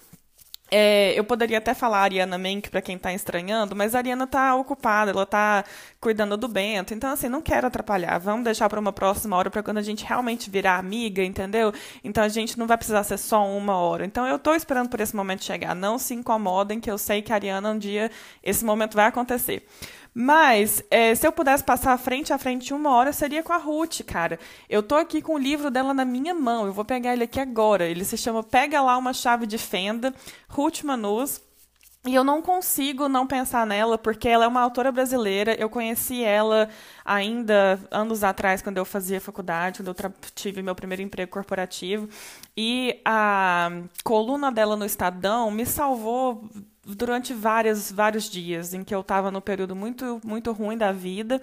É, 0.73 1.13
eu 1.19 1.25
poderia 1.25 1.57
até 1.57 1.73
falar 1.73 1.97
a 1.97 2.03
Ariana 2.03 2.37
Menck 2.37 2.69
para 2.69 2.81
quem 2.81 2.95
está 2.95 3.13
estranhando, 3.13 3.75
mas 3.75 3.93
a 3.93 3.97
Ariana 3.97 4.23
está 4.23 4.55
ocupada, 4.55 5.11
ela 5.11 5.23
está 5.23 5.65
cuidando 5.99 6.37
do 6.37 6.47
Bento. 6.47 6.93
Então, 6.93 7.11
assim, 7.11 7.27
não 7.27 7.41
quero 7.41 7.67
atrapalhar. 7.67 8.17
Vamos 8.19 8.45
deixar 8.45 8.69
para 8.69 8.79
uma 8.79 8.93
próxima 8.93 9.35
hora, 9.35 9.51
para 9.51 9.61
quando 9.61 9.79
a 9.79 9.81
gente 9.81 10.05
realmente 10.05 10.49
virar 10.49 10.77
amiga, 10.77 11.21
entendeu? 11.21 11.73
Então, 12.05 12.23
a 12.23 12.29
gente 12.29 12.57
não 12.57 12.67
vai 12.67 12.77
precisar 12.77 13.03
ser 13.03 13.17
só 13.17 13.45
uma 13.45 13.75
hora. 13.75 14.05
Então, 14.05 14.25
eu 14.25 14.37
estou 14.37 14.55
esperando 14.55 14.87
por 14.87 15.01
esse 15.01 15.13
momento 15.13 15.43
chegar. 15.43 15.75
Não 15.75 15.99
se 15.99 16.13
incomodem, 16.13 16.79
que 16.79 16.89
eu 16.89 16.97
sei 16.97 17.21
que 17.21 17.33
a 17.33 17.35
Ariana, 17.35 17.71
um 17.71 17.77
dia, 17.77 18.09
esse 18.41 18.63
momento 18.63 18.95
vai 18.95 19.07
acontecer. 19.07 19.67
Mas, 20.13 20.83
é, 20.91 21.15
se 21.15 21.25
eu 21.25 21.31
pudesse 21.31 21.63
passar 21.63 21.97
frente 21.97 22.33
a 22.33 22.37
frente 22.37 22.73
uma 22.73 22.91
hora, 22.91 23.13
seria 23.13 23.41
com 23.41 23.53
a 23.53 23.57
Ruth, 23.57 24.01
cara. 24.05 24.37
Eu 24.69 24.83
tô 24.83 24.95
aqui 24.95 25.21
com 25.21 25.35
o 25.35 25.37
livro 25.37 25.71
dela 25.71 25.93
na 25.93 26.03
minha 26.03 26.33
mão. 26.33 26.65
Eu 26.65 26.73
vou 26.73 26.83
pegar 26.83 27.13
ele 27.13 27.23
aqui 27.23 27.39
agora. 27.39 27.85
Ele 27.85 28.03
se 28.03 28.17
chama 28.17 28.43
Pega 28.43 28.81
lá 28.81 28.97
uma 28.97 29.13
chave 29.13 29.47
de 29.47 29.57
fenda, 29.57 30.13
Ruth 30.49 30.83
Manus. 30.83 31.41
E 32.05 32.15
eu 32.15 32.23
não 32.23 32.41
consigo 32.41 33.07
não 33.07 33.27
pensar 33.27 33.65
nela, 33.65 33.95
porque 33.95 34.27
ela 34.27 34.45
é 34.45 34.47
uma 34.47 34.61
autora 34.61 34.91
brasileira. 34.91 35.53
Eu 35.53 35.69
conheci 35.69 36.23
ela 36.23 36.67
ainda 37.05 37.79
anos 37.91 38.23
atrás, 38.23 38.59
quando 38.61 38.79
eu 38.79 38.85
fazia 38.85 39.21
faculdade, 39.21 39.83
quando 39.83 39.89
eu 39.89 40.13
tive 40.33 40.63
meu 40.63 40.73
primeiro 40.73 41.03
emprego 41.03 41.31
corporativo. 41.31 42.09
E 42.57 42.99
a 43.05 43.69
coluna 44.03 44.51
dela 44.51 44.75
no 44.75 44.83
Estadão 44.83 45.51
me 45.51 45.65
salvou 45.65 46.49
durante 46.85 47.33
várias, 47.33 47.91
vários 47.91 48.29
dias 48.29 48.73
em 48.73 48.83
que 48.83 48.93
eu 48.93 49.01
estava 49.01 49.29
no 49.29 49.41
período 49.41 49.75
muito, 49.75 50.19
muito 50.23 50.51
ruim 50.51 50.77
da 50.77 50.91
vida 50.91 51.41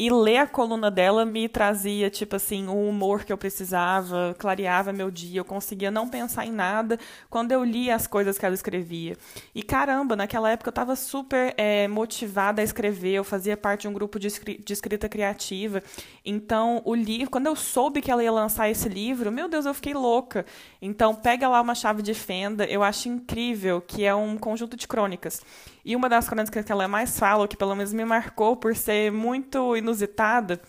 e 0.00 0.10
ler 0.10 0.36
a 0.36 0.46
coluna 0.46 0.92
dela 0.92 1.24
me 1.24 1.48
trazia, 1.48 2.08
tipo 2.08 2.36
assim, 2.36 2.68
o 2.68 2.88
humor 2.88 3.24
que 3.24 3.32
eu 3.32 3.36
precisava, 3.36 4.32
clareava 4.38 4.92
meu 4.92 5.10
dia, 5.10 5.40
eu 5.40 5.44
conseguia 5.44 5.90
não 5.90 6.08
pensar 6.08 6.46
em 6.46 6.52
nada 6.52 7.00
quando 7.28 7.50
eu 7.50 7.64
lia 7.64 7.96
as 7.96 8.06
coisas 8.06 8.38
que 8.38 8.46
ela 8.46 8.54
escrevia. 8.54 9.16
E 9.52 9.60
caramba, 9.60 10.14
naquela 10.14 10.50
época 10.50 10.68
eu 10.68 10.70
estava 10.70 10.94
super 10.94 11.52
é, 11.56 11.88
motivada 11.88 12.60
a 12.60 12.64
escrever, 12.64 13.14
eu 13.14 13.24
fazia 13.24 13.56
parte 13.56 13.82
de 13.82 13.88
um 13.88 13.92
grupo 13.92 14.20
de, 14.20 14.28
de 14.28 14.72
escrita 14.72 15.08
criativa. 15.08 15.82
Então, 16.24 16.80
o 16.84 16.94
livro, 16.94 17.28
quando 17.28 17.46
eu 17.46 17.56
soube 17.56 18.00
que 18.00 18.10
ela 18.10 18.22
ia 18.22 18.30
lançar 18.30 18.70
esse 18.70 18.88
livro, 18.88 19.32
meu 19.32 19.48
Deus, 19.48 19.66
eu 19.66 19.74
fiquei 19.74 19.94
louca. 19.94 20.46
Então, 20.80 21.12
pega 21.12 21.48
lá 21.48 21.60
uma 21.60 21.74
chave 21.74 22.02
de 22.02 22.14
fenda, 22.14 22.64
eu 22.66 22.84
acho 22.84 23.08
incrível 23.08 23.80
que 23.80 24.04
é 24.04 24.14
um 24.14 24.38
conjunto 24.38 24.76
de 24.76 24.86
crônicas. 24.86 25.42
E 25.88 25.96
uma 25.96 26.06
das 26.06 26.28
crônicas 26.28 26.62
que 26.62 26.70
ela 26.70 26.86
mais 26.86 27.18
fala, 27.18 27.48
que 27.48 27.56
pelo 27.56 27.74
menos 27.74 27.94
me 27.94 28.04
marcou 28.04 28.54
por 28.54 28.76
ser 28.76 29.10
muito 29.10 29.74
inusitada, 29.88 30.60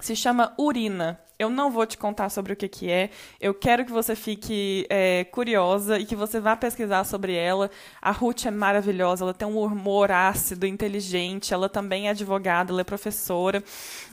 se 0.00 0.16
chama 0.16 0.54
Urina. 0.58 1.20
Eu 1.38 1.50
não 1.50 1.70
vou 1.70 1.84
te 1.84 1.98
contar 1.98 2.28
sobre 2.28 2.52
o 2.52 2.56
que, 2.56 2.68
que 2.68 2.88
é. 2.90 3.10
Eu 3.40 3.52
quero 3.52 3.84
que 3.84 3.90
você 3.90 4.14
fique 4.14 4.86
é, 4.88 5.24
curiosa 5.24 5.98
e 5.98 6.04
que 6.04 6.14
você 6.14 6.38
vá 6.38 6.54
pesquisar 6.54 7.02
sobre 7.04 7.34
ela. 7.34 7.68
A 8.00 8.12
Ruth 8.12 8.46
é 8.46 8.50
maravilhosa, 8.50 9.24
ela 9.24 9.34
tem 9.34 9.48
um 9.48 9.58
humor 9.58 10.12
ácido, 10.12 10.66
inteligente. 10.66 11.52
Ela 11.52 11.68
também 11.68 12.06
é 12.06 12.10
advogada, 12.10 12.72
ela 12.72 12.82
é 12.82 12.84
professora. 12.84 13.62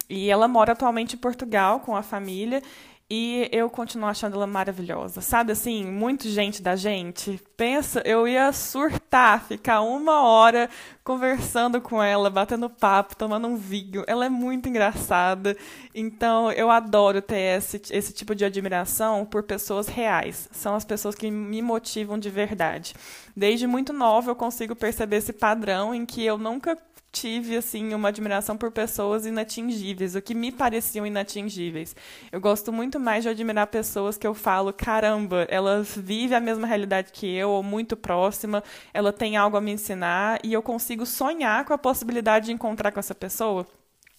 E 0.10 0.28
ela 0.30 0.48
mora 0.48 0.72
atualmente 0.72 1.16
em 1.16 1.20
Portugal 1.20 1.82
com 1.82 1.96
a 1.96 2.02
família. 2.02 2.64
E 3.12 3.50
eu 3.52 3.72
continuo 3.72 4.08
achando 4.08 4.36
ela 4.36 4.46
maravilhosa. 4.46 5.20
Sabe 5.20 5.52
assim, 5.52 5.84
muito 5.84 6.30
gente 6.30 6.62
da 6.62 6.76
gente. 6.76 7.42
Pensa, 7.58 8.04
eu 8.06 8.28
ia 8.28 8.54
surtar, 8.54 9.44
ficar 9.46 9.82
uma 9.82 10.22
hora 10.22 10.70
conversando 11.04 11.82
com 11.82 12.04
ela, 12.04 12.30
batendo 12.30 12.70
papo, 12.70 13.16
tomando 13.16 13.48
um 13.48 13.56
vinho. 13.56 14.04
Ela 14.06 14.28
é 14.28 14.30
muito 14.30 14.70
engraçada. 14.70 15.58
Então, 15.96 16.52
eu 16.52 16.70
adoro 16.70 17.20
ter 17.20 17.58
esse, 17.58 17.82
esse 17.90 18.14
tipo 18.14 18.36
de 18.36 18.46
admiração 18.46 19.26
por 19.26 19.42
pessoas 19.42 19.88
reais. 19.88 20.48
São 20.52 20.76
as 20.76 20.86
pessoas 20.86 21.16
que 21.16 21.32
me 21.32 21.64
motivam 21.64 22.20
de 22.20 22.30
verdade. 22.30 22.94
Desde 23.36 23.66
muito 23.66 23.92
nova 23.92 24.30
eu 24.30 24.36
consigo 24.36 24.76
perceber 24.76 25.16
esse 25.16 25.34
padrão 25.34 25.96
em 25.96 26.06
que 26.06 26.24
eu 26.24 26.38
nunca 26.38 26.78
tive 27.12 27.58
assim 27.58 27.94
uma 27.94 28.10
admiração 28.10 28.56
por 28.56 28.72
pessoas 28.72 29.26
inatingíveis, 29.26 30.16
o 30.16 30.22
que 30.22 30.36
me 30.36 30.52
pareciam 30.52 31.06
inatingíveis. 31.06 31.96
Eu 32.32 32.40
gosto 32.40 32.72
muito 32.72 33.00
mais 33.00 33.24
de 33.24 33.30
admirar 33.30 33.68
pessoas 33.68 34.18
que 34.18 34.28
eu 34.28 34.34
falo, 34.34 34.72
caramba, 34.72 35.48
ela 35.50 35.82
vive 35.84 36.36
a 36.36 36.40
mesma 36.40 36.68
realidade 36.68 37.12
que 37.12 37.28
eu, 37.28 37.50
ou 37.50 37.64
muito 37.64 37.98
próxima, 37.98 38.64
ela 38.94 39.12
tem 39.12 39.38
algo 39.38 39.58
a 39.58 39.62
me 39.62 39.72
ensinar 39.72 40.40
e 40.44 40.54
eu 40.54 40.62
consigo 40.62 41.06
sonhar 41.06 41.66
com 41.66 41.74
a 41.74 41.78
possibilidade 41.78 42.48
de 42.48 42.52
encontrar 42.52 42.92
com 42.92 43.00
essa 43.00 43.16
pessoa. 43.16 43.68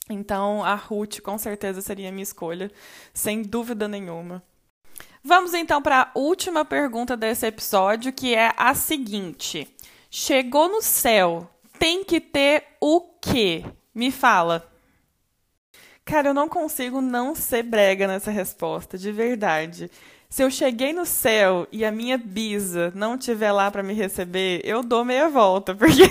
Então, 0.09 0.65
a 0.65 0.75
Ruth 0.75 1.21
com 1.21 1.39
certeza 1.39 1.81
seria 1.81 2.09
a 2.09 2.13
minha 2.13 2.25
escolha, 2.25 2.71
sem 3.15 3.43
dúvida 3.43 3.87
nenhuma. 3.87 4.43
Vamos 5.23 5.55
então 5.55 5.81
para 5.83 6.03
a 6.03 6.11
última 6.19 6.65
pergunta 6.65 7.17
desse 7.17 7.47
episódio, 7.47 8.13
que 8.13 8.35
é 8.35 8.53
a 8.57 8.75
seguinte: 8.75 9.69
Chegou 10.11 10.69
no 10.69 10.83
céu, 10.83 11.49
tem 11.81 12.05
que 12.05 12.21
ter 12.21 12.63
o 12.79 13.01
quê? 13.01 13.65
Me 13.95 14.13
fala. 14.13 14.71
Cara, 16.05 16.29
eu 16.29 16.35
não 16.35 16.47
consigo 16.47 17.01
não 17.01 17.35
ser 17.35 17.63
brega 17.63 18.07
nessa 18.07 18.31
resposta, 18.31 18.99
de 18.99 19.11
verdade. 19.11 19.91
Se 20.29 20.43
eu 20.43 20.51
cheguei 20.51 20.93
no 20.93 21.07
céu 21.07 21.67
e 21.73 21.85
a 21.85 21.91
minha 21.91 22.19
bisa 22.19 22.93
não 22.95 23.15
estiver 23.15 23.51
lá 23.51 23.71
para 23.71 23.83
me 23.83 23.95
receber, 23.95 24.61
eu 24.63 24.83
dou 24.83 25.05
meia 25.07 25.31
volta, 25.31 25.75
porque 25.75 26.03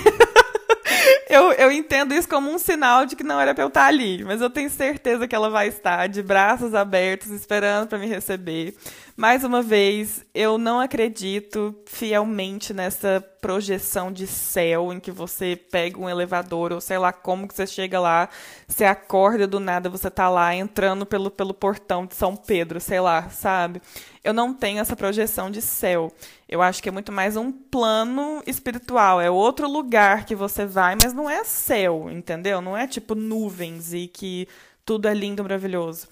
eu, 1.29 1.51
eu 1.53 1.71
entendo 1.71 2.15
isso 2.15 2.27
como 2.27 2.51
um 2.51 2.57
sinal 2.57 3.05
de 3.05 3.15
que 3.15 3.23
não 3.23 3.39
era 3.39 3.53
pra 3.53 3.63
eu 3.63 3.67
estar 3.67 3.85
ali, 3.85 4.23
mas 4.23 4.41
eu 4.41 4.49
tenho 4.49 4.69
certeza 4.69 5.27
que 5.27 5.35
ela 5.35 5.49
vai 5.49 5.67
estar 5.67 6.07
de 6.07 6.23
braços 6.23 6.73
abertos, 6.73 7.29
esperando 7.29 7.87
para 7.87 7.99
me 7.99 8.07
receber. 8.07 8.75
Mais 9.19 9.43
uma 9.43 9.61
vez, 9.61 10.25
eu 10.33 10.57
não 10.57 10.79
acredito 10.79 11.75
fielmente 11.85 12.73
nessa 12.73 13.19
projeção 13.41 14.13
de 14.13 14.25
céu 14.25 14.93
em 14.93 14.99
que 15.01 15.11
você 15.11 15.57
pega 15.57 15.99
um 15.99 16.09
elevador 16.09 16.71
ou 16.71 16.79
sei 16.79 16.97
lá 16.97 17.11
como 17.11 17.45
que 17.45 17.53
você 17.53 17.67
chega 17.67 17.99
lá, 17.99 18.29
você 18.65 18.85
acorda 18.85 19.45
do 19.45 19.59
nada, 19.59 19.89
você 19.89 20.09
tá 20.09 20.29
lá 20.29 20.55
entrando 20.55 21.05
pelo, 21.05 21.29
pelo 21.29 21.53
portão 21.53 22.05
de 22.05 22.15
São 22.15 22.33
Pedro, 22.33 22.79
sei 22.79 23.01
lá, 23.01 23.29
sabe? 23.29 23.81
Eu 24.23 24.31
não 24.31 24.53
tenho 24.53 24.79
essa 24.79 24.95
projeção 24.95 25.51
de 25.51 25.61
céu. 25.61 26.13
Eu 26.47 26.61
acho 26.61 26.81
que 26.81 26.87
é 26.87 26.91
muito 26.93 27.11
mais 27.11 27.35
um 27.35 27.51
plano 27.51 28.41
espiritual, 28.47 29.19
é 29.19 29.29
outro 29.29 29.69
lugar 29.69 30.23
que 30.23 30.33
você 30.33 30.65
vai, 30.65 30.95
mas 30.95 31.11
não 31.11 31.29
é 31.29 31.43
céu, 31.43 32.09
entendeu? 32.09 32.61
Não 32.61 32.77
é 32.77 32.87
tipo 32.87 33.15
nuvens 33.15 33.93
e 33.93 34.07
que 34.07 34.47
tudo 34.85 35.09
é 35.09 35.13
lindo, 35.13 35.43
maravilhoso. 35.43 36.07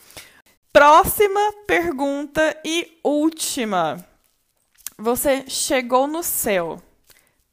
Próxima 0.78 1.42
pergunta 1.66 2.56
e 2.64 3.00
última. 3.04 3.98
Você 4.96 5.50
chegou 5.50 6.06
no 6.06 6.22
céu. 6.22 6.80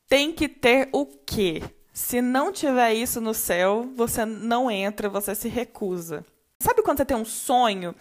Tem 0.07 0.31
que 0.31 0.47
ter 0.47 0.91
o 0.93 1.07
quê? 1.07 1.63
Se 1.91 2.21
não 2.21 2.53
tiver 2.53 2.93
isso 2.93 3.23
no 3.23 3.33
céu, 3.33 3.89
você 3.97 4.27
não 4.27 4.71
entra, 4.71 5.09
você 5.09 5.35
se 5.35 5.49
recusa. 5.49 6.23
Sabe 6.61 6.83
quando 6.83 6.99
você 6.99 7.07
tem 7.07 7.17
um 7.17 7.25
sonho 7.25 7.95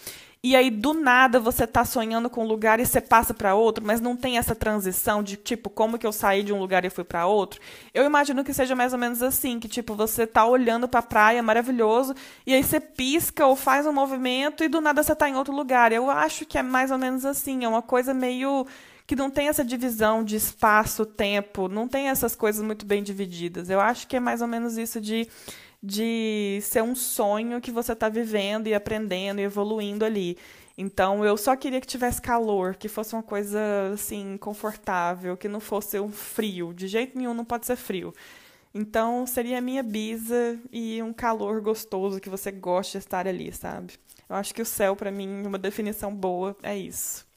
e 0.43 0.57
aí 0.57 0.69
do 0.69 0.93
nada 0.93 1.39
você 1.39 1.65
tá 1.65 1.85
sonhando 1.85 2.29
com 2.29 2.43
um 2.43 2.47
lugar 2.47 2.77
e 2.79 2.85
você 2.85 2.99
passa 2.99 3.33
para 3.33 3.55
outro, 3.55 3.85
mas 3.85 4.01
não 4.01 4.13
tem 4.13 4.37
essa 4.37 4.53
transição 4.53 5.23
de 5.23 5.37
tipo 5.37 5.69
como 5.69 5.97
que 5.97 6.05
eu 6.05 6.11
saí 6.11 6.43
de 6.43 6.51
um 6.51 6.59
lugar 6.59 6.83
e 6.83 6.89
fui 6.89 7.05
para 7.05 7.25
outro. 7.25 7.61
Eu 7.93 8.03
imagino 8.05 8.43
que 8.43 8.53
seja 8.53 8.75
mais 8.75 8.91
ou 8.91 8.99
menos 8.99 9.23
assim, 9.23 9.57
que 9.57 9.69
tipo 9.69 9.95
você 9.95 10.27
tá 10.27 10.45
olhando 10.45 10.85
para 10.85 10.99
a 10.99 11.03
praia, 11.03 11.41
maravilhoso, 11.41 12.13
e 12.45 12.53
aí 12.53 12.61
você 12.61 12.81
pisca 12.81 13.45
ou 13.45 13.55
faz 13.55 13.87
um 13.87 13.93
movimento 13.93 14.65
e 14.65 14.67
do 14.67 14.81
nada 14.81 15.01
você 15.01 15.15
tá 15.15 15.29
em 15.29 15.35
outro 15.35 15.55
lugar. 15.55 15.93
Eu 15.93 16.09
acho 16.09 16.45
que 16.45 16.57
é 16.57 16.61
mais 16.61 16.91
ou 16.91 16.97
menos 16.97 17.23
assim, 17.23 17.63
é 17.63 17.67
uma 17.67 17.81
coisa 17.81 18.13
meio 18.13 18.67
que 19.07 19.15
não 19.15 19.29
tem 19.29 19.47
essa 19.47 19.63
divisão 19.63 20.23
de 20.23 20.35
espaço, 20.35 21.05
tempo, 21.05 21.67
não 21.67 21.87
tem 21.87 22.09
essas 22.09 22.35
coisas 22.35 22.63
muito 22.65 22.85
bem 22.85 23.01
divididas. 23.01 23.69
Eu 23.69 23.79
acho 23.79 24.07
que 24.07 24.15
é 24.15 24.19
mais 24.19 24.41
ou 24.41 24.47
menos 24.47 24.77
isso 24.77 24.99
de 24.99 25.27
de 25.83 26.59
ser 26.61 26.81
um 26.81 26.95
sonho 26.95 27.59
que 27.59 27.69
você 27.69 27.91
está 27.91 28.07
vivendo 28.07 28.67
e 28.67 28.73
aprendendo 28.73 29.39
e 29.39 29.43
evoluindo 29.43 30.05
ali. 30.05 30.37
Então 30.77 31.25
eu 31.25 31.35
só 31.35 31.55
queria 31.57 31.81
que 31.81 31.85
tivesse 31.85 32.21
calor, 32.21 32.75
que 32.75 32.87
fosse 32.87 33.13
uma 33.13 33.21
coisa 33.21 33.59
assim 33.93 34.37
confortável, 34.37 35.35
que 35.35 35.49
não 35.49 35.59
fosse 35.59 35.99
um 35.99 36.09
frio. 36.09 36.73
De 36.73 36.87
jeito 36.87 37.17
nenhum 37.17 37.33
não 37.33 37.43
pode 37.43 37.65
ser 37.65 37.75
frio. 37.75 38.13
Então 38.73 39.27
seria 39.27 39.57
a 39.57 39.61
minha 39.61 39.83
bisa 39.83 40.57
e 40.71 41.03
um 41.03 41.13
calor 41.13 41.61
gostoso 41.61 42.19
que 42.19 42.29
você 42.29 42.49
goste 42.49 42.93
de 42.93 42.99
estar 42.99 43.27
ali, 43.27 43.51
sabe? 43.51 43.93
Eu 44.27 44.37
acho 44.37 44.53
que 44.53 44.61
o 44.61 44.65
céu 44.65 44.95
para 44.95 45.11
mim, 45.11 45.45
uma 45.45 45.59
definição 45.59 46.15
boa 46.15 46.55
é 46.63 46.75
isso. 46.77 47.27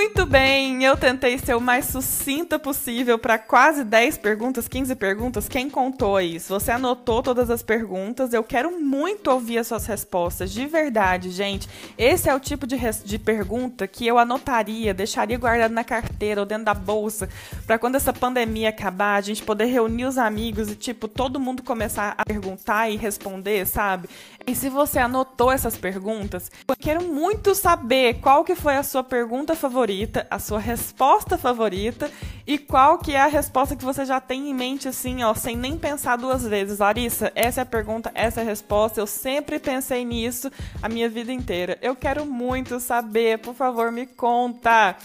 Muito 0.00 0.24
bem, 0.24 0.84
eu 0.84 0.96
tentei 0.96 1.36
ser 1.38 1.56
o 1.56 1.60
mais 1.60 1.86
sucinta 1.86 2.56
possível 2.56 3.18
para 3.18 3.36
quase 3.36 3.82
10 3.82 4.16
perguntas, 4.18 4.68
15 4.68 4.94
perguntas. 4.94 5.48
Quem 5.48 5.68
contou? 5.68 6.20
Se 6.20 6.48
você 6.48 6.70
anotou 6.70 7.20
todas 7.20 7.50
as 7.50 7.64
perguntas, 7.64 8.32
eu 8.32 8.44
quero 8.44 8.80
muito 8.80 9.28
ouvir 9.28 9.58
as 9.58 9.66
suas 9.66 9.86
respostas, 9.86 10.52
de 10.52 10.66
verdade, 10.66 11.30
gente. 11.30 11.68
Esse 11.98 12.30
é 12.30 12.34
o 12.34 12.38
tipo 12.38 12.64
de, 12.64 12.78
de 13.04 13.18
pergunta 13.18 13.88
que 13.88 14.06
eu 14.06 14.18
anotaria, 14.18 14.94
deixaria 14.94 15.36
guardado 15.36 15.72
na 15.72 15.82
carteira 15.82 16.42
ou 16.42 16.46
dentro 16.46 16.66
da 16.66 16.74
bolsa, 16.74 17.28
para 17.66 17.76
quando 17.76 17.96
essa 17.96 18.12
pandemia 18.12 18.68
acabar, 18.68 19.16
a 19.16 19.20
gente 19.20 19.42
poder 19.42 19.64
reunir 19.64 20.04
os 20.04 20.16
amigos 20.16 20.70
e, 20.70 20.76
tipo, 20.76 21.08
todo 21.08 21.40
mundo 21.40 21.60
começar 21.64 22.14
a 22.16 22.24
perguntar 22.24 22.88
e 22.88 22.96
responder, 22.96 23.66
sabe? 23.66 24.08
E 24.48 24.54
se 24.54 24.70
você 24.70 24.98
anotou 24.98 25.52
essas 25.52 25.76
perguntas, 25.76 26.50
eu 26.66 26.74
quero 26.74 27.04
muito 27.04 27.54
saber 27.54 28.14
qual 28.14 28.42
que 28.42 28.54
foi 28.54 28.76
a 28.76 28.82
sua 28.82 29.04
pergunta 29.04 29.54
favorita, 29.54 30.26
a 30.30 30.38
sua 30.38 30.58
resposta 30.58 31.36
favorita 31.36 32.10
e 32.46 32.56
qual 32.56 32.96
que 32.96 33.14
é 33.14 33.20
a 33.20 33.26
resposta 33.26 33.76
que 33.76 33.84
você 33.84 34.06
já 34.06 34.22
tem 34.22 34.48
em 34.48 34.54
mente 34.54 34.88
assim, 34.88 35.22
ó, 35.22 35.34
sem 35.34 35.54
nem 35.54 35.76
pensar 35.76 36.16
duas 36.16 36.46
vezes. 36.46 36.78
Larissa, 36.78 37.30
essa 37.34 37.60
é 37.60 37.62
a 37.62 37.66
pergunta, 37.66 38.10
essa 38.14 38.40
é 38.40 38.42
a 38.42 38.46
resposta. 38.46 38.98
Eu 38.98 39.06
sempre 39.06 39.58
pensei 39.58 40.02
nisso 40.02 40.50
a 40.80 40.88
minha 40.88 41.10
vida 41.10 41.30
inteira. 41.30 41.76
Eu 41.82 41.94
quero 41.94 42.24
muito 42.24 42.80
saber, 42.80 43.40
por 43.40 43.54
favor, 43.54 43.92
me 43.92 44.06
conta. 44.06 44.96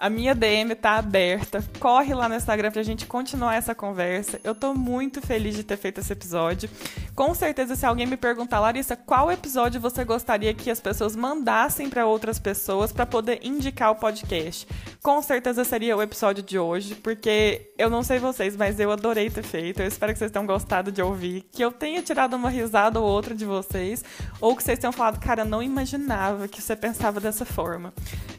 A 0.00 0.08
minha 0.08 0.34
DM 0.34 0.74
tá 0.74 0.96
aberta. 0.96 1.62
Corre 1.78 2.14
lá 2.14 2.26
no 2.26 2.34
Instagram 2.34 2.70
pra 2.70 2.82
gente 2.82 3.04
continuar 3.04 3.56
essa 3.56 3.74
conversa. 3.74 4.40
Eu 4.42 4.54
tô 4.54 4.72
muito 4.72 5.20
feliz 5.20 5.54
de 5.54 5.62
ter 5.62 5.76
feito 5.76 6.00
esse 6.00 6.10
episódio. 6.10 6.70
Com 7.14 7.34
certeza, 7.34 7.76
se 7.76 7.84
alguém 7.84 8.06
me 8.06 8.16
perguntar, 8.16 8.60
Larissa, 8.60 8.96
qual 8.96 9.30
episódio 9.30 9.78
você 9.78 10.02
gostaria 10.02 10.54
que 10.54 10.70
as 10.70 10.80
pessoas 10.80 11.14
mandassem 11.14 11.90
para 11.90 12.06
outras 12.06 12.38
pessoas 12.38 12.92
para 12.92 13.04
poder 13.04 13.40
indicar 13.42 13.90
o 13.90 13.96
podcast? 13.96 14.66
Com 15.02 15.20
certeza 15.20 15.64
seria 15.64 15.94
o 15.94 16.00
episódio 16.02 16.42
de 16.42 16.58
hoje, 16.58 16.94
porque 16.94 17.70
eu 17.76 17.90
não 17.90 18.02
sei 18.02 18.18
vocês, 18.18 18.56
mas 18.56 18.80
eu 18.80 18.90
adorei 18.90 19.28
ter 19.28 19.42
feito. 19.42 19.80
Eu 19.82 19.86
espero 19.86 20.14
que 20.14 20.18
vocês 20.18 20.30
tenham 20.30 20.46
gostado 20.46 20.90
de 20.90 21.02
ouvir, 21.02 21.44
que 21.52 21.62
eu 21.62 21.70
tenha 21.70 22.00
tirado 22.00 22.34
uma 22.36 22.48
risada 22.48 22.98
ou 22.98 23.06
outra 23.06 23.34
de 23.34 23.44
vocês, 23.44 24.02
ou 24.40 24.56
que 24.56 24.62
vocês 24.62 24.78
tenham 24.78 24.92
falado, 24.92 25.20
cara, 25.20 25.44
não 25.44 25.62
imaginava 25.62 26.48
que 26.48 26.62
você 26.62 26.74
pensava 26.74 27.20
dessa 27.20 27.44
forma. 27.44 27.92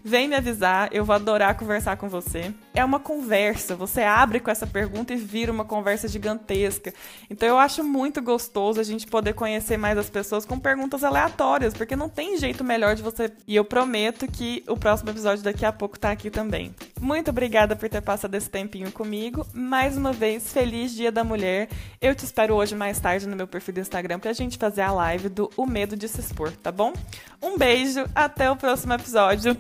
Vem 0.04 0.28
me 0.28 0.36
avisar, 0.36 0.90
eu 0.92 1.06
vou 1.06 1.16
adorar 1.16 1.51
conversar 1.54 1.98
com 1.98 2.10
você. 2.10 2.54
É 2.74 2.84
uma 2.84 3.00
conversa, 3.00 3.76
você 3.76 4.02
abre 4.02 4.40
com 4.40 4.50
essa 4.50 4.68
pergunta 4.68 5.14
e 5.14 5.18
vira 5.18 5.52
uma 5.52 5.66
conversa 5.66 6.08
gigantesca. 6.08 6.94
Então 7.30 7.48
eu 7.48 7.58
acho 7.58 7.84
muito 7.84 8.22
gostoso 8.22 8.80
a 8.80 8.84
gente 8.84 9.08
poder 9.08 9.34
conhecer 9.34 9.78
mais 9.78 9.98
as 9.98 10.10
pessoas 10.10 10.46
com 10.46 10.60
perguntas 10.60 11.04
aleatórias, 11.04 11.74
porque 11.74 11.96
não 11.96 12.10
tem 12.10 12.38
jeito 12.38 12.64
melhor 12.64 12.96
de 12.96 13.02
você. 13.02 13.32
E 13.48 13.56
eu 13.56 13.66
prometo 13.66 14.28
que 14.28 14.64
o 14.68 14.78
próximo 14.78 15.10
episódio 15.10 15.44
daqui 15.44 15.66
a 15.66 15.72
pouco 15.72 16.00
tá 16.00 16.12
aqui 16.12 16.30
também. 16.30 16.74
Muito 17.00 17.30
obrigada 17.30 17.76
por 17.76 17.90
ter 17.90 18.02
passado 18.02 18.36
esse 18.36 18.50
tempinho 18.50 18.92
comigo. 18.92 19.46
Mais 19.54 19.98
uma 19.98 20.14
vez, 20.14 20.52
feliz 20.52 20.94
Dia 20.94 21.12
da 21.12 21.24
Mulher. 21.24 21.70
Eu 22.00 22.14
te 22.16 22.26
espero 22.26 22.56
hoje 22.56 22.76
mais 22.76 23.00
tarde 23.00 23.28
no 23.28 23.36
meu 23.36 23.48
perfil 23.48 23.74
do 23.74 23.80
Instagram 23.80 24.20
pra 24.20 24.34
gente 24.34 24.58
fazer 24.58 24.82
a 24.82 24.92
live 24.92 25.30
do 25.30 25.50
O 25.58 25.66
Medo 25.66 25.96
de 25.96 26.08
Se 26.08 26.20
Expor, 26.20 26.52
tá 26.52 26.72
bom? 26.72 26.94
Um 27.42 27.58
beijo, 27.58 28.06
até 28.14 28.50
o 28.50 28.56
próximo 28.56 28.94
episódio. 28.94 29.58